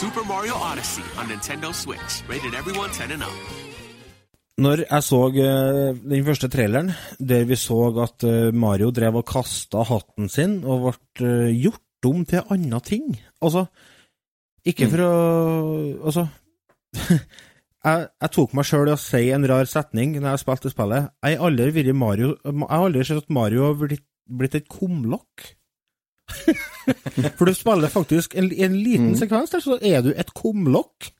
Super 0.00 0.24
Mario 0.24 0.54
Odyssey 0.56 1.04
on 1.20 1.28
Nintendo 1.28 1.68
Switch. 1.76 2.12
Rated 2.24 2.54
everyone 2.56 2.88
10 2.88 3.12
and 3.12 3.22
up. 3.22 3.40
Når 4.56 4.84
jeg 4.86 5.02
så 5.04 5.18
eh, 5.28 5.98
den 6.12 6.24
første 6.24 6.48
traileren, 6.48 6.88
der 7.28 7.44
vi 7.44 7.56
så 7.60 7.76
at 8.04 8.24
eh, 8.24 8.54
Mario 8.54 8.88
drev 8.96 9.18
og 9.20 9.26
kasta 9.28 9.84
hatten 9.84 10.32
sin 10.32 10.54
og 10.64 10.86
ble 10.86 11.28
eh, 11.28 11.52
gjort 11.52 12.08
om 12.08 12.24
til 12.24 12.48
andre 12.48 12.80
ting 12.80 13.12
Altså, 13.44 13.66
ikke 14.64 14.88
for 14.88 15.04
å 15.04 15.12
Altså 16.08 16.26
jeg, 17.84 18.08
jeg 18.08 18.34
tok 18.38 18.56
meg 18.56 18.70
sjøl 18.70 18.88
i 18.88 18.96
å 18.96 19.00
si 19.04 19.24
en 19.36 19.48
rar 19.52 19.68
setning 19.68 20.16
når 20.16 20.30
jeg 20.30 20.44
spilte 20.46 20.72
spillet. 20.72 21.12
Jeg 21.20 21.36
har 21.36 21.50
aldri 21.50 21.76
vært 21.76 22.00
Mario 22.06 22.38
Jeg 22.40 22.68
har 22.72 22.88
aldri 22.88 23.04
sett 23.04 23.26
at 23.26 23.36
Mario 23.36 23.68
har 23.68 23.76
blitt, 23.84 24.08
blitt 24.24 24.56
et 24.62 24.72
kumlokk. 24.80 25.50
For 27.38 27.48
du 27.48 27.54
spiller 27.54 27.92
faktisk 27.92 28.34
en, 28.38 28.50
en 28.50 28.74
liten 28.76 29.12
sekvens 29.18 29.52
der, 29.52 29.62
så 29.64 29.78
er 29.80 30.02
du 30.06 30.12
et 30.14 30.34
kumlokk. 30.36 31.10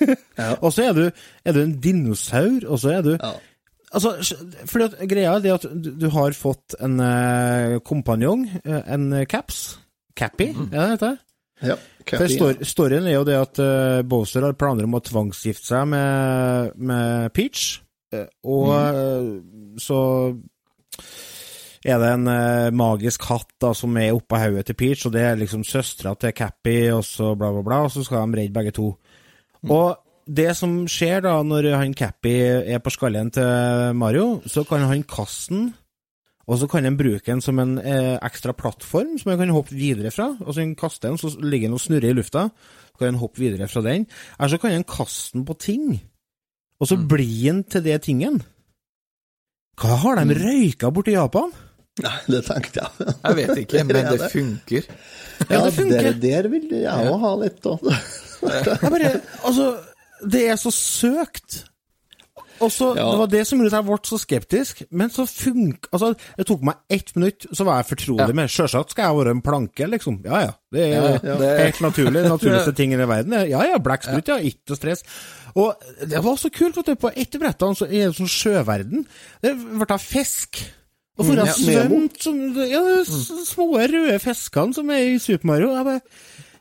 Ja. 0.40 0.54
Og 0.64 0.72
så 0.72 0.88
er 0.88 0.96
du, 0.96 1.04
er 1.44 1.54
du 1.54 1.60
en 1.62 1.76
dinosaur, 1.82 2.64
og 2.66 2.78
så 2.82 2.96
er 2.98 3.06
du 3.06 3.12
Ja. 3.14 3.32
Altså, 3.90 4.12
fordi 4.70 4.84
at 4.86 5.08
greia 5.10 5.32
er 5.34 5.40
det 5.42 5.50
at 5.50 5.64
du, 5.66 5.88
du 5.98 6.04
har 6.14 6.34
fått 6.38 6.76
en 6.78 7.00
eh, 7.02 7.80
kompanjong, 7.82 8.44
eh, 8.62 8.92
en 8.94 9.08
caps. 9.26 9.80
Cappy, 10.14 10.52
er 10.54 10.60
det 10.62 10.70
det 10.70 10.90
heter? 10.92 11.16
Ja. 11.72 11.76
For 12.04 12.12
Cappy, 12.12 12.36
stor, 12.36 12.62
storyen 12.70 13.08
er 13.10 13.16
jo 13.16 13.24
det 13.26 13.34
at 13.40 13.58
uh, 13.58 14.02
Bowser 14.06 14.46
har 14.46 14.54
planer 14.58 14.86
om 14.86 14.94
å 14.94 15.02
tvangsgifte 15.02 15.72
seg 15.72 15.90
med, 15.90 16.78
med 16.78 17.34
Peach, 17.34 17.80
og 18.46 18.70
eh, 18.74 19.26
så 19.78 19.98
er 21.84 21.96
det 22.02 22.10
en 22.12 22.28
uh, 22.28 22.68
magisk 22.76 23.24
hatt 23.30 23.54
da, 23.62 23.72
som 23.76 23.96
er 23.96 24.12
oppå 24.12 24.36
hodet 24.40 24.66
til 24.68 24.76
Peach, 24.76 25.06
og 25.08 25.14
det 25.14 25.24
er 25.24 25.40
liksom 25.40 25.64
søstera 25.64 26.12
til 26.20 26.34
Cappy, 26.36 26.90
og 26.92 27.04
så 27.06 27.32
bla, 27.32 27.48
bla, 27.54 27.64
bla, 27.64 27.82
og 27.86 27.92
så 27.94 28.04
skal 28.04 28.26
de 28.26 28.42
redde 28.42 28.56
begge 28.56 28.74
to. 28.76 28.90
Og 29.68 29.96
det 30.30 30.50
som 30.58 30.82
skjer 30.90 31.24
da, 31.24 31.38
når 31.42 31.72
han 31.74 31.96
Cappy 31.96 32.36
er 32.68 32.82
på 32.84 32.92
skallen 32.92 33.32
til 33.34 33.96
Mario, 33.96 34.42
så 34.46 34.64
kan 34.68 34.84
han 34.90 35.06
kaste 35.08 35.54
den, 35.54 35.70
og 36.50 36.58
så 36.58 36.66
kan 36.66 36.84
han 36.84 36.98
bruke 36.98 37.22
den 37.28 37.40
som 37.44 37.60
en 37.62 37.76
eh, 37.78 38.16
ekstra 38.26 38.52
plattform 38.58 39.14
som 39.20 39.30
han 39.30 39.38
kan 39.38 39.52
hoppe 39.54 39.76
videre 39.76 40.10
fra. 40.10 40.32
Og 40.42 40.50
så 40.50 40.64
han 40.64 40.74
kaste 40.74 41.06
den, 41.06 41.18
så 41.20 41.30
ligger 41.38 41.68
den 41.68 41.76
og 41.76 41.82
snurrer 41.82 42.10
i 42.10 42.16
lufta. 42.16 42.48
Så 42.90 42.98
kan 42.98 43.12
han 43.12 43.20
hoppe 43.20 43.38
videre 43.38 43.68
fra 43.70 43.84
den. 43.86 44.08
Eller 44.34 44.50
så 44.50 44.58
kan 44.58 44.74
han 44.74 44.86
kaste 44.88 45.38
den 45.38 45.44
på 45.46 45.54
ting, 45.54 46.00
og 46.80 46.88
så 46.90 46.96
blir 46.96 47.52
han 47.52 47.62
til 47.70 47.84
det 47.84 48.00
tingen. 48.02 48.40
Hva 49.80 49.96
har 50.02 50.18
de 50.18 50.34
røyka 50.36 50.90
borti 50.90 51.14
Japan? 51.14 51.52
Nei, 52.00 52.12
det 52.30 52.44
tenkte 52.46 52.80
jeg. 52.84 53.14
Jeg 53.24 53.36
vet 53.36 53.56
ikke, 53.64 53.84
men 53.88 53.96
det 53.96 54.18
det? 54.20 54.30
funker. 54.32 54.86
Ja, 55.50 55.64
det 55.66 55.72
funker. 55.74 56.02
Der, 56.06 56.20
der 56.22 56.48
vil 56.52 56.68
jeg 56.70 57.08
òg 57.10 57.18
ha 57.24 57.32
litt, 57.42 57.60
bare, 58.40 59.10
altså, 59.44 59.66
det 60.30 60.46
er 60.52 60.56
så 60.60 60.70
søkt. 60.72 61.64
og 62.60 62.68
så, 62.72 62.90
Ja. 62.96 63.06
Det 63.10 63.18
var 63.18 63.26
det 63.32 63.46
som 63.48 63.58
gjorde 63.58 63.72
at 63.72 63.78
jeg 63.80 63.88
ble 63.88 63.98
så 64.08 64.18
skeptisk. 64.20 64.82
Men 64.92 65.10
så 65.12 65.24
funk... 65.28 65.86
Altså, 65.92 66.10
det 66.38 66.46
tok 66.48 66.62
meg 66.68 66.74
ett 66.92 67.12
minutt, 67.16 67.46
så 67.56 67.64
var 67.64 67.80
jeg 67.80 67.88
fortrolig 67.90 68.26
Ja. 68.28 68.36
med 68.36 68.48
Sjølsagt 68.52 68.90
skal 68.94 69.08
jeg 69.08 69.16
være 69.16 69.30
en 69.36 69.42
planke, 69.44 69.86
liksom. 69.88 70.18
Ja 70.24 70.40
ja. 70.46 70.50
Det 70.72 70.82
er 70.86 70.90
Ja, 70.94 71.12
ja, 71.24 71.36
det- 71.40 71.52
helt 71.64 71.80
naturlig. 71.80 72.24
Naturligste 72.28 72.74
ting 72.76 72.92
i 72.92 72.96
verden. 73.00 73.32
Ja 73.48 73.64
ja, 73.64 73.78
blekksprut, 73.78 74.28
ja. 74.28 74.36
Ikke 74.38 74.76
stress. 74.76 75.02
Og 75.56 75.74
det 76.06 76.20
var 76.24 76.36
så 76.36 76.50
kult, 76.52 76.76
vet 76.76 76.86
du. 76.92 76.94
På 77.00 77.10
ett 77.16 77.32
brett 77.40 77.58
så 77.76 77.88
er 77.88 78.08
det 78.12 78.16
sånn 78.20 78.28
sjøverden. 78.28 79.06
Det 79.42 79.56
ble 79.56 79.88
av 79.96 80.00
fisk. 80.04 80.60
Og 81.20 81.26
for 81.28 81.36
å 81.42 81.44
ha 81.44 81.54
svømt 81.54 82.20
som 82.24 82.36
Ja, 82.64 82.80
små 83.04 83.66
røde 83.76 84.16
fiskene 84.22 84.76
som 84.76 84.92
er 84.94 85.02
i 85.12 85.18
Super 85.22 85.50
Mario. 85.52 85.74
Jeg 85.76 85.84
bare 85.90 86.00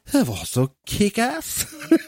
Det 0.09 0.23
var 0.27 0.41
så 0.49 0.63
kickass. 0.89 1.49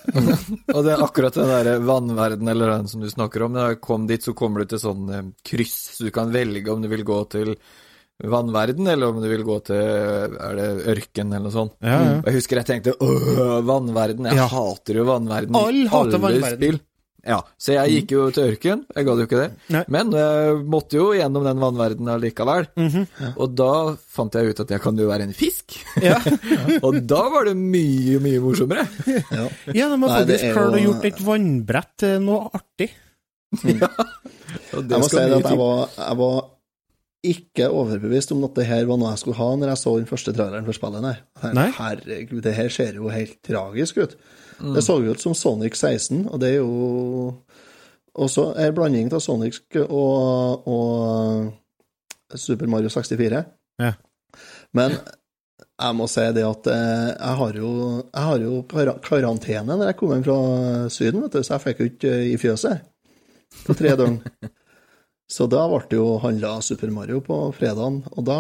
Og 0.76 0.80
det 0.84 0.96
er 0.96 1.04
akkurat 1.06 1.36
den 1.38 1.52
der 1.52 1.80
vannverden, 1.86 2.50
eller 2.50 2.74
den 2.78 2.88
som 2.92 3.04
du 3.04 3.08
snakker 3.12 3.46
om. 3.46 3.54
Når 3.56 3.76
jeg 3.76 3.82
kom 3.86 4.08
dit, 4.10 4.26
så 4.26 4.34
kommer 4.38 4.64
du 4.66 4.72
til 4.74 4.82
sånn 4.82 5.08
eh, 5.14 5.28
kryss, 5.46 5.78
så 5.98 6.08
du 6.08 6.12
kan 6.16 6.32
velge 6.34 6.74
om 6.74 6.82
du 6.82 6.90
vil 6.92 7.06
gå 7.08 7.20
til 7.32 7.54
vannverden, 8.22 8.86
eller 8.90 9.14
om 9.14 9.22
du 9.22 9.28
vil 9.32 9.42
gå 9.46 9.56
til 9.66 9.78
Er 9.82 10.58
det 10.58 10.68
ørken, 10.96 11.30
eller 11.34 11.46
noe 11.48 11.54
sånt. 11.56 11.76
Ja, 11.82 12.00
ja. 12.06 12.16
Jeg 12.28 12.36
husker 12.40 12.60
jeg 12.62 12.68
tenkte 12.70 12.94
åh, 13.02 13.62
vannverden. 13.70 14.28
Jeg 14.30 14.38
Ja. 14.42 14.48
hater 14.52 15.00
jo 15.02 15.06
vannverden 15.08 15.56
All 15.62 15.80
i 15.84 15.88
hater 15.90 16.18
alle 16.18 16.20
vannverden. 16.26 16.58
spill. 16.58 16.82
Ja, 17.28 17.38
så 17.62 17.76
jeg 17.76 17.92
gikk 17.94 18.12
jo 18.16 18.24
til 18.34 18.48
ørken. 18.50 18.80
Jeg 18.96 19.06
gadd 19.06 19.20
jo 19.22 19.26
ikke 19.28 19.42
det. 19.44 19.50
Nei. 19.76 19.84
Men 19.94 20.10
jeg 20.18 20.56
måtte 20.74 20.98
jo 20.98 21.12
gjennom 21.14 21.44
den 21.46 21.60
vannverdenen 21.62 22.10
allikevel. 22.16 22.66
Mhm. 22.82 23.36
Og 23.36 23.54
da 23.60 23.70
fant 24.16 24.34
jeg 24.40 24.50
ut 24.56 24.64
at 24.64 24.74
jeg 24.74 24.82
kan 24.82 24.98
jo 24.98 25.06
være 25.12 25.28
en 25.30 25.36
fisk. 25.38 25.76
Ja. 26.02 26.18
og 26.86 26.98
da 27.06 27.22
var 27.30 27.46
det 27.52 27.54
mye, 27.60 28.18
mye 28.24 28.42
morsommere. 28.42 28.88
Ja. 29.06 29.46
Ja, 29.70 29.92
de 29.92 30.00
har 30.02 30.16
faktisk 30.18 30.48
klart 30.50 30.74
å 30.74 30.80
jo- 30.82 30.88
gjort 30.90 31.06
et 31.12 31.22
vannbrett 31.30 31.94
til 32.06 32.18
noe 32.26 32.50
artig. 32.58 32.90
Og 34.72 34.84
det 34.88 34.96
Jeg 34.96 35.02
må 35.04 35.08
si 35.12 35.20
at 35.20 35.32
jeg 35.46 35.58
var, 35.60 35.90
jeg 35.98 36.18
var 36.20 36.38
ikke 37.32 37.68
overbevist 37.70 38.32
om 38.34 38.44
at 38.48 38.56
det 38.58 38.66
her 38.66 38.86
var 38.90 38.98
noe 38.98 39.12
jeg 39.14 39.22
skulle 39.22 39.38
ha 39.38 39.50
når 39.60 39.72
jeg 39.74 39.80
så 39.84 39.92
den 40.00 40.08
første 40.10 40.34
traileren 40.36 40.66
for 40.66 40.74
spillet. 40.78 41.04
Nei? 41.54 41.68
Herregud, 41.78 42.40
det 42.48 42.54
her 42.58 42.72
ser 42.74 42.98
jo 42.98 43.12
helt 43.14 43.38
tragisk 43.46 44.00
ut. 44.02 44.16
Mm. 44.62 44.74
Det 44.76 44.84
så 44.86 45.00
ut 45.02 45.22
som 45.22 45.36
Sonic 45.36 45.76
16, 45.76 46.28
og 46.30 46.40
det 46.42 46.52
er 46.54 46.60
jo 46.62 47.34
også 48.14 48.52
en 48.60 48.76
blanding 48.76 49.10
av 49.14 49.24
Sonic 49.24 49.62
og, 49.88 50.68
og 50.68 52.38
Super 52.38 52.70
Mario 52.70 52.92
64. 52.92 53.44
Ja. 53.82 53.94
Men 54.78 54.96
jeg 55.82 55.98
må 55.98 56.08
si 56.12 56.24
det 56.36 56.46
at 56.46 56.70
eh, 56.70 57.10
jeg 57.10 57.38
har 57.42 57.58
jo, 57.58 57.72
jeg 58.06 58.26
har 58.28 58.46
jo 58.46 58.62
karantene 59.04 59.76
når 59.76 59.90
jeg 59.90 60.00
kom 60.00 60.14
hjem 60.14 60.26
fra 60.28 60.40
Syden, 60.94 61.24
vet 61.26 61.38
du, 61.38 61.44
så 61.44 61.56
jeg 61.56 61.66
fikk 61.66 61.82
jo 61.82 61.92
ikke 61.92 62.16
i 62.30 62.38
fjøset 62.42 62.88
på 63.66 63.76
tre 63.78 63.96
døgn. 64.00 64.20
Så 65.32 65.48
da 65.48 65.64
ble 65.72 65.80
det 65.88 65.96
jo 65.96 66.18
handla 66.20 66.58
Super 66.66 66.92
Mario 66.92 67.22
på 67.24 67.36
fredagen, 67.56 68.02
og 68.12 68.26
da, 68.28 68.40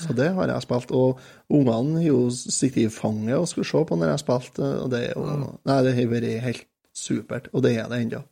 så 0.00 0.16
det 0.16 0.30
har 0.38 0.48
jeg 0.48 0.64
spilt. 0.64 0.94
Og 0.96 1.20
ungene 1.52 2.04
jo 2.06 2.28
sittet 2.32 2.86
i 2.86 2.92
fanget 2.92 3.36
og 3.36 3.48
skulle 3.50 3.68
se 3.68 3.82
på 3.84 3.98
når 4.00 4.14
jeg 4.14 4.22
spilte, 4.22 4.70
og 4.84 4.94
det 4.94 5.02
er 5.10 5.18
jo 5.18 5.26
Nei, 5.68 5.82
det 5.84 5.92
har 5.98 6.08
vært 6.14 6.30
helt 6.46 6.64
supert, 6.96 7.50
og 7.52 7.66
det 7.66 7.74
er 7.76 7.90
det 7.92 8.00
ennå. 8.06 8.22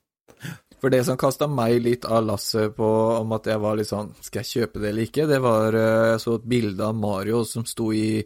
For 0.82 0.90
det 0.90 1.04
som 1.06 1.18
kasta 1.20 1.46
meg 1.46 1.76
litt 1.84 2.08
av 2.08 2.24
lasset 2.26 2.72
på 2.74 2.88
om 3.20 3.36
at 3.36 3.46
jeg 3.46 3.60
var 3.62 3.76
litt 3.78 3.86
sånn 3.86 4.08
Skal 4.18 4.42
jeg 4.42 4.48
kjøpe 4.50 4.80
det 4.82 4.88
eller 4.88 5.06
ikke? 5.06 5.28
Det 5.30 5.38
var 5.38 5.76
eh, 5.78 6.06
Jeg 6.10 6.22
så 6.24 6.34
et 6.40 6.48
bilde 6.50 6.88
av 6.88 6.96
Mario 6.98 7.44
som 7.46 7.62
sto 7.70 7.92
i 7.94 8.18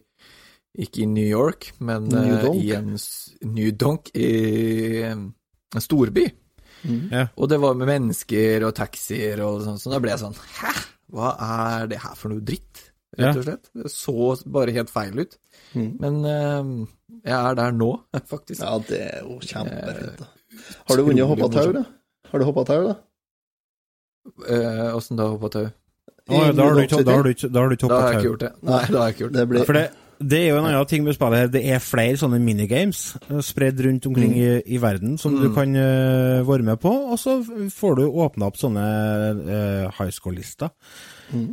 Ikke 0.81 1.03
i 1.05 1.11
New 1.11 1.29
York, 1.29 1.75
men 1.85 2.09
New 2.09 2.39
eh, 2.39 2.49
i 2.63 2.73
en 2.79 2.95
New 3.53 3.75
Donk 3.77 4.09
i 4.17 4.31
en 5.05 5.29
storby. 5.85 6.25
Ja. 7.13 7.25
Og 7.37 7.49
det 7.51 7.59
var 7.63 7.79
med 7.79 7.89
mennesker 7.91 8.67
og 8.69 8.75
taxier 8.79 9.41
og 9.47 9.65
sånn, 9.65 9.81
så 9.83 9.93
da 9.93 9.99
ble 10.03 10.13
jeg 10.13 10.23
sånn 10.23 10.37
Hæ? 10.59 10.75
Hva 11.15 11.33
er 11.43 11.91
det 11.91 12.01
her 12.03 12.15
for 12.19 12.35
noe 12.35 12.43
dritt? 12.45 12.85
Rett 13.17 13.39
og 13.41 13.47
slett. 13.47 13.69
Det 13.73 13.91
så 13.93 14.35
bare 14.53 14.75
helt 14.77 14.91
feil 14.93 15.23
ut. 15.23 15.37
Mm. 15.73 15.91
Men 16.03 16.19
uh, 16.27 16.73
jeg 17.23 17.37
er 17.37 17.59
der 17.59 17.77
nå, 17.77 17.91
faktisk. 18.33 18.61
Ja, 18.61 18.77
det 18.89 19.01
er 19.07 19.23
jo 19.25 19.39
kjempefint. 19.41 20.21
da. 20.21 20.31
Har 20.89 20.99
du 20.99 21.07
vunnet 21.07 21.31
hoppa 21.31 21.49
tau, 21.53 21.73
da? 21.77 21.85
Har 22.31 22.43
du 22.43 22.47
hoppa 22.49 22.65
tau, 22.69 22.89
da? 22.91 22.97
Eh, 24.51 24.97
Åssen 24.97 25.19
da, 25.21 25.29
hoppa 25.31 25.51
tau? 25.53 25.67
Å, 26.27 26.39
da 26.51 26.65
har 26.67 26.75
du 26.75 26.83
ikke, 26.83 27.05
da 27.07 27.15
har 27.15 27.23
du 27.23 27.31
ikke, 27.31 27.49
da 27.55 27.63
har 27.63 27.71
du 27.71 27.77
ikke 27.77 27.89
Da 27.91 27.99
har 28.01 28.09
jeg 28.11 28.19
ikke 28.19 28.29
gjort 28.33 28.43
det. 28.43 28.53
Nei, 28.67 28.81
da 28.89 28.99
har 28.99 29.05
jeg 29.07 29.15
ikke 29.15 29.25
gjort 29.25 29.35
det. 29.37 29.39
Det 29.39 29.51
blir 29.53 29.69
For 29.69 29.79
det, 29.79 29.85
det 30.19 30.39
er 30.39 30.49
jo 30.51 30.57
en 30.61 30.67
annen 30.69 30.89
ting 30.89 31.05
med 31.05 31.17
spillet 31.17 31.43
her. 31.43 31.51
Det 31.53 31.63
er 31.69 31.83
flere 31.83 32.17
sånne 32.21 32.39
minigames 32.43 33.03
eh, 33.27 33.43
spredd 33.45 33.83
rundt 33.85 34.09
omkring 34.09 34.33
i, 34.39 34.49
i 34.65 34.81
verden 34.83 35.17
som 35.21 35.37
du 35.37 35.51
kan 35.55 35.77
uh, 35.77 36.47
være 36.47 36.67
med 36.67 36.81
på, 36.83 36.93
og 37.13 37.21
så 37.21 37.39
får 37.73 37.99
du 37.99 38.05
åpna 38.07 38.49
opp 38.49 38.59
sånne 38.61 38.87
uh, 39.43 39.95
high 39.99 40.13
school-lister. 40.15 40.73
Mm. 41.33 41.53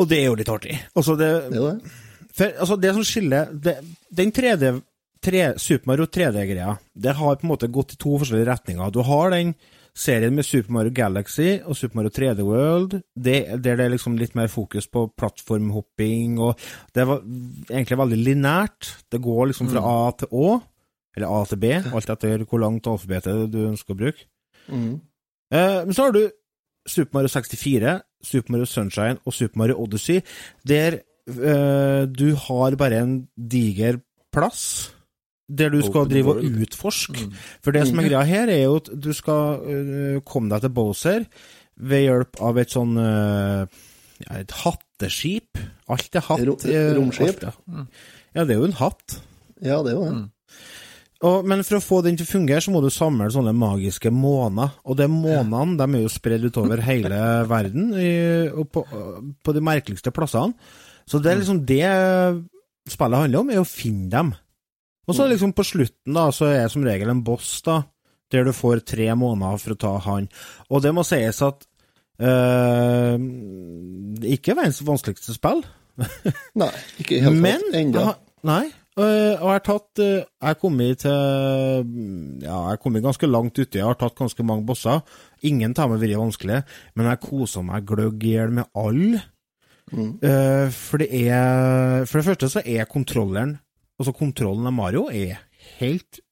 Og 0.00 0.08
det 0.10 0.20
er 0.20 0.28
jo 0.28 0.38
litt 0.38 0.52
artig. 0.52 0.76
Altså, 0.94 1.16
det, 1.20 1.30
det. 1.52 1.64
Det. 1.64 2.28
For, 2.36 2.54
altså, 2.64 2.78
det 2.80 2.94
som 2.96 3.06
skiller 3.06 3.50
det, 3.52 3.76
Den 4.20 4.32
3D, 4.32 4.72
3, 5.24 5.42
Super 5.60 5.90
Mario 5.90 6.08
3D-greia, 6.08 6.76
det 6.94 7.16
har 7.18 7.36
på 7.36 7.46
en 7.46 7.52
måte 7.52 7.68
gått 7.72 7.96
i 7.96 8.00
to 8.00 8.14
forskjellige 8.20 8.48
retninger. 8.48 8.92
Du 8.94 9.02
har 9.04 9.34
den 9.34 9.54
serien 9.96 10.34
med 10.34 10.46
Super 10.46 10.72
Mario 10.76 10.92
Galaxy 10.94 11.58
og 11.64 11.76
Super 11.78 12.00
Mario 12.00 12.12
3D 12.14 12.44
World, 12.46 12.98
det, 13.14 13.38
der 13.62 13.78
det 13.78 13.86
er 13.86 13.94
liksom 13.94 14.18
litt 14.18 14.36
mer 14.38 14.50
fokus 14.52 14.88
på 14.90 15.06
plattformhopping, 15.18 16.38
og 16.42 16.58
det 16.94 17.04
er 17.04 17.14
egentlig 17.70 18.00
veldig 18.02 18.20
linært. 18.20 18.90
Det 19.10 19.22
går 19.22 19.50
liksom 19.50 19.70
fra 19.72 19.84
A 19.84 20.10
til 20.18 20.30
Å, 20.32 20.58
eller 21.16 21.32
A 21.36 21.40
til 21.50 21.62
B, 21.62 21.72
alt 21.90 22.12
etter 22.16 22.44
hvor 22.46 22.62
langt 22.62 22.90
alfabetet 22.90 23.48
du 23.52 23.62
ønsker 23.66 23.96
å 23.96 24.00
bruke. 24.04 24.28
Mm. 24.70 24.92
Eh, 25.50 25.80
men 25.86 25.96
så 25.96 26.06
har 26.06 26.16
du 26.16 26.22
Super 26.88 27.18
Mario 27.18 27.32
64, 27.32 27.98
Super 28.24 28.54
Mario 28.54 28.68
Sunshine 28.68 29.20
og 29.24 29.36
Super 29.36 29.62
Mario 29.62 29.80
Odyssey, 29.82 30.22
der 30.66 31.00
eh, 31.00 32.04
du 32.06 32.30
har 32.46 32.78
bare 32.80 33.02
en 33.02 33.18
diger 33.34 34.00
plass 34.30 34.92
der 35.50 35.72
du 35.74 35.80
skal 35.82 36.04
Open 36.04 36.12
drive 36.12 36.34
og 36.36 36.44
utforske. 36.46 37.14
utforske. 37.26 37.40
For 37.64 37.74
det 37.74 37.86
som 37.88 37.98
er 37.98 38.06
greia 38.08 38.24
her, 38.28 38.52
er 38.54 38.60
jo 38.64 38.76
at 38.78 38.90
du 39.02 39.10
skal 39.16 39.62
uh, 39.66 40.20
komme 40.28 40.52
deg 40.52 40.62
til 40.66 40.74
Bowser 40.76 41.24
ved 41.80 42.04
hjelp 42.06 42.38
av 42.46 42.58
et 42.62 42.70
sånn 42.74 42.92
uh, 43.00 43.64
ja, 44.20 44.36
et 44.42 44.52
hatteskip. 44.62 45.58
Alt 45.90 46.14
er 46.20 46.26
hatt. 46.28 46.66
Eh, 46.68 46.90
romskip. 46.98 47.42
er- 47.42 47.86
Ja, 48.36 48.44
det 48.44 48.54
er 48.54 48.60
jo 48.60 48.68
en 48.68 48.76
hatt. 48.78 49.16
Ja, 49.64 49.80
det 49.82 49.94
er 49.94 49.96
jo 49.98 50.04
det. 50.10 50.20
Og, 51.20 51.44
men 51.44 51.60
for 51.66 51.76
å 51.76 51.82
få 51.84 51.98
den 52.04 52.16
til 52.16 52.24
å 52.24 52.30
fungere, 52.30 52.62
så 52.64 52.72
må 52.72 52.80
du 52.80 52.88
samle 52.92 53.26
sånne 53.32 53.52
magiske 53.52 54.08
måner. 54.14 54.70
Og 54.88 54.96
de 54.96 55.04
månene 55.12 55.76
de 55.76 55.88
er 55.98 56.04
jo 56.06 56.12
spredd 56.12 56.46
utover 56.48 56.80
hele 56.86 57.18
verden, 57.50 57.90
i, 58.00 58.12
på, 58.72 58.84
på 59.44 59.52
de 59.56 59.60
merkeligste 59.66 60.12
plassene. 60.16 60.54
Så 61.10 61.18
det 61.20 61.32
er 61.34 61.40
liksom 61.42 61.60
det 61.68 61.82
spillet 62.88 63.24
handler 63.24 63.42
om, 63.42 63.50
er 63.52 63.60
å 63.60 63.68
finne 63.68 64.08
dem. 64.12 64.30
Og 65.10 65.16
så 65.18 65.26
liksom 65.30 65.52
på 65.58 65.64
slutten, 65.66 66.14
da, 66.16 66.28
så 66.34 66.46
er 66.48 66.60
jeg 66.62 66.72
som 66.76 66.86
regel 66.86 67.10
en 67.12 67.24
boss, 67.26 67.56
da, 67.66 67.80
der 68.30 68.46
du 68.46 68.52
får 68.54 68.84
tre 68.86 69.08
måneder 69.18 69.58
for 69.58 69.74
å 69.74 69.80
ta 69.82 69.92
han. 70.06 70.28
Og 70.70 70.82
det 70.84 70.92
må 70.94 71.02
sies 71.06 71.40
at 71.42 71.66
eh, 72.22 73.16
det 74.20 74.36
ikke 74.36 74.52
er 74.54 74.60
verdens 74.62 74.82
vanskeligste 74.86 75.34
spill. 75.36 75.64
Nei, 76.60 76.70
ikke 77.02 77.18
helt 77.24 77.40
Men 77.42 77.64
ennå. 77.76 78.04
jeg 78.06 78.46
Nei. 78.48 78.62
øh, 78.96 79.34
Og 79.34 79.48
jeg 79.50 79.52
har 79.52 79.64
tatt 79.66 80.00
øh, 80.00 80.14
Jeg 80.22 80.46
har 80.48 80.54
kommet 80.62 81.02
til 81.02 81.10
Ja, 82.40 82.54
jeg 82.54 82.68
har 82.70 82.78
kommet 82.80 83.02
ganske 83.04 83.28
langt 83.28 83.58
uti. 83.58 83.76
Jeg 83.82 83.84
har 83.84 83.98
tatt 84.00 84.16
ganske 84.16 84.46
mange 84.46 84.64
bosser. 84.68 85.02
Ingen 85.44 85.74
av 85.74 85.82
dem 85.82 85.96
har 85.96 86.00
vært 86.00 86.22
vanskelige, 86.22 86.62
men 86.96 87.10
jeg 87.10 87.20
koser 87.26 87.66
meg 87.66 87.84
gløgg 87.90 88.24
i 88.24 88.32
hjel 88.38 88.54
med 88.62 88.70
alle. 88.78 89.20
Mm. 89.90 90.10
Eh, 90.22 90.70
for 90.70 91.02
det 91.02 91.08
er 91.26 92.06
For 92.06 92.20
det 92.22 92.28
første 92.30 92.48
så 92.54 92.62
er 92.64 92.88
kontrolleren 92.88 93.58
Altså 94.00 94.14
kontrollen 94.16 94.64
av 94.68 94.72
Mario 94.72 95.08
er 95.12 95.42
helt 95.78 96.22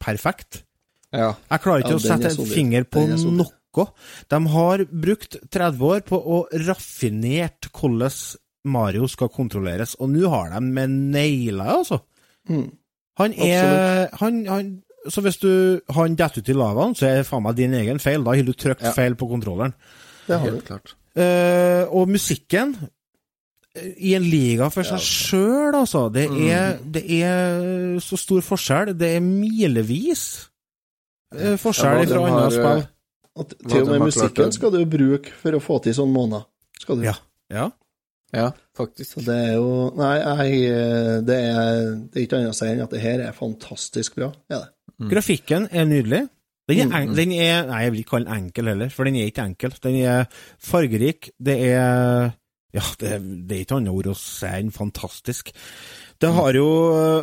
perfekt. 0.00 0.64
Ja. 1.10 1.32
Jeg 1.50 1.62
klarer 1.64 1.82
ikke 1.82 1.96
Ja, 1.96 1.98
å 1.98 2.04
sette 2.04 2.30
en 2.30 2.50
finger 2.50 2.84
på 2.84 3.06
noe. 3.08 3.86
De 4.30 4.40
har 4.52 4.84
brukt 4.90 5.38
30 5.48 5.82
år 5.86 6.04
på 6.06 6.18
å 6.20 6.42
raffinert 6.66 7.70
hvordan 7.72 8.12
Mario 8.70 9.08
skal 9.08 9.30
kontrolleres, 9.32 9.94
og 9.96 10.10
nå 10.12 10.28
har 10.28 10.52
de 10.52 10.60
med 10.66 10.92
naila, 11.14 11.70
altså. 11.78 12.02
Mm. 12.50 12.66
Han 13.20 13.34
er 13.40 14.08
han, 14.20 14.38
han, 14.48 14.70
Så 15.08 15.22
hvis 15.24 15.38
du 15.40 15.80
han 15.96 16.16
detter 16.16 16.42
ut 16.44 16.48
i 16.52 16.56
lavaen, 16.56 16.94
så 16.96 17.06
er 17.08 17.20
det 17.20 17.28
faen 17.28 17.44
meg 17.46 17.56
din 17.56 17.74
egen 17.76 18.00
feil. 18.02 18.24
Da 18.24 18.34
har 18.36 18.44
du 18.44 18.52
trykt 18.52 18.84
Ja. 18.84 18.92
feil 18.92 19.16
på 19.16 19.28
kontrolleren. 19.30 19.72
Det 20.26 20.38
har 20.38 20.50
du. 20.50 20.56
Helt 20.58 20.66
klart. 20.68 20.94
Uh, 21.16 21.88
og 21.96 22.08
musikken 22.12 22.76
i 23.78 24.14
en 24.18 24.24
liga 24.26 24.66
for 24.74 24.86
seg 24.86 25.02
sjøl, 25.04 25.74
altså. 25.78 26.08
Det 26.12 26.24
er, 26.50 26.78
det 26.82 27.04
er 27.20 27.98
så 28.02 28.18
stor 28.18 28.42
forskjell. 28.42 28.94
Det 28.98 29.12
er 29.16 29.20
milevis 29.22 30.24
eh, 31.36 31.54
forskjell 31.60 32.02
Ja, 32.02 32.08
fra 32.10 32.24
andre 32.26 32.48
spill. 32.56 32.88
Og 33.40 33.52
til 33.54 33.84
og 33.84 33.92
med 33.92 34.08
musikken 34.08 34.50
skal 34.52 34.74
du 34.74 34.80
bruke 34.90 35.30
for 35.38 35.54
å 35.54 35.62
få 35.62 35.78
til 35.84 35.94
sånn 35.96 36.10
måneder. 36.12 36.48
Skal 36.82 36.98
du. 36.98 37.06
Ja. 37.06 37.14
Ja. 37.52 37.68
Ja, 38.34 38.50
faktisk. 38.78 39.16
Så 39.16 39.22
det 39.26 39.36
er 39.48 39.54
jo 39.58 39.70
Nei, 39.98 40.12
jeg, 40.18 40.74
det, 41.26 41.38
er, 41.50 41.80
det 42.10 42.18
er 42.20 42.26
ikke 42.26 42.38
annet 42.38 42.52
å 42.52 42.58
si 42.58 42.68
enn 42.70 42.82
at 42.84 42.92
det 42.94 43.00
her 43.02 43.22
er 43.26 43.34
fantastisk 43.34 44.18
bra. 44.20 44.28
Er 44.50 44.66
det. 44.66 44.68
Grafikken 45.10 45.66
er 45.70 45.88
nydelig. 45.88 46.26
Den 46.70 46.92
er, 46.92 47.00
en, 47.00 47.14
den 47.16 47.32
er 47.34 47.64
Nei, 47.66 47.80
jeg 47.86 47.94
vil 47.94 48.02
ikke 48.04 48.12
kalle 48.12 48.28
den 48.28 48.44
enkel 48.44 48.70
heller, 48.70 48.92
for 48.94 49.08
den 49.08 49.16
er 49.18 49.30
ikke 49.30 49.46
enkel. 49.48 49.74
Den 49.82 49.96
er 50.02 50.28
fargerik. 50.62 51.32
Det 51.42 51.56
er 51.72 52.30
Ja, 52.72 52.82
det, 53.00 53.16
det 53.48 53.56
er 53.56 53.62
ikke 53.64 53.78
annet 53.80 53.90
ord 53.92 54.06
å 54.12 54.16
si 54.18 54.46
enn 54.46 54.70
fantastisk. 54.74 55.50
Det 56.20 56.28
har 56.36 56.52
jo 56.54 56.66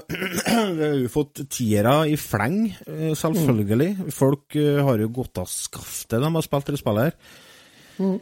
Vi 0.09 0.81
har 0.81 0.97
jo 1.03 1.11
fått 1.13 1.43
tiere 1.53 1.93
i 2.11 2.17
fleng, 2.19 2.73
selvfølgelig. 2.87 3.43
selvfølgelig. 3.45 4.13
Folk 4.17 4.57
eh, 4.59 4.81
har 4.83 5.03
jo 5.05 5.11
gått 5.21 5.37
av 5.43 5.47
skaftet 5.51 6.19
de 6.23 6.33
har 6.35 6.45
spilt 6.45 6.71
det 6.73 6.81
spillet 6.81 7.07
her. 7.07 8.19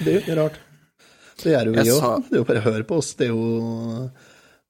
Det 0.00 0.06
er 0.08 0.14
jo 0.18 0.22
ikke 0.22 0.38
rart. 0.38 0.60
Det 1.42 1.50
gjør 1.52 1.66
jo 1.66 1.74
vi 1.74 1.90
òg. 1.90 2.00
sa- 2.00 2.18
Det 2.28 2.36
er 2.36 2.40
jo 2.42 2.46
bare 2.52 2.62
å 2.62 2.68
høre 2.68 2.86
på 2.88 3.00
oss. 3.02 3.10
Det 3.18 3.26
er 3.26 3.32
jo 3.34 4.10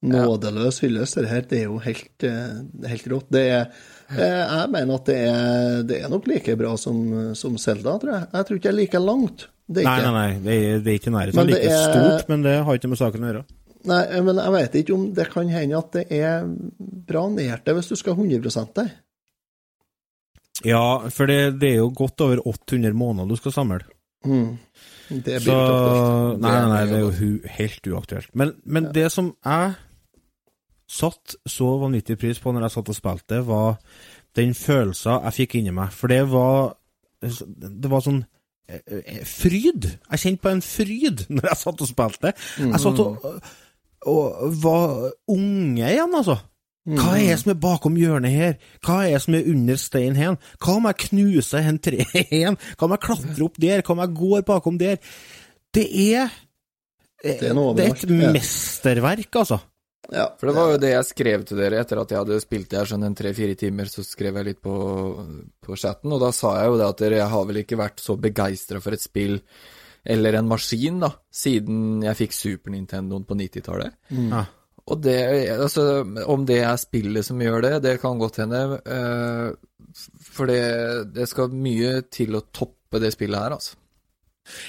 nådeløs 0.04 0.80
hyllest, 0.84 1.16
det 1.20 1.28
her. 1.30 1.44
Det 1.48 1.58
er 1.60 1.66
jo 1.68 1.78
helt, 1.84 2.24
eh, 2.28 2.88
helt 2.90 3.06
rått. 3.12 3.28
Det 3.32 3.42
er, 3.50 3.60
eh, 3.60 3.93
jeg 4.12 4.70
mener 4.74 4.94
at 4.98 5.08
det 5.08 5.16
er, 5.28 5.82
det 5.88 5.98
er 6.04 6.12
nok 6.12 6.26
like 6.30 6.56
bra 6.60 6.74
som, 6.80 7.34
som 7.38 7.58
Zelda, 7.60 7.96
tror 8.02 8.12
jeg. 8.18 8.28
Jeg 8.34 8.48
tror 8.48 8.58
ikke 8.58 8.68
det 8.68 8.72
er 8.74 8.80
like 8.82 9.02
langt. 9.02 9.46
Det 9.64 9.80
er 9.80 9.88
Nei, 9.88 9.98
nei, 10.04 10.12
nei, 10.12 10.40
det 10.44 10.54
er, 10.54 10.80
det 10.84 10.92
er 10.92 10.98
ikke 11.00 11.12
nærheten 11.14 11.40
av 11.40 11.48
like 11.48 11.70
er- 11.72 11.86
stort, 11.88 12.28
men 12.28 12.42
det 12.44 12.56
har 12.66 12.80
ikke 12.80 12.90
med 12.92 13.00
saken 13.00 13.24
å 13.24 13.30
gjøre. 13.30 13.44
Nei, 13.84 14.02
men 14.24 14.40
jeg 14.40 14.52
vet 14.54 14.76
ikke 14.80 14.94
om 14.96 15.06
det 15.16 15.26
kan 15.32 15.48
hende 15.52 15.76
at 15.80 15.96
det 15.96 16.04
er 16.16 16.44
bra 17.08 17.26
nært 17.32 17.66
det 17.66 17.74
hvis 17.76 17.90
du 17.92 17.96
skal 18.00 18.16
100 18.16 18.68
det. 18.78 18.86
Ja, 20.64 20.84
for 21.12 21.28
det, 21.28 21.58
det 21.60 21.74
er 21.74 21.80
jo 21.82 21.90
godt 21.92 22.22
over 22.24 22.40
800 22.48 22.94
måneder 22.96 23.28
du 23.28 23.36
skal 23.40 23.52
samle. 23.52 23.80
Mm. 24.24 24.54
Det 25.08 25.40
blir 25.44 25.50
Så. 25.50 26.36
Nei, 26.40 26.52
nei, 26.52 26.68
nei, 26.70 26.84
Det 26.88 26.96
er 26.96 27.02
jo 27.02 27.50
helt 27.58 27.88
uaktuelt. 27.92 28.30
Men, 28.32 28.54
men 28.64 28.88
det 28.94 29.10
som 29.12 29.34
jeg 29.44 29.74
satt 30.90 31.36
så 31.48 31.70
vanvittig 31.80 32.18
pris 32.20 32.40
på 32.42 32.52
når 32.52 32.66
jeg 32.66 32.74
satt 32.76 32.92
og 32.92 32.98
spilte, 32.98 33.40
var 33.46 33.76
den 34.36 34.54
følelsen 34.58 35.24
jeg 35.26 35.36
fikk 35.38 35.58
inni 35.60 35.74
meg. 35.74 35.92
For 35.94 36.12
det 36.12 36.24
var 36.30 36.74
Det 37.24 37.88
var 37.88 38.02
sånn 38.04 38.18
eh, 38.68 38.80
eh, 38.84 39.22
fryd. 39.24 39.86
Jeg 40.10 40.20
kjente 40.20 40.42
på 40.44 40.50
en 40.52 40.64
fryd 40.64 41.22
når 41.34 41.46
jeg 41.48 41.60
satt 41.62 41.84
og 41.86 41.88
spilte. 41.88 42.34
Jeg 42.60 42.80
satt 42.82 43.00
og, 43.00 43.30
og 44.04 44.58
var 44.60 45.06
unge 45.32 45.86
igjen, 45.88 46.12
altså. 46.18 46.36
Hva 46.84 47.14
er 47.16 47.30
det 47.30 47.38
som 47.40 47.54
er 47.54 47.60
bakom 47.62 47.94
hjørnet 47.96 48.34
her? 48.34 48.56
Hva 48.84 48.98
er 49.06 49.14
det 49.14 49.22
som 49.24 49.36
er 49.38 49.46
under 49.48 49.78
steinen 49.80 50.18
her? 50.20 50.34
Hva 50.60 50.74
om 50.76 50.88
jeg 50.90 50.98
knuser 51.06 51.64
en 51.70 51.78
tre 51.80 52.04
igjen? 52.26 52.58
Hva 52.76 52.84
om 52.84 52.92
jeg 52.92 53.04
klatrer 53.06 53.44
opp 53.46 53.56
der? 53.62 53.80
Hva 53.80 53.94
om 53.94 54.02
jeg 54.04 54.16
går 54.18 54.42
bakom 54.50 54.80
der? 54.82 54.98
Det 55.72 55.86
er 55.88 56.34
Det 57.24 57.38
er 57.40 57.54
Det 57.56 57.86
er 57.86 57.94
et 57.94 58.34
mesterverk, 58.36 59.30
altså. 59.40 59.62
Ja, 60.12 60.26
For 60.38 60.50
det 60.50 60.54
var 60.56 60.72
jo 60.74 60.80
det 60.82 60.90
jeg 60.92 61.06
skrev 61.08 61.44
til 61.48 61.56
dere 61.62 61.78
etter 61.80 62.00
at 62.02 62.10
jeg 62.12 62.20
hadde 62.20 62.40
spilt 62.42 62.68
det 62.70 62.78
her 62.80 62.90
sånn 62.90 63.06
en 63.06 63.14
tre-fire 63.16 63.54
timer, 63.56 63.88
så 63.88 64.04
skrev 64.04 64.36
jeg 64.36 64.48
litt 64.50 64.60
på, 64.64 64.74
på 65.64 65.76
chatten, 65.80 66.12
og 66.12 66.20
da 66.20 66.28
sa 66.36 66.56
jeg 66.60 66.68
jo 66.72 66.76
det 66.80 66.88
at 66.90 67.00
dere 67.00 67.20
jeg 67.22 67.32
har 67.32 67.46
vel 67.48 67.60
ikke 67.62 67.78
vært 67.80 68.02
så 68.04 68.16
begeistra 68.20 68.82
for 68.84 68.92
et 68.96 69.04
spill 69.04 69.38
eller 70.04 70.36
en 70.36 70.50
maskin, 70.50 70.98
da, 71.00 71.08
siden 71.32 72.02
jeg 72.04 72.18
fikk 72.18 72.36
Super 72.36 72.74
Nintendoen 72.74 73.24
på 73.24 73.38
90-tallet. 73.40 73.94
Ja. 74.12 74.42
Og 74.84 75.00
det, 75.00 75.16
altså, 75.54 75.84
om 76.28 76.42
det 76.44 76.58
er 76.60 76.76
spillet 76.76 77.24
som 77.24 77.40
gjør 77.40 77.62
det, 77.64 77.70
det 77.86 77.94
kan 78.02 78.20
godt 78.20 78.42
hende, 78.42 78.60
uh, 78.84 79.54
for 80.20 80.50
det, 80.52 80.60
det 81.16 81.24
skal 81.30 81.54
mye 81.56 82.02
til 82.12 82.36
å 82.36 82.44
toppe 82.52 83.00
det 83.00 83.14
spillet 83.16 83.40
her, 83.40 83.56
altså. 83.56 83.78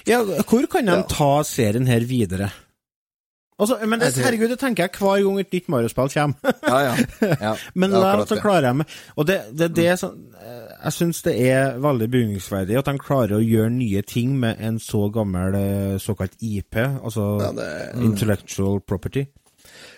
Ja, 0.07 0.21
hvor 0.23 0.63
kan 0.71 0.87
de 0.87 0.95
Ja. 0.95 1.03
ta 1.03 1.43
serien 1.43 1.91
her 1.91 2.07
videre? 2.07 2.47
Altså, 3.55 3.77
men 3.87 4.01
det, 4.01 4.09
herregud, 4.19 4.49
det 4.51 4.57
tenker 4.59 4.83
jeg 4.83 4.99
hver 4.99 5.21
gang 5.23 5.37
et 5.39 5.53
nytt 5.55 5.69
Mario-spill 5.71 6.09
kommer. 6.11 6.55
Ja, 6.67 6.79
ja. 6.83 6.95
ja 7.39 7.53
Men 7.79 7.93
akkurat 7.95 8.27
så 8.27 8.35
det. 8.35 8.41
klarer 8.43 8.67
jeg 8.67 8.79
meg 8.81 8.95
Og 9.15 9.27
det, 9.29 9.37
det, 9.55 9.69
det 9.77 9.85
er 9.93 9.99
sånn 10.01 10.17
eh, 10.35 10.73
Jeg 10.73 10.95
syns 10.97 11.21
det 11.23 11.35
er 11.39 11.77
veldig 11.83 12.09
beundringsverdig 12.11 12.75
at 12.81 12.89
de 12.89 12.99
klarer 12.99 13.37
å 13.37 13.45
gjøre 13.45 13.71
nye 13.77 14.03
ting 14.03 14.33
med 14.41 14.59
en 14.59 14.81
så 14.83 15.05
gammel 15.13 15.55
eh, 15.55 15.95
såkalt 16.03 16.35
IP, 16.43 16.75
altså 16.83 17.29
Ja, 17.45 17.53
det- 17.55 18.03
Intellectual 18.03 18.81
Property. 18.83 19.25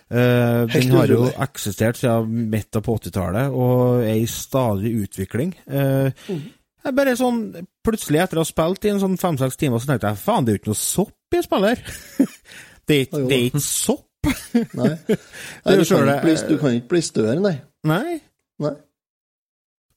Uh, 0.08 0.64
den 0.72 0.93
har 0.93 1.10
jo 1.12 1.26
eksistert 1.43 1.97
siden 1.99 2.45
midten 2.53 2.84
på 2.86 2.93
80-tallet 2.95 3.51
og 3.51 4.05
er 4.05 4.22
i 4.22 4.30
stadig 4.32 4.93
utvikling. 5.01 5.51
Eh, 5.68 6.30
jeg 6.88 6.95
bare 6.95 7.18
sånn, 7.20 7.41
Plutselig, 7.84 8.22
etter 8.24 8.39
å 8.39 8.45
ha 8.45 8.47
spilt 8.47 8.88
i 8.88 8.93
en 8.93 9.01
sånn 9.01 9.20
fem-seks 9.20 9.60
timer, 9.60 9.80
så 9.84 9.91
tenkte 9.91 10.14
jeg 10.14 10.20
faen, 10.22 10.47
det 10.47 10.53
er 10.53 10.58
jo 10.58 10.62
ikke 10.62 10.72
noe 10.72 10.80
sopp 10.80 11.36
i 11.36 11.43
spillet 11.43 11.76
her. 11.76 12.32
det, 12.88 13.00
er 13.14 13.46
ikke, 13.50 13.62
sopp. 13.64 14.06
Nei. 14.80 14.94
Nei 15.66 15.78
du, 15.78 15.84
kan 15.86 16.10
ikke 16.10 16.20
bli, 16.24 16.36
du 16.50 16.58
kan 16.62 16.76
ikke 16.78 16.92
bli 16.96 17.02
større, 17.06 17.38
nei. 17.44 17.56
Nei, 17.88 18.18
nei. 18.64 18.74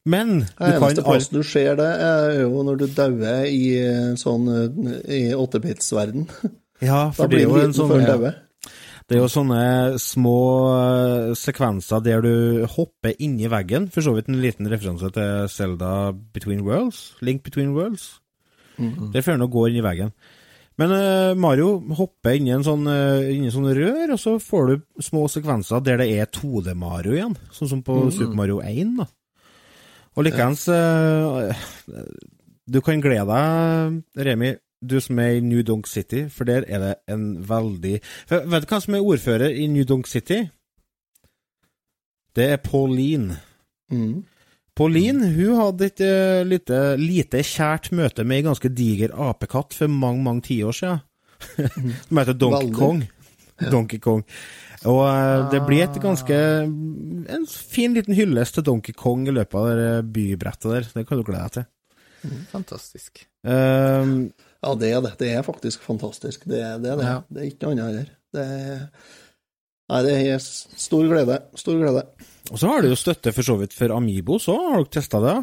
men 0.06 0.34
du 0.42 0.44
Det 0.46 0.74
kan 0.76 0.84
eneste 0.90 1.04
plass 1.06 1.30
du 1.32 1.40
ser 1.46 1.78
det, 1.80 1.88
er 2.04 2.42
jo 2.42 2.62
når 2.66 2.82
du 2.82 2.86
dauer 2.94 3.48
i 3.48 3.64
eh, 3.80 4.12
sånn 4.20 4.46
eh, 4.52 5.18
i 5.20 5.22
åttebitsverden. 5.36 6.28
Ja, 6.80 7.10
for 7.12 7.28
det 7.28 7.42
er 7.42 7.44
jo 7.44 7.58
en 7.60 7.74
sånn 7.76 7.90
ja. 8.00 8.14
Det 9.04 9.18
er 9.18 9.18
jo 9.20 9.26
sånne 9.28 9.98
små 10.00 10.38
eh, 10.72 11.32
sekvenser 11.36 12.00
der 12.00 12.22
du 12.24 12.62
hopper 12.72 13.18
inni 13.20 13.50
veggen. 13.52 13.90
For 13.92 14.06
så 14.06 14.14
vidt 14.16 14.30
en 14.32 14.38
liten 14.40 14.70
referanse 14.72 15.10
til 15.12 15.50
Zelda 15.52 15.90
Between 16.32 16.62
Worlds. 16.64 17.18
Link 17.20 17.42
Between 17.44 17.74
Worlds. 17.76 18.14
Det 18.80 19.20
er 19.20 19.26
før 19.26 19.36
han 19.36 19.50
går 19.52 19.68
inn 19.68 19.82
i 19.82 19.84
veggen. 19.84 20.14
Men 20.80 20.94
uh, 20.94 21.36
Mario 21.36 21.74
hopper 21.98 22.38
inni 22.38 22.54
en 22.54 22.64
sånn, 22.64 22.86
uh, 22.88 23.20
en 23.28 23.52
sånn 23.52 23.68
rør, 23.76 24.14
og 24.14 24.20
så 24.20 24.38
får 24.40 24.70
du 24.70 25.04
små 25.04 25.26
sekvenser 25.28 25.82
der 25.84 26.00
det 26.00 26.08
er 26.14 26.30
2D-Mario 26.32 27.18
igjen. 27.18 27.36
Sånn 27.52 27.70
som 27.74 27.82
på 27.84 28.06
Super 28.14 28.38
Mario 28.38 28.62
1. 28.64 28.94
da. 29.02 29.08
Og 30.16 30.26
likeens 30.26 30.64
uh, 30.72 31.52
Du 32.66 32.80
kan 32.84 33.02
glede 33.04 33.28
deg, 33.28 34.00
Remi, 34.26 34.54
du 34.80 34.96
som 35.04 35.20
er 35.20 35.36
i 35.36 35.44
New 35.44 35.60
Donk 35.66 35.86
City, 35.86 36.24
for 36.32 36.48
der 36.48 36.64
er 36.66 36.80
det 36.82 36.94
en 37.12 37.26
veldig 37.44 37.98
for, 38.24 38.48
Vet 38.48 38.64
du 38.64 38.72
hva 38.72 38.80
som 38.80 38.96
er 38.96 39.04
ordfører 39.12 39.52
i 39.52 39.68
New 39.68 39.84
Donk 39.84 40.08
City? 40.08 40.46
Det 42.36 42.46
er 42.54 42.62
Pauline. 42.64 43.36
Mm. 43.92 44.22
Pauline 44.80 45.28
hun 45.34 45.58
hadde 45.58 45.90
et 45.90 46.02
eh, 46.06 46.40
lite, 46.48 46.80
lite 46.96 47.42
kjært 47.44 47.90
møte 47.92 48.24
med 48.24 48.40
ei 48.40 48.46
ganske 48.46 48.70
diger 48.72 49.12
apekatt 49.28 49.76
for 49.76 49.92
mange 49.92 50.24
mange 50.24 50.46
tiår 50.48 50.76
siden. 50.78 51.02
Som 52.06 52.20
heter 52.20 52.36
Donkey. 52.40 52.72
Kong. 52.76 53.02
Donkey 53.60 54.00
Kong. 54.00 54.24
Og 54.88 55.02
eh, 55.04 55.44
det 55.52 55.60
blir 55.66 55.84
et 55.84 55.98
ganske 56.00 56.36
En 56.64 57.44
fin 57.48 57.92
liten 57.96 58.16
hyllest 58.16 58.56
til 58.56 58.64
Donkey 58.64 58.96
Kong 58.96 59.28
i 59.28 59.36
løpet 59.36 59.58
av 59.60 59.68
det 59.76 59.90
bybrettet 60.16 60.70
der. 60.72 60.88
Det 60.94 61.04
kan 61.08 61.20
du 61.20 61.26
glede 61.28 61.44
deg 61.44 61.58
til. 61.58 61.68
Fantastisk. 62.52 63.26
Um, 63.44 64.30
Ja, 64.60 64.74
det 64.76 64.90
er 64.92 65.00
det. 65.04 65.14
Det 65.20 65.30
er 65.32 65.44
faktisk 65.44 65.84
fantastisk. 65.84 66.44
Det 66.48 66.60
er 66.60 66.80
det. 66.80 66.98
det. 67.00 67.06
Ja. 67.06 67.20
Det 67.28 67.40
er 67.40 67.48
ikke 67.48 67.64
noe 67.64 67.76
annet 67.76 67.86
heller. 67.88 68.10
Det 68.32 68.48
er 68.48 68.82
Nei, 69.90 70.02
det 70.06 70.12
er 70.30 70.38
stor 70.38 71.08
glede. 71.10 71.40
Stor 71.58 71.80
glede. 71.80 72.04
Og 72.50 72.58
så 72.58 72.70
har 72.72 72.82
du 72.82 72.88
jo 72.90 72.98
støtte 72.98 73.32
for 73.36 73.46
så 73.46 73.56
vidt 73.60 73.74
for 73.76 73.92
Amibo, 73.94 74.38
så 74.42 74.54
har 74.56 74.78
dere 74.80 74.92
testa 74.96 75.20
det? 75.24 75.34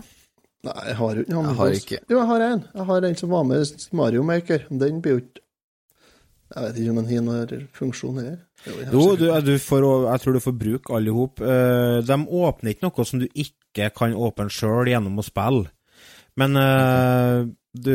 Nei, 0.67 0.77
jeg 0.89 0.95
har 0.99 1.15
jo 1.19 1.23
ikke 1.23 1.35
noe 1.35 1.43
Jeg 1.51 1.57
har 1.59 1.75
ikke. 1.77 1.99
Jo, 2.09 2.17
jeg 2.17 2.27
har 2.31 2.43
en. 2.47 2.63
Jeg 2.75 2.85
har 2.89 3.05
en 3.07 3.15
som 3.19 3.29
var 3.35 3.43
med 3.47 3.83
Mario 3.99 4.23
Maker. 4.25 4.63
Den 4.71 5.01
blir 5.05 5.13
jo 5.13 5.19
ikke 5.21 5.43
Jeg 6.55 6.63
vet 6.63 6.79
ikke 6.81 6.89
om 6.93 6.97
den 7.01 7.09
har 7.11 7.21
noen 7.27 7.67
funksjon 7.75 8.17
her. 8.23 8.35
Jo, 8.65 8.73
jeg 8.81 8.89
Jo, 8.95 9.03
du, 9.19 9.25
du 9.45 9.53
får, 9.59 9.85
jeg 10.07 10.23
tror 10.23 10.33
du 10.37 10.39
får 10.47 10.57
bruke 10.63 10.95
alle 10.95 11.11
i 11.11 11.15
hop. 11.15 11.41
Eh, 11.43 11.99
de 12.07 12.17
åpner 12.41 12.73
ikke 12.73 12.87
noe 12.87 13.05
som 13.05 13.19
du 13.21 13.27
ikke 13.35 13.89
kan 13.95 14.15
åpne 14.15 14.49
sjøl 14.49 14.87
gjennom 14.89 15.19
å 15.21 15.25
spille. 15.27 15.67
Men 16.39 16.55
eh, 16.61 17.45
du 17.77 17.93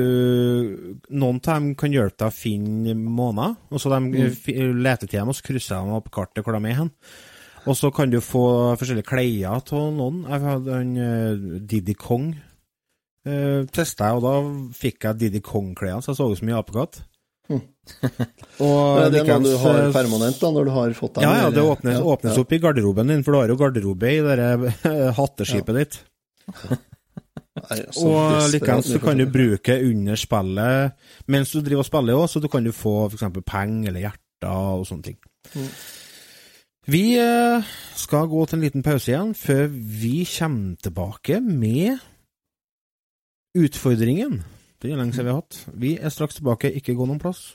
Noen 1.11 1.40
av 1.42 1.48
dem 1.48 1.72
kan 1.80 1.92
hjelpe 1.96 2.20
deg 2.22 2.28
å 2.30 2.34
finne 2.36 2.94
måneder, 2.94 3.57
og 3.72 3.80
så 3.82 3.90
de 3.90 4.00
Mm. 4.12 4.82
leter 4.82 5.09
til 5.09 5.18
dem, 5.18 5.28
og 5.28 5.34
så 5.34 5.42
krysser 5.48 5.82
de 5.82 5.96
opp 5.98 6.11
kartet 6.14 6.44
hvor 6.44 6.55
de 6.57 6.68
er 6.70 6.78
hen. 6.78 6.90
Og 7.68 7.76
så 7.78 7.92
kan 7.94 8.10
du 8.10 8.18
få 8.24 8.44
forskjellige 8.80 9.06
klær 9.06 9.60
av 9.60 9.92
noen. 9.94 10.24
Jeg 10.26 10.44
hadde 10.46 10.78
en 10.80 10.92
eh, 10.98 11.60
Diddy 11.70 11.94
Kong. 11.98 12.32
Uh, 13.22 13.62
Testa 13.70 14.08
jeg, 14.10 14.18
og 14.18 14.24
da 14.24 14.32
fikk 14.74 15.04
jeg 15.06 15.20
Diddy 15.20 15.40
Kong-klærne, 15.46 16.02
så 16.02 16.10
jeg 16.10 16.18
så 16.18 16.26
ut 16.32 16.40
som 16.40 16.48
en 16.50 16.58
apekatt. 16.58 17.04
Hm. 17.50 17.60
Og 18.66 19.12
det 19.14 19.20
er 19.20 19.28
noe 19.28 19.44
du 19.44 19.52
har 19.62 19.78
eh, 19.78 19.92
permanent, 19.94 20.38
da, 20.40 20.50
når 20.54 20.66
du 20.66 20.72
har 20.74 20.94
fått 20.94 21.18
deg 21.18 21.26
ja, 21.26 21.32
ja, 21.44 21.50
det 21.54 21.62
åpnes, 21.66 21.98
Ja, 21.98 22.02
åpnes 22.14 22.38
ja. 22.38 22.44
opp 22.44 22.54
i 22.54 22.60
garderoben 22.62 23.10
din, 23.10 23.24
for 23.26 23.34
du 23.34 23.40
har 23.40 23.50
jo 23.50 23.58
garderobe 23.58 24.10
i 24.10 24.20
det 24.22 24.36
hatteskipet 24.38 25.18
hatteskipet 25.18 25.80
ditt. 25.80 25.98
Og 28.02 28.48
likeens 28.50 28.88
så 28.88 28.98
kan 29.02 29.20
du 29.20 29.26
bruke 29.30 29.74
under 29.84 30.18
spillet 30.18 30.94
mens 31.30 31.52
du 31.52 31.60
driver 31.60 31.84
og 31.84 31.88
spiller 31.88 32.18
òg, 32.18 32.24
så 32.30 32.40
du 32.42 32.48
kan 32.50 32.64
du 32.64 32.72
få 32.74 32.94
f.eks. 33.10 33.26
penger 33.46 33.90
eller 33.90 34.06
hjerter 34.06 34.80
og 34.80 34.86
sånne 34.88 35.10
ting. 35.10 35.18
Mm. 35.52 35.68
Vi 36.86 37.14
eh, 37.14 37.62
skal 37.94 38.26
gå 38.26 38.46
til 38.46 38.56
en 38.56 38.62
liten 38.64 38.82
pause 38.82 39.12
igjen, 39.12 39.34
før 39.38 39.66
vi 39.70 40.24
kommer 40.26 40.74
tilbake 40.82 41.40
med 41.40 41.98
utfordringen. 43.54 44.42
Det 44.82 44.90
er 44.90 44.96
lenge 44.96 45.12
siden 45.14 45.26
vi 45.26 45.30
har 45.30 45.40
hatt. 45.44 45.68
Vi 45.78 45.96
er 45.96 46.08
straks 46.08 46.34
tilbake, 46.34 46.72
ikke 46.74 46.94
gå 46.98 47.06
noen 47.06 47.20
plass. 47.22 47.54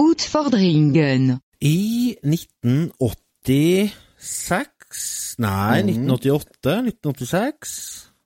Utfordringen. 0.00 1.40
I 1.60 2.16
1986 2.24 4.75
Nei, 5.42 5.82
1988? 5.84 6.76
1986? 6.90 7.76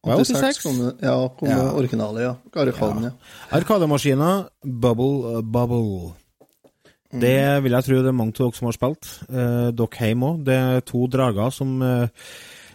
Var 0.07 0.17
det 0.17 0.27
86? 0.31 0.63
kom 0.63 0.79
ja, 1.03 1.17
kom 1.37 1.49
Ja. 1.51 1.73
originale, 1.77 2.23
ja. 2.23 2.37
Arkaden, 2.55 3.11
ja. 3.11 3.13
Arkademaskiner, 3.53 4.49
Bubble 4.65 5.37
uh, 5.37 5.43
Bubble. 5.43 6.15
Det 7.11 7.63
vil 7.65 7.75
jeg 7.75 7.85
tro 7.85 7.99
det 7.99 8.07
er 8.13 8.15
mange 8.15 8.37
av 8.39 8.47
dere 8.47 8.57
som 8.57 8.69
har 8.69 8.77
spilt. 8.77 9.07
Eh, 9.27 9.71
dere 9.75 10.07
hjemme 10.07 10.29
òg. 10.29 10.43
Det 10.47 10.55
er 10.55 10.85
to 10.87 11.07
drager 11.11 11.51
som, 11.51 11.73
eh, 11.83 12.29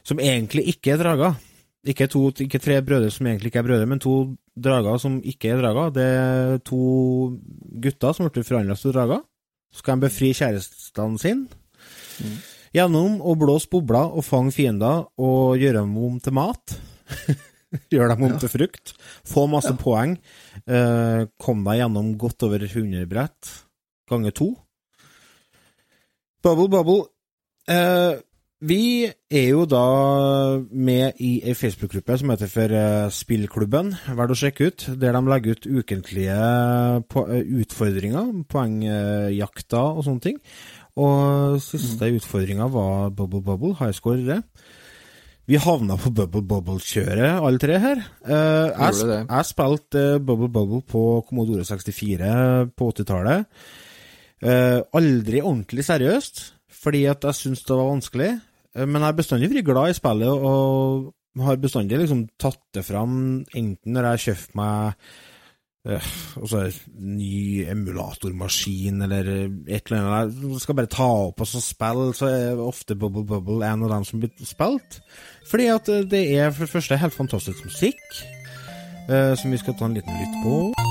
som 0.04 0.20
egentlig 0.20 0.66
ikke 0.76 0.92
er 0.92 0.98
drager. 1.00 1.38
Ikke, 1.86 2.10
to, 2.12 2.32
ikke 2.44 2.60
tre 2.60 2.82
brødre 2.82 3.12
som 3.14 3.28
egentlig 3.28 3.54
ikke 3.54 3.62
er 3.62 3.68
brødre, 3.70 3.88
men 3.88 4.02
to 4.04 4.36
drager 4.60 5.00
som 5.00 5.22
ikke 5.24 5.54
er 5.54 5.62
drager. 5.62 5.94
Det 5.96 6.04
er 6.04 6.58
to 6.66 6.82
gutter 7.80 8.18
som 8.18 8.28
ble 8.28 8.44
forandra 8.44 8.76
til 8.76 8.92
drager. 8.92 9.24
Så 9.72 9.80
skal 9.80 9.96
de 9.96 10.08
befri 10.10 10.34
kjærestene 10.36 11.20
sine. 11.22 11.48
Gjennom 12.76 13.22
å 13.24 13.38
blåse 13.40 13.70
bobler 13.72 14.18
og 14.18 14.26
fange 14.28 14.52
fiender 14.52 15.06
og 15.16 15.62
gjøre 15.62 15.80
dem 15.80 15.94
om 15.96 16.18
til 16.20 16.36
mat. 16.36 16.76
Gjøre 17.94 18.14
dem 18.14 18.26
om 18.28 18.36
til 18.42 18.52
frukt. 18.52 18.92
Få 19.28 19.46
masse 19.52 19.72
poeng. 19.80 20.18
Eh, 20.68 21.22
kom 21.40 21.64
deg 21.64 21.80
gjennom 21.80 22.14
godt 22.20 22.44
over 22.48 22.68
100 22.68 23.08
brett 23.08 23.52
ganger 24.12 24.36
to. 24.36 24.52
Bubble 26.44 26.68
Bubble. 26.70 27.08
Eh, 27.72 28.20
vi 28.66 29.06
er 29.06 29.50
jo 29.50 29.66
da 29.70 29.86
med 30.72 31.20
i 31.22 31.32
ei 31.44 31.56
Facebook-gruppe 31.58 32.16
som 32.18 32.32
heter 32.32 32.50
for 32.50 32.76
eh, 32.76 33.10
Spillklubben. 33.14 33.92
Verd 34.20 34.36
å 34.36 34.38
sjekke 34.40 34.70
ut. 34.70 34.86
Der 35.02 35.16
de 35.16 35.22
legger 35.32 35.58
ut 35.58 35.68
ukentlige 35.82 36.38
eh, 36.38 37.36
utfordringer, 37.64 38.32
poengjakter 38.52 40.00
og 40.00 40.06
sånne 40.08 40.28
ting. 40.28 40.40
Og 40.96 41.60
siste 41.64 42.08
utfordringa 42.16 42.70
var 42.72 43.12
Bubble 43.16 43.44
Bubble, 43.44 43.76
high 43.80 43.96
score 43.96 44.24
det. 44.24 44.42
Vi 45.46 45.60
havna 45.62 45.98
på 46.02 46.10
Bubble 46.10 46.42
Bubble-kjøret, 46.42 47.38
alle 47.38 47.62
tre 47.62 47.78
her. 47.82 48.00
Eh, 48.26 48.70
jeg, 48.72 49.26
jeg 49.28 49.46
spilte 49.46 50.06
eh, 50.16 50.22
Bubble 50.24 50.50
Bubble 50.50 50.82
på 50.90 51.04
Commodore 51.28 51.66
64 51.68 52.32
på 52.74 52.88
80-tallet. 52.96 53.46
Eh, 54.42 54.80
aldri 54.98 55.44
ordentlig 55.44 55.86
seriøst, 55.86 56.42
fordi 56.74 57.06
at 57.12 57.28
jeg 57.30 57.40
syntes 57.42 57.68
det 57.68 57.78
var 57.78 57.92
vanskelig. 57.92 58.32
Eh, 58.74 58.88
men 58.88 59.02
jeg 59.02 59.10
har 59.12 59.20
bestandig 59.20 59.52
vært 59.52 59.70
glad 59.70 59.92
i 59.92 60.00
spillet, 60.00 60.50
og 60.50 61.46
har 61.46 61.62
bestandig 61.62 62.02
liksom 62.02 62.26
tatt 62.42 62.62
det 62.74 62.86
fram, 62.88 63.16
enten 63.54 63.96
når 63.96 64.08
jeg 64.08 64.16
har 64.16 64.26
meg 64.58 65.08
altså, 65.86 66.66
ny 66.98 67.66
emulatormaskin 67.70 69.02
eller 69.06 69.30
et 69.68 69.92
eller 69.92 70.02
annet. 70.02 70.40
Du 70.42 70.58
skal 70.60 70.78
bare 70.80 70.92
ta 70.92 71.08
opp 71.28 71.44
og 71.44 71.50
så 71.50 71.62
spille, 71.64 72.10
så 72.18 72.32
er 72.32 72.64
ofte 72.64 72.98
Bubble 72.98 73.26
Bubble 73.28 73.66
en 73.68 73.86
av 73.86 73.94
dem 73.98 74.08
som 74.08 74.24
blir 74.24 74.34
spilt. 74.48 75.00
Fordi 75.52 75.70
at 75.74 75.90
eh, 75.90 76.06
det 76.10 76.26
er 76.38 76.52
for 76.52 76.66
det 76.66 76.74
første 76.74 76.98
helt 76.98 77.14
fantastisk 77.14 77.66
musikk, 77.66 78.04
eh, 79.10 79.34
som 79.38 79.54
vi 79.54 79.62
skal 79.62 79.78
ta 79.78 79.90
en 79.90 79.98
liten 80.00 80.22
lytt 80.22 80.44
på. 80.44 80.85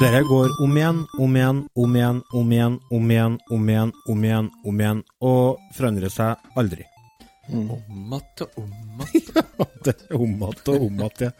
Dere 0.00 0.22
går 0.22 0.48
om 0.64 0.76
igjen, 0.76 1.06
om 1.18 1.36
igjen, 1.36 1.58
om 1.74 1.96
igjen, 1.96 2.22
om 2.32 2.52
igjen, 2.52 2.78
om 2.90 3.10
igjen, 3.10 3.38
om 3.50 3.68
igjen, 3.68 3.90
om 4.08 4.24
igjen, 4.24 4.48
om 4.64 4.80
igjen, 4.80 5.02
og 5.20 5.60
forandrer 5.76 6.12
seg 6.12 6.56
aldri. 6.58 6.86
Om 7.52 7.68
igjen 7.68 8.16
og 8.16 8.58
om 8.62 8.72
Det 9.84 9.94
er 9.94 10.16
om 10.16 10.32
igjen 10.32 10.42
og 10.72 10.88
om 10.88 11.04
igjen. 11.04 11.28
ja. 11.28 11.30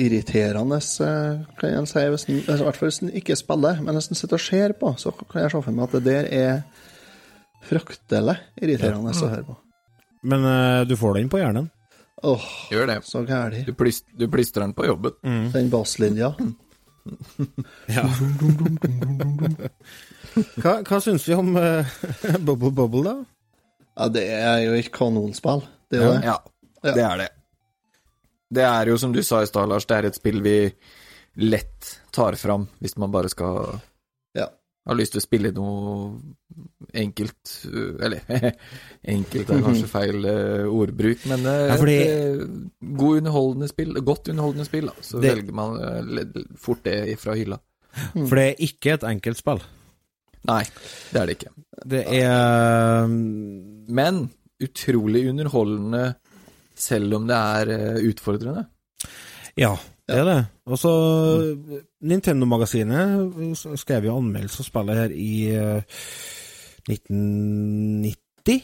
Irriterende, 0.00 0.78
eh, 0.80 1.40
kan 1.60 1.74
jeg 1.74 1.88
si, 1.90 2.04
hvis 2.08 2.26
en, 2.26 2.38
altså, 2.40 2.60
i 2.62 2.66
hvert 2.66 2.78
fall 2.78 2.88
hvis 2.88 3.02
en 3.04 3.16
ikke 3.20 3.36
spiller. 3.36 3.82
Men 3.84 3.98
hvis 3.98 4.10
en 4.10 4.18
sitter 4.18 4.40
og 4.40 4.44
ser 4.44 4.76
på, 4.80 4.94
så 4.98 5.12
kan 5.20 5.44
jeg 5.44 5.52
se 5.52 5.60
for 5.60 5.76
meg 5.76 5.86
at 5.86 5.98
det 5.98 6.04
der 6.06 6.30
er 6.34 6.62
fryktelig 7.68 8.38
irriterende 8.58 9.12
å 9.12 9.34
høre 9.34 9.46
på. 9.52 9.58
Men 10.26 10.46
eh, 10.48 10.86
du 10.88 10.96
får 10.98 11.20
den 11.20 11.30
på 11.32 11.40
hjernen. 11.40 11.68
Åh, 12.22 12.42
Gjør 12.70 12.86
det. 12.90 12.98
så 13.08 13.22
gæli. 13.24 13.62
Du, 13.64 13.72
plist, 13.74 14.04
du 14.12 14.26
plystrer 14.28 14.66
den 14.66 14.74
på 14.76 14.84
jobben. 14.86 15.12
Den 15.54 15.70
basslinja. 15.72 16.34
Ja. 17.88 18.02
hva, 20.60 20.74
hva 20.86 20.98
syns 21.02 21.24
vi 21.28 21.34
om 21.34 21.54
eh, 21.58 21.86
Bubble 22.46 22.70
Bubble, 22.76 23.02
da? 23.06 23.14
Ja, 23.96 24.08
det 24.12 24.24
er 24.36 24.58
jo 24.66 24.74
et 24.78 24.90
kanonspill. 24.94 25.62
Det 25.90 26.00
er 26.00 26.04
jo 26.06 26.12
det. 26.18 26.24
Ja, 26.28 26.36
Ja. 26.84 26.92
det 26.96 27.04
er 27.04 27.16
det. 27.24 27.28
Det 28.50 28.64
er 28.66 28.90
jo, 28.92 28.96
som 28.98 29.12
du 29.14 29.22
sa 29.26 29.42
i 29.42 29.46
stad, 29.48 29.68
Lars, 29.70 29.86
det 29.86 29.96
er 29.98 30.08
et 30.10 30.16
spill 30.18 30.40
vi 30.44 30.56
lett 31.40 31.96
tar 32.12 32.34
fram 32.40 32.64
hvis 32.82 32.96
man 32.98 33.12
bare 33.14 33.28
skal 33.30 33.78
Ja. 34.80 34.90
ha 34.90 34.96
lyst 34.96 35.12
til 35.12 35.20
å 35.20 35.22
spille 35.22 35.50
noe 35.52 36.20
enkelt 36.96 37.50
uh, 37.68 37.98
Eller 38.06 38.22
enkelt 39.14 39.50
er 39.52 39.60
kanskje 39.62 39.88
feil 39.90 40.24
uh, 40.24 40.64
ordbruk, 40.72 41.26
men 41.30 41.44
uh, 41.46 41.66
Ja, 41.68 41.76
fordi- 41.76 41.98
et, 42.08 42.54
god 42.96 43.20
underholdende 43.20 43.68
spill, 43.68 43.92
godt 44.02 44.30
underholdende 44.32 44.66
spill, 44.66 44.88
da, 44.88 44.94
så 45.04 45.20
Det- 45.20 45.34
velger 45.36 45.52
man 45.52 45.76
fort 46.58 46.82
det 46.88 47.18
fra 47.20 47.36
hylla. 47.36 47.60
For 48.14 48.34
det 48.38 48.46
er 48.48 48.64
ikke 48.66 48.92
et 48.96 49.04
enkelt 49.04 49.36
spill. 49.38 49.60
Nei, 50.48 50.62
det 51.12 51.20
er 51.20 51.26
det 51.28 51.36
ikke. 51.36 51.52
Det 51.90 52.02
er 52.22 53.06
Men 53.10 54.20
utrolig 54.62 55.26
underholdende 55.28 56.14
selv 56.80 57.14
om 57.18 57.26
det 57.28 57.36
er 57.36 58.00
utfordrende. 58.08 58.64
Ja, 59.60 59.74
det 60.10 60.18
er 60.20 60.26
det. 60.28 60.40
Og 60.70 60.78
så 60.78 60.92
Nintendo-magasinet 62.10 63.78
skrev 63.80 64.08
jo 64.08 64.16
anmeldelse 64.18 64.64
av 64.64 64.68
spillet 64.68 65.00
her 65.00 65.14
i 65.14 65.32
uh, 65.54 65.80
1990. 66.90 68.60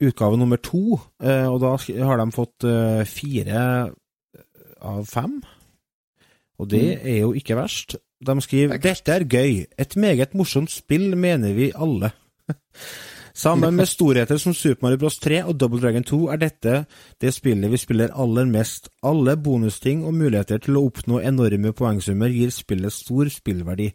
Utgave 0.00 0.38
nummer 0.40 0.60
to. 0.64 0.98
uh, 1.22 1.48
og 1.52 1.60
da 1.62 1.74
har 2.08 2.20
de 2.20 2.28
fått 2.34 2.68
uh, 2.68 3.02
fire 3.08 3.64
av 4.80 5.04
fem. 5.08 5.40
Og 6.60 6.68
det 6.70 7.00
er 7.00 7.22
jo 7.22 7.32
ikke 7.36 7.56
verst. 7.56 7.96
De 8.20 8.36
skriver 8.44 8.74
er 8.76 8.82
'Dette 8.84 9.12
er 9.12 9.24
gøy. 9.24 9.64
Et 9.78 9.96
meget 9.96 10.34
morsomt 10.34 10.70
spill, 10.70 11.16
mener 11.16 11.54
vi 11.56 11.72
alle'. 11.72 12.12
Sammen 13.34 13.76
med 13.76 13.88
storheter 13.88 14.38
som 14.38 14.54
Super 14.54 14.82
Mario 14.86 14.98
Bros. 14.98 15.18
3 15.22 15.42
og 15.46 15.54
Double 15.60 15.80
Dragon 15.80 16.04
2 16.04 16.18
er 16.34 16.40
dette 16.40 16.72
det 17.22 17.30
spillet 17.34 17.70
vi 17.70 17.78
spiller 17.78 18.10
aller 18.10 18.48
mest. 18.50 18.88
Alle 19.06 19.36
bonusting 19.36 20.02
og 20.04 20.16
muligheter 20.18 20.58
til 20.64 20.78
å 20.78 20.84
oppnå 20.88 21.20
enorme 21.22 21.72
poengsummer 21.76 22.32
gir 22.32 22.50
spillet 22.54 22.92
stor 22.92 23.30
spillverdi. 23.30 23.90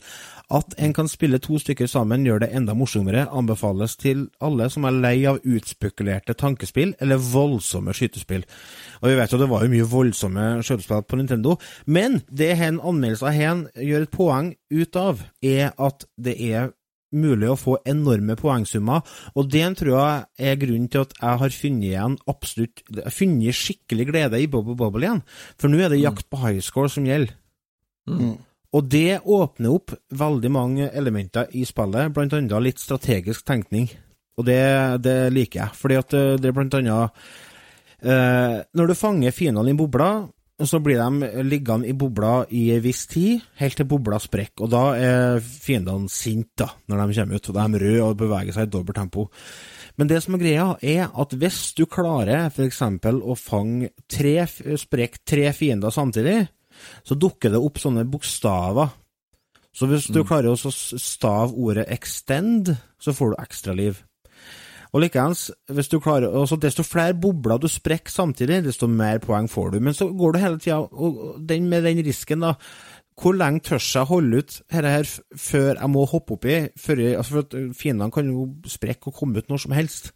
At 0.56 0.78
en 0.80 0.94
kan 0.96 1.10
spille 1.12 1.42
to 1.44 1.60
stykker 1.60 1.90
sammen 1.92 2.26
gjør 2.26 2.46
det 2.46 2.52
enda 2.56 2.76
morsommere, 2.78 3.26
anbefales 3.28 3.98
til 4.00 4.28
alle 4.40 4.70
som 4.72 4.88
er 4.88 5.00
lei 5.04 5.18
av 5.28 5.42
utspekulerte 5.44 6.38
tankespill 6.38 6.96
eller 7.02 7.20
voldsomme 7.20 7.94
skytespill. 7.96 8.46
Og 9.02 9.12
vi 9.12 9.20
vet 9.20 9.36
jo 9.36 9.42
det 9.42 9.52
var 9.52 9.66
jo 9.66 9.74
mye 9.74 9.90
voldsomme 9.90 10.48
skytespill 10.64 11.04
på 11.04 11.20
Nintendo, 11.20 11.58
men 11.86 12.22
det 12.30 12.54
en 12.56 12.80
anmeldelse 12.80 13.28
av 13.28 13.36
hen 13.36 13.68
gjør 13.76 14.08
et 14.08 14.16
poeng 14.16 14.56
ut 14.72 15.00
av, 15.00 15.22
er 15.44 15.74
at 15.76 16.08
det 16.16 16.40
er 16.40 16.72
mulig 17.16 17.50
å 17.52 17.60
få 17.60 17.78
enorme 17.88 18.36
poengsummer, 18.40 19.04
og 19.36 19.50
det 19.52 19.66
tror 19.80 19.94
jeg 19.96 20.52
er 20.52 20.60
grunnen 20.62 20.90
til 20.92 21.06
at 21.06 21.16
jeg 21.18 21.42
har 21.42 21.56
funnet 21.60 21.90
igjen 21.90 22.18
absolutt 22.32 22.84
funnet 23.16 23.58
skikkelig 23.58 24.10
glede 24.12 24.42
i 24.42 24.50
Bobo 24.52 24.76
Bobble 24.78 25.08
igjen. 25.08 25.24
For 25.60 25.72
nå 25.72 25.82
er 25.82 25.94
det 25.94 26.04
jakt 26.04 26.30
på 26.30 26.42
high 26.44 26.62
score 26.64 26.92
som 26.92 27.08
gjelder. 27.08 27.34
Mm. 28.06 28.36
Og 28.76 28.88
det 28.92 29.22
åpner 29.24 29.72
opp 29.78 29.94
veldig 30.12 30.52
mange 30.52 30.90
elementer 30.92 31.52
i 31.56 31.64
spillet, 31.68 32.12
blant 32.14 32.34
annet 32.36 32.64
litt 32.64 32.82
strategisk 32.82 33.46
tenkning. 33.48 33.88
Og 34.36 34.48
det, 34.50 34.62
det 35.06 35.18
liker 35.32 35.62
jeg, 35.62 35.80
fordi 35.80 36.00
at 36.00 36.16
eh, 36.18 36.34
det 36.42 36.50
er 36.50 36.56
blant 36.58 36.76
annet 36.76 37.22
eh, 38.04 38.58
Når 38.76 38.90
du 38.90 38.96
fanger 39.00 39.36
fiendene 39.36 39.72
i 39.72 39.78
bobla, 39.80 40.10
og 40.56 40.70
så 40.70 40.80
blir 40.80 41.02
de 41.02 41.44
liggende 41.44 41.90
i 41.90 41.94
bobla 41.98 42.46
i 42.56 42.70
en 42.78 42.84
viss 42.84 43.04
tid, 43.12 43.44
helt 43.60 43.76
til 43.76 43.88
bobla 43.92 44.22
sprekker. 44.24 44.64
Og 44.64 44.72
da 44.72 44.84
er 44.96 45.42
fiendene 45.44 46.08
sinte, 46.12 46.64
da, 46.64 46.70
når 46.88 47.02
de 47.02 47.18
kommer 47.18 47.36
ut. 47.36 47.50
Og 47.50 47.58
de 47.58 47.66
er 47.66 47.84
røde 47.84 48.06
og 48.06 48.20
beveger 48.22 48.56
seg 48.56 48.70
i 48.70 48.72
dobbelt 48.72 48.96
tempo. 48.96 49.26
Men 50.00 50.08
det 50.12 50.22
som 50.24 50.38
er 50.38 50.44
greia, 50.46 50.70
er 50.80 51.12
at 51.12 51.36
hvis 51.36 51.60
du 51.76 51.84
klarer 51.92 52.48
f.eks. 52.48 52.80
å 52.80 53.36
fange 53.36 53.92
tre, 54.08 54.38
sprekk 54.48 55.20
tre 55.28 55.52
fiender 55.56 55.92
samtidig, 55.92 56.46
så 57.04 57.20
dukker 57.20 57.52
det 57.52 57.60
opp 57.60 57.82
sånne 57.84 58.08
bokstaver. 58.08 58.96
Så 59.76 59.90
hvis 59.92 60.08
du 60.08 60.22
klarer 60.24 60.54
å 60.54 60.72
stave 60.72 61.52
ordet 61.52 61.90
'extend', 61.92 62.78
så 62.96 63.12
får 63.12 63.36
du 63.36 63.42
ekstraliv. 63.44 64.04
Og 64.96 65.02
likeens, 65.04 65.50
hvis 65.76 65.90
du 65.92 65.98
klarer, 66.00 66.32
altså 66.32 66.56
desto 66.56 66.84
flere 66.88 67.18
bobler 67.20 67.60
du 67.60 67.68
sprekker 67.68 68.14
samtidig, 68.14 68.62
desto 68.64 68.88
mer 68.88 69.20
poeng 69.20 69.50
får 69.52 69.74
du. 69.74 69.82
Men 69.84 69.96
så 69.98 70.08
går 70.08 70.36
du 70.36 70.40
hele 70.40 70.60
tida 70.64 71.60
med 71.68 71.84
den 71.84 72.06
risken, 72.06 72.46
da. 72.46 72.54
Hvor 73.16 73.36
lenge 73.36 73.60
tør 73.64 73.80
jeg 73.80 74.08
holde 74.08 74.40
ut 74.40 74.58
dette 74.72 74.92
her 74.92 75.10
før 75.40 75.70
jeg 75.74 75.92
må 75.92 76.06
hoppe 76.12 76.36
oppi? 76.36 76.56
Før 76.80 77.02
altså 77.18 77.34
for 77.34 77.44
at 77.44 77.76
fiendene 77.76 78.12
kan 78.12 78.32
jo 78.32 78.50
sprekke 78.68 79.12
og 79.12 79.20
komme 79.20 79.40
ut 79.40 79.52
når 79.52 79.64
som 79.66 79.76
helst. 79.76 80.12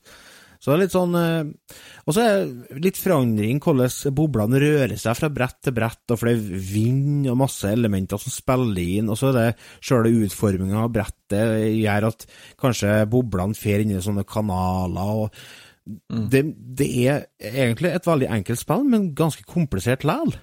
Så 0.60 0.72
det 0.72 0.76
er 0.76 0.82
litt 0.82 0.96
sånn 0.96 1.16
eh, 1.16 1.76
Og 2.04 2.16
så 2.16 2.24
er 2.26 2.42
det 2.50 2.82
litt 2.84 3.00
forandring 3.00 3.62
hvordan 3.64 4.16
boblene 4.18 4.60
rører 4.60 4.98
seg 5.00 5.16
fra 5.16 5.30
brett 5.32 5.62
til 5.64 5.76
brett, 5.78 6.04
og 6.12 6.20
for 6.20 6.28
det 6.28 6.36
er 6.36 6.66
vind 6.74 7.30
og 7.32 7.40
masse 7.46 7.72
elementer 7.72 8.20
som 8.20 8.34
spiller 8.34 8.84
inn, 9.00 9.10
og 9.12 9.20
så 9.20 9.32
er 9.32 9.40
det 9.40 9.48
sjøle 9.80 10.12
utforminga 10.26 10.84
av 10.84 10.92
brettet 10.98 11.56
gjør 11.80 12.10
at 12.10 12.28
kanskje 12.60 13.00
boblene 13.12 13.58
fer 13.58 13.86
inn 13.86 13.96
i 13.96 14.04
sånne 14.04 14.28
kanaler, 14.28 15.24
og 15.24 16.30
det, 16.30 16.44
det 16.78 16.88
er 17.08 17.26
egentlig 17.40 17.94
et 17.96 18.08
veldig 18.08 18.30
enkelt 18.36 18.62
spill, 18.62 18.86
men 18.86 19.12
ganske 19.18 19.46
komplisert 19.50 20.06
likevel. 20.06 20.36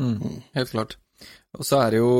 Mm, 0.00 0.40
helt 0.56 0.72
klart. 0.72 0.96
Og 1.54 1.66
så 1.66 1.78
er 1.84 1.94
det 1.94 2.00
jo 2.00 2.14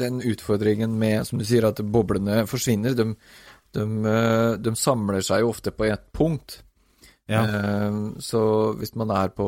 den 0.00 0.22
utfordringen 0.24 0.94
med, 1.00 1.26
som 1.28 1.40
du 1.40 1.44
sier, 1.44 1.66
at 1.68 1.82
boblene 1.84 2.44
forsvinner. 2.48 2.96
De, 2.96 3.10
de, 3.74 3.84
eh, 4.10 4.52
de 4.62 4.72
samler 4.78 5.22
seg 5.26 5.42
jo 5.44 5.50
ofte 5.52 5.72
på 5.74 5.86
ett 5.90 6.06
punkt. 6.14 6.60
Ja. 7.26 7.40
Eh, 7.44 7.94
Så 8.20 8.40
hvis 8.76 8.94
man 9.00 9.08
er 9.10 9.30
på 9.32 9.44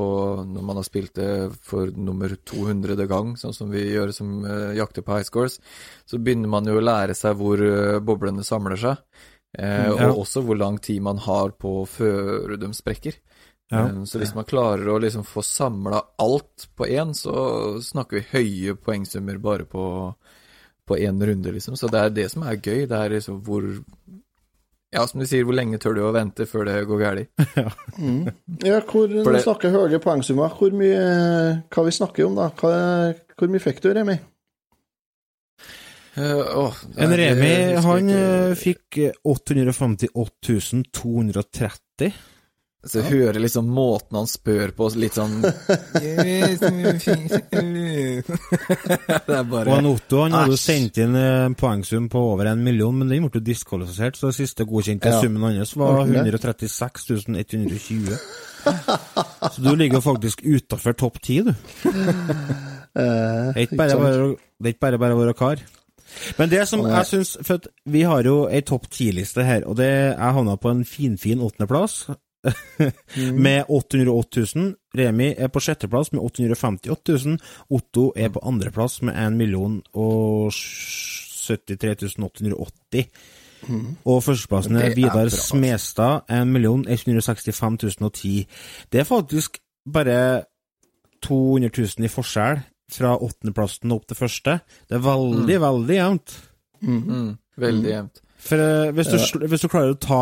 Når 0.49 0.63
man 0.65 0.77
har 0.77 0.85
spilt 0.87 1.13
det 1.19 1.53
for 1.61 1.91
nummer 1.93 2.33
200. 2.49 3.07
gang, 3.07 3.35
sånn 3.37 3.53
som 3.55 3.69
vi 3.71 3.83
gjør 3.93 4.15
som 4.17 4.45
eh, 4.49 4.75
jakter 4.79 5.03
på 5.05 5.13
high 5.13 5.25
scores, 5.29 5.59
så 6.09 6.17
begynner 6.19 6.49
man 6.49 6.65
jo 6.65 6.79
å 6.81 6.85
lære 6.85 7.15
seg 7.15 7.37
hvor 7.37 7.61
boblene 8.01 8.43
samler 8.45 8.77
seg. 8.81 8.97
eh, 9.59 9.89
Ja. 9.93 10.09
Og 10.11 10.25
også 10.25 10.43
hvor 10.45 10.57
lang 10.59 10.79
tid 10.81 11.03
man 11.03 11.19
har 11.19 11.51
på 11.53 11.87
før 11.87 12.57
de 12.59 12.73
sprekker. 12.73 13.15
Ja. 13.71 13.89
Så 14.07 14.21
hvis 14.21 14.35
man 14.35 14.45
klarer 14.45 14.87
å 14.87 15.01
liksom 15.01 15.25
få 15.27 15.43
samla 15.43 16.01
alt 16.19 16.69
på 16.79 16.87
én, 16.87 17.11
så 17.13 17.81
snakker 17.83 18.21
vi 18.23 18.31
høye 18.33 18.75
poengsummer 18.77 19.39
bare 19.43 19.65
på 19.67 20.15
på 20.87 20.97
én 21.03 21.19
runde, 21.27 21.53
liksom. 21.53 21.77
Så 21.77 21.91
det 21.91 22.01
er 22.01 22.11
det 22.15 22.29
som 22.33 22.45
er 22.47 22.57
gøy. 22.63 22.85
Det 22.87 22.97
er 22.99 23.11
liksom 23.17 23.41
hvor 23.47 23.67
Ja, 24.95 25.03
som 25.11 25.21
du 25.21 25.27
sier, 25.27 25.43
hvor 25.45 25.57
lenge 25.59 25.81
tør 25.83 25.97
du 25.97 26.01
å 26.07 26.13
vente 26.15 26.47
før 26.47 26.65
det 26.69 26.77
går 26.89 27.01
galt? 27.03 27.27
Ja, 28.65 28.79
hvor, 28.87 29.09
når 29.11 29.25
For 29.27 29.33
du 29.33 29.37
det- 29.37 29.45
snakker 29.45 29.75
høye 29.75 29.99
poengsummer, 30.01 30.55
hvor 30.57 30.71
mye 30.73 31.03
Hva 31.75 31.85
vi 31.89 31.95
snakker 31.99 32.29
om 32.29 32.39
da? 32.39 32.47
Hva, 32.61 32.73
hvor 33.37 33.51
mye 33.53 33.65
fikk 33.67 33.83
du, 33.85 33.91
Remi? 33.99 34.17
Uh, 36.17 36.73
En 36.97 37.13
Remi, 37.13 37.51
han 37.85 38.09
ikke... 38.09 38.55
fikk 38.57 38.99
eh, 39.05 39.19
858 39.29 40.81
230. 40.97 42.13
Så 42.87 43.01
jeg 43.01 43.11
hører 43.11 43.41
liksom 43.43 43.67
måten 43.75 44.15
han 44.21 44.29
spør 44.31 44.71
på, 44.77 44.87
litt 44.95 45.17
sånn 45.19 45.41
Det 49.27 49.35
er 49.35 49.47
bare 49.51 49.67
Og 49.71 49.75
han 49.75 49.89
Otto 49.91 50.23
han 50.23 50.37
hadde 50.37 50.55
jo 50.55 50.61
sendt 50.61 51.01
inn 51.03 51.17
en 51.19 51.57
poengsum 51.59 52.09
på 52.13 52.23
over 52.33 52.51
en 52.53 52.63
million, 52.65 52.95
men 52.97 53.11
den 53.11 53.27
ble 53.31 53.43
diskvalifisert, 53.45 54.19
så 54.19 54.31
den 54.31 54.39
siste 54.39 54.67
godkjente 54.69 55.11
Ja. 55.11 55.21
summen 55.21 55.43
hans 55.59 55.75
var 55.77 56.03
Ordentlig. 56.03 56.35
136 56.37 57.07
120. 57.27 58.19
Så 58.67 59.63
du 59.63 59.77
ligger 59.79 60.01
faktisk 60.03 60.43
utafor 60.45 60.93
topp 60.99 61.21
ti, 61.23 61.41
du. 61.43 61.51
Eh, 61.51 61.55
Det 62.97 63.57
er 63.57 63.67
ikke 63.67 63.77
bare 63.77 63.97
bare, 64.01 64.79
bare 64.81 64.99
bare 64.99 65.15
å 65.17 65.21
være 65.21 65.35
kar. 65.39 65.63
Men 66.39 66.49
det 66.49 66.63
som 66.71 66.85
jeg 66.87 67.07
syns 67.11 67.33
For 67.45 67.61
vi 67.93 68.05
har 68.07 68.23
jo 68.25 68.47
ei 68.49 68.63
topp 68.67 68.87
ti-liste 68.95 69.45
her, 69.45 69.67
og 69.67 69.77
det 69.77 69.89
jeg 69.91 70.35
havna 70.39 70.57
på 70.57 70.71
en 70.73 70.85
finfin 70.89 71.43
åttendeplass. 71.45 72.07
Med 73.47 73.65
808 73.69 74.45
000. 74.57 74.75
Remi 74.97 75.31
er 75.37 75.49
på 75.53 75.61
sjetteplass 75.63 76.13
med 76.13 76.23
858 76.25 77.17
000. 77.27 77.39
Otto 77.77 78.11
er 78.17 78.33
på 78.35 78.43
andreplass 78.47 79.01
med 79.07 79.17
1 79.17 79.37
million 79.39 79.81
og 79.95 80.53
73 80.53 82.17
880. 82.19 83.09
Og 84.07 84.21
førsteplassen 84.23 84.77
er 84.79 84.95
Vidar 84.95 85.27
altså. 85.27 85.43
Smestad, 85.57 86.27
1 86.31 86.47
million 86.47 86.85
165 86.89 87.79
010. 88.13 88.47
Det 88.93 89.01
er 89.01 89.09
faktisk 89.09 89.59
bare 89.93 90.45
200 91.27 91.71
000 91.99 92.07
i 92.07 92.13
forskjell 92.13 92.61
fra 92.93 93.17
åttendeplassen 93.19 93.93
opp 93.95 94.07
til 94.07 94.19
første. 94.19 94.61
Det 94.87 94.99
er 94.99 95.03
veldig, 95.03 95.57
veldig 95.61 95.97
jevnt. 95.97 96.37
mm, 96.83 97.33
Veldig 97.59 97.91
jevnt. 97.91 98.21
For 98.47 98.61
eh, 98.63 98.93
hvis 98.95 99.09
du, 99.11 99.47
hvis 99.49 99.65
du 99.65 99.69
klarer 99.73 99.97
å 99.97 99.99
ta 99.99 100.21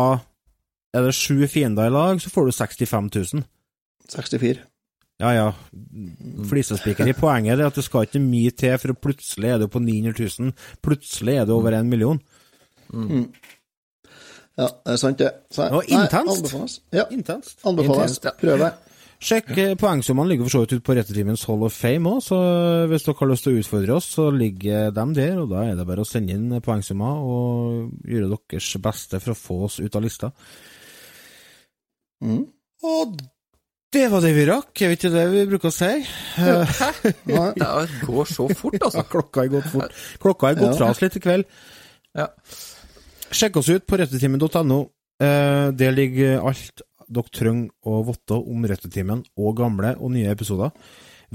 Er 0.95 1.03
det 1.03 1.15
sju 1.17 1.43
fiender 1.51 1.89
i 1.89 1.93
lag, 1.93 2.21
så 2.23 2.31
får 2.31 2.47
du 2.47 2.55
65 2.55 3.09
000. 3.33 3.43
64. 4.13 4.63
Ja, 5.19 5.31
ja. 5.31 5.51
Flisespiker 6.49 7.07
i 7.07 7.15
poenget 7.15 7.59
er 7.59 7.69
at 7.69 7.77
det 7.77 7.85
skal 7.85 8.07
ikke 8.07 8.19
mye 8.23 8.51
til, 8.55 8.75
for 8.81 8.95
plutselig 9.07 9.53
er 9.53 9.61
du 9.61 9.67
på 9.71 9.79
900 9.83 10.27
000. 10.39 10.55
Plutselig 10.83 11.37
er 11.39 11.47
du 11.47 11.55
over 11.55 11.75
en 11.77 11.91
million. 11.91 12.19
Ja, 14.55 14.67
det 14.67 14.95
er 14.95 14.99
sant, 14.99 15.19
det. 15.19 15.31
Så, 15.51 15.67
Og 15.71 15.87
intenst. 15.87 16.27
Nei, 16.27 16.35
anbefales. 16.35 16.75
Ja, 16.95 17.07
Intenst. 17.11 17.57
anbefales. 17.67 18.19
Ja. 18.23 18.35
Prøv 18.39 18.59
det. 18.63 18.73
Sjekk 19.25 19.49
eh, 19.57 19.73
poengsummene 19.79 20.29
ligger 20.29 20.45
for 20.45 20.53
så 20.53 20.61
vidt 20.61 20.73
ute 20.75 20.83
på 20.85 20.93
Rettetimens 20.97 21.45
Hall 21.47 21.63
of 21.63 21.73
Fame 21.73 22.11
òg, 22.11 22.19
så 22.21 22.37
hvis 22.91 23.05
dere 23.07 23.15
har 23.21 23.29
lyst 23.31 23.45
til 23.47 23.55
å 23.55 23.61
utfordre 23.61 23.95
oss, 23.95 24.09
så 24.17 24.27
ligger 24.35 24.91
de 24.93 25.05
der, 25.15 25.39
og 25.39 25.53
da 25.53 25.63
er 25.63 25.79
det 25.79 25.85
bare 25.87 26.03
å 26.03 26.07
sende 26.07 26.35
inn 26.35 26.59
poengsummer 26.63 27.23
og 27.23 27.93
gjøre 28.03 28.27
deres 28.35 28.67
beste 28.83 29.21
for 29.23 29.31
å 29.31 29.39
få 29.39 29.59
oss 29.69 29.79
ut 29.79 29.95
av 29.95 30.03
lista. 30.03 30.31
Mm. 32.23 32.45
Og 32.83 33.17
det 33.95 34.05
var 34.11 34.21
det 34.25 34.33
vi 34.35 34.45
rakk, 34.49 34.71
er 34.81 34.91
det 34.91 34.97
ikke 34.99 35.11
det 35.13 35.25
vi 35.31 35.43
bruker 35.49 35.71
å 35.71 35.75
si? 35.75 35.91
Hæ? 36.35 36.55
Nei. 37.31 37.51
Det 37.55 38.01
går 38.07 38.27
så 38.31 38.47
fort, 38.51 38.75
Ja, 38.79 38.87
altså. 38.89 39.03
klokka 39.11 39.45
er 39.45 39.51
gått 39.53 39.69
fort. 39.71 39.93
Klokka 40.23 40.49
er 40.51 40.57
gått 40.59 40.73
Ja. 40.73 40.79
fra 40.81 40.89
oss 40.91 41.01
litt 41.03 41.15
i 41.15 41.23
kveld. 41.23 41.45
Ja. 42.15 42.27
Sjekk 43.35 43.57
oss 43.61 43.69
ut 43.71 43.85
på 43.87 43.97
rettetimen.no. 43.99 44.81
Eh, 45.23 45.71
Der 45.79 45.95
ligger 45.95 46.43
alt 46.47 46.81
dere 47.07 47.29
trenger 47.31 47.69
å 47.85 47.99
vite 48.07 48.37
om 48.41 48.63
Rettetimen, 48.65 49.23
og 49.37 49.55
gamle 49.59 49.91
og 50.01 50.11
nye 50.11 50.31
episoder. 50.33 50.71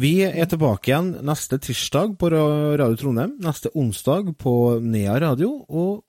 Vi 0.01 0.23
er 0.27 0.47
tilbake 0.51 0.91
igjen 0.91 1.13
neste 1.27 1.59
tirsdag 1.63 2.17
på 2.19 2.31
Radio 2.33 2.97
Trondheim, 2.99 3.37
neste 3.43 3.71
onsdag 3.79 4.33
på 4.41 4.81
Nea 4.83 5.17
Radio, 5.23 5.53
og 5.69 6.03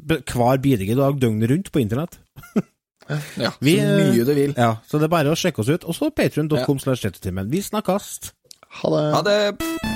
hver 0.00 0.60
bidige 0.62 0.96
dag 0.98 1.18
døgnet 1.20 1.50
rundt 1.50 1.72
på 1.72 1.80
internett. 1.82 2.18
Ja, 3.40 3.52
Vi, 3.60 3.76
så 3.80 3.94
mye 3.98 4.26
du 4.26 4.34
vil. 4.34 4.54
Ja, 4.56 4.74
Så 4.86 4.98
det 4.98 5.08
er 5.10 5.14
bare 5.16 5.32
å 5.32 5.38
sjekke 5.38 5.64
oss 5.64 5.70
ut. 5.72 5.84
Og 5.84 5.96
så 5.96 6.10
patrion.com 6.14 6.82
slash. 6.82 7.10
Vi 7.50 7.62
snakkes! 7.62 8.12
Ha 8.80 8.92
det. 8.96 9.06
Ha 9.16 9.22
det! 9.26 9.89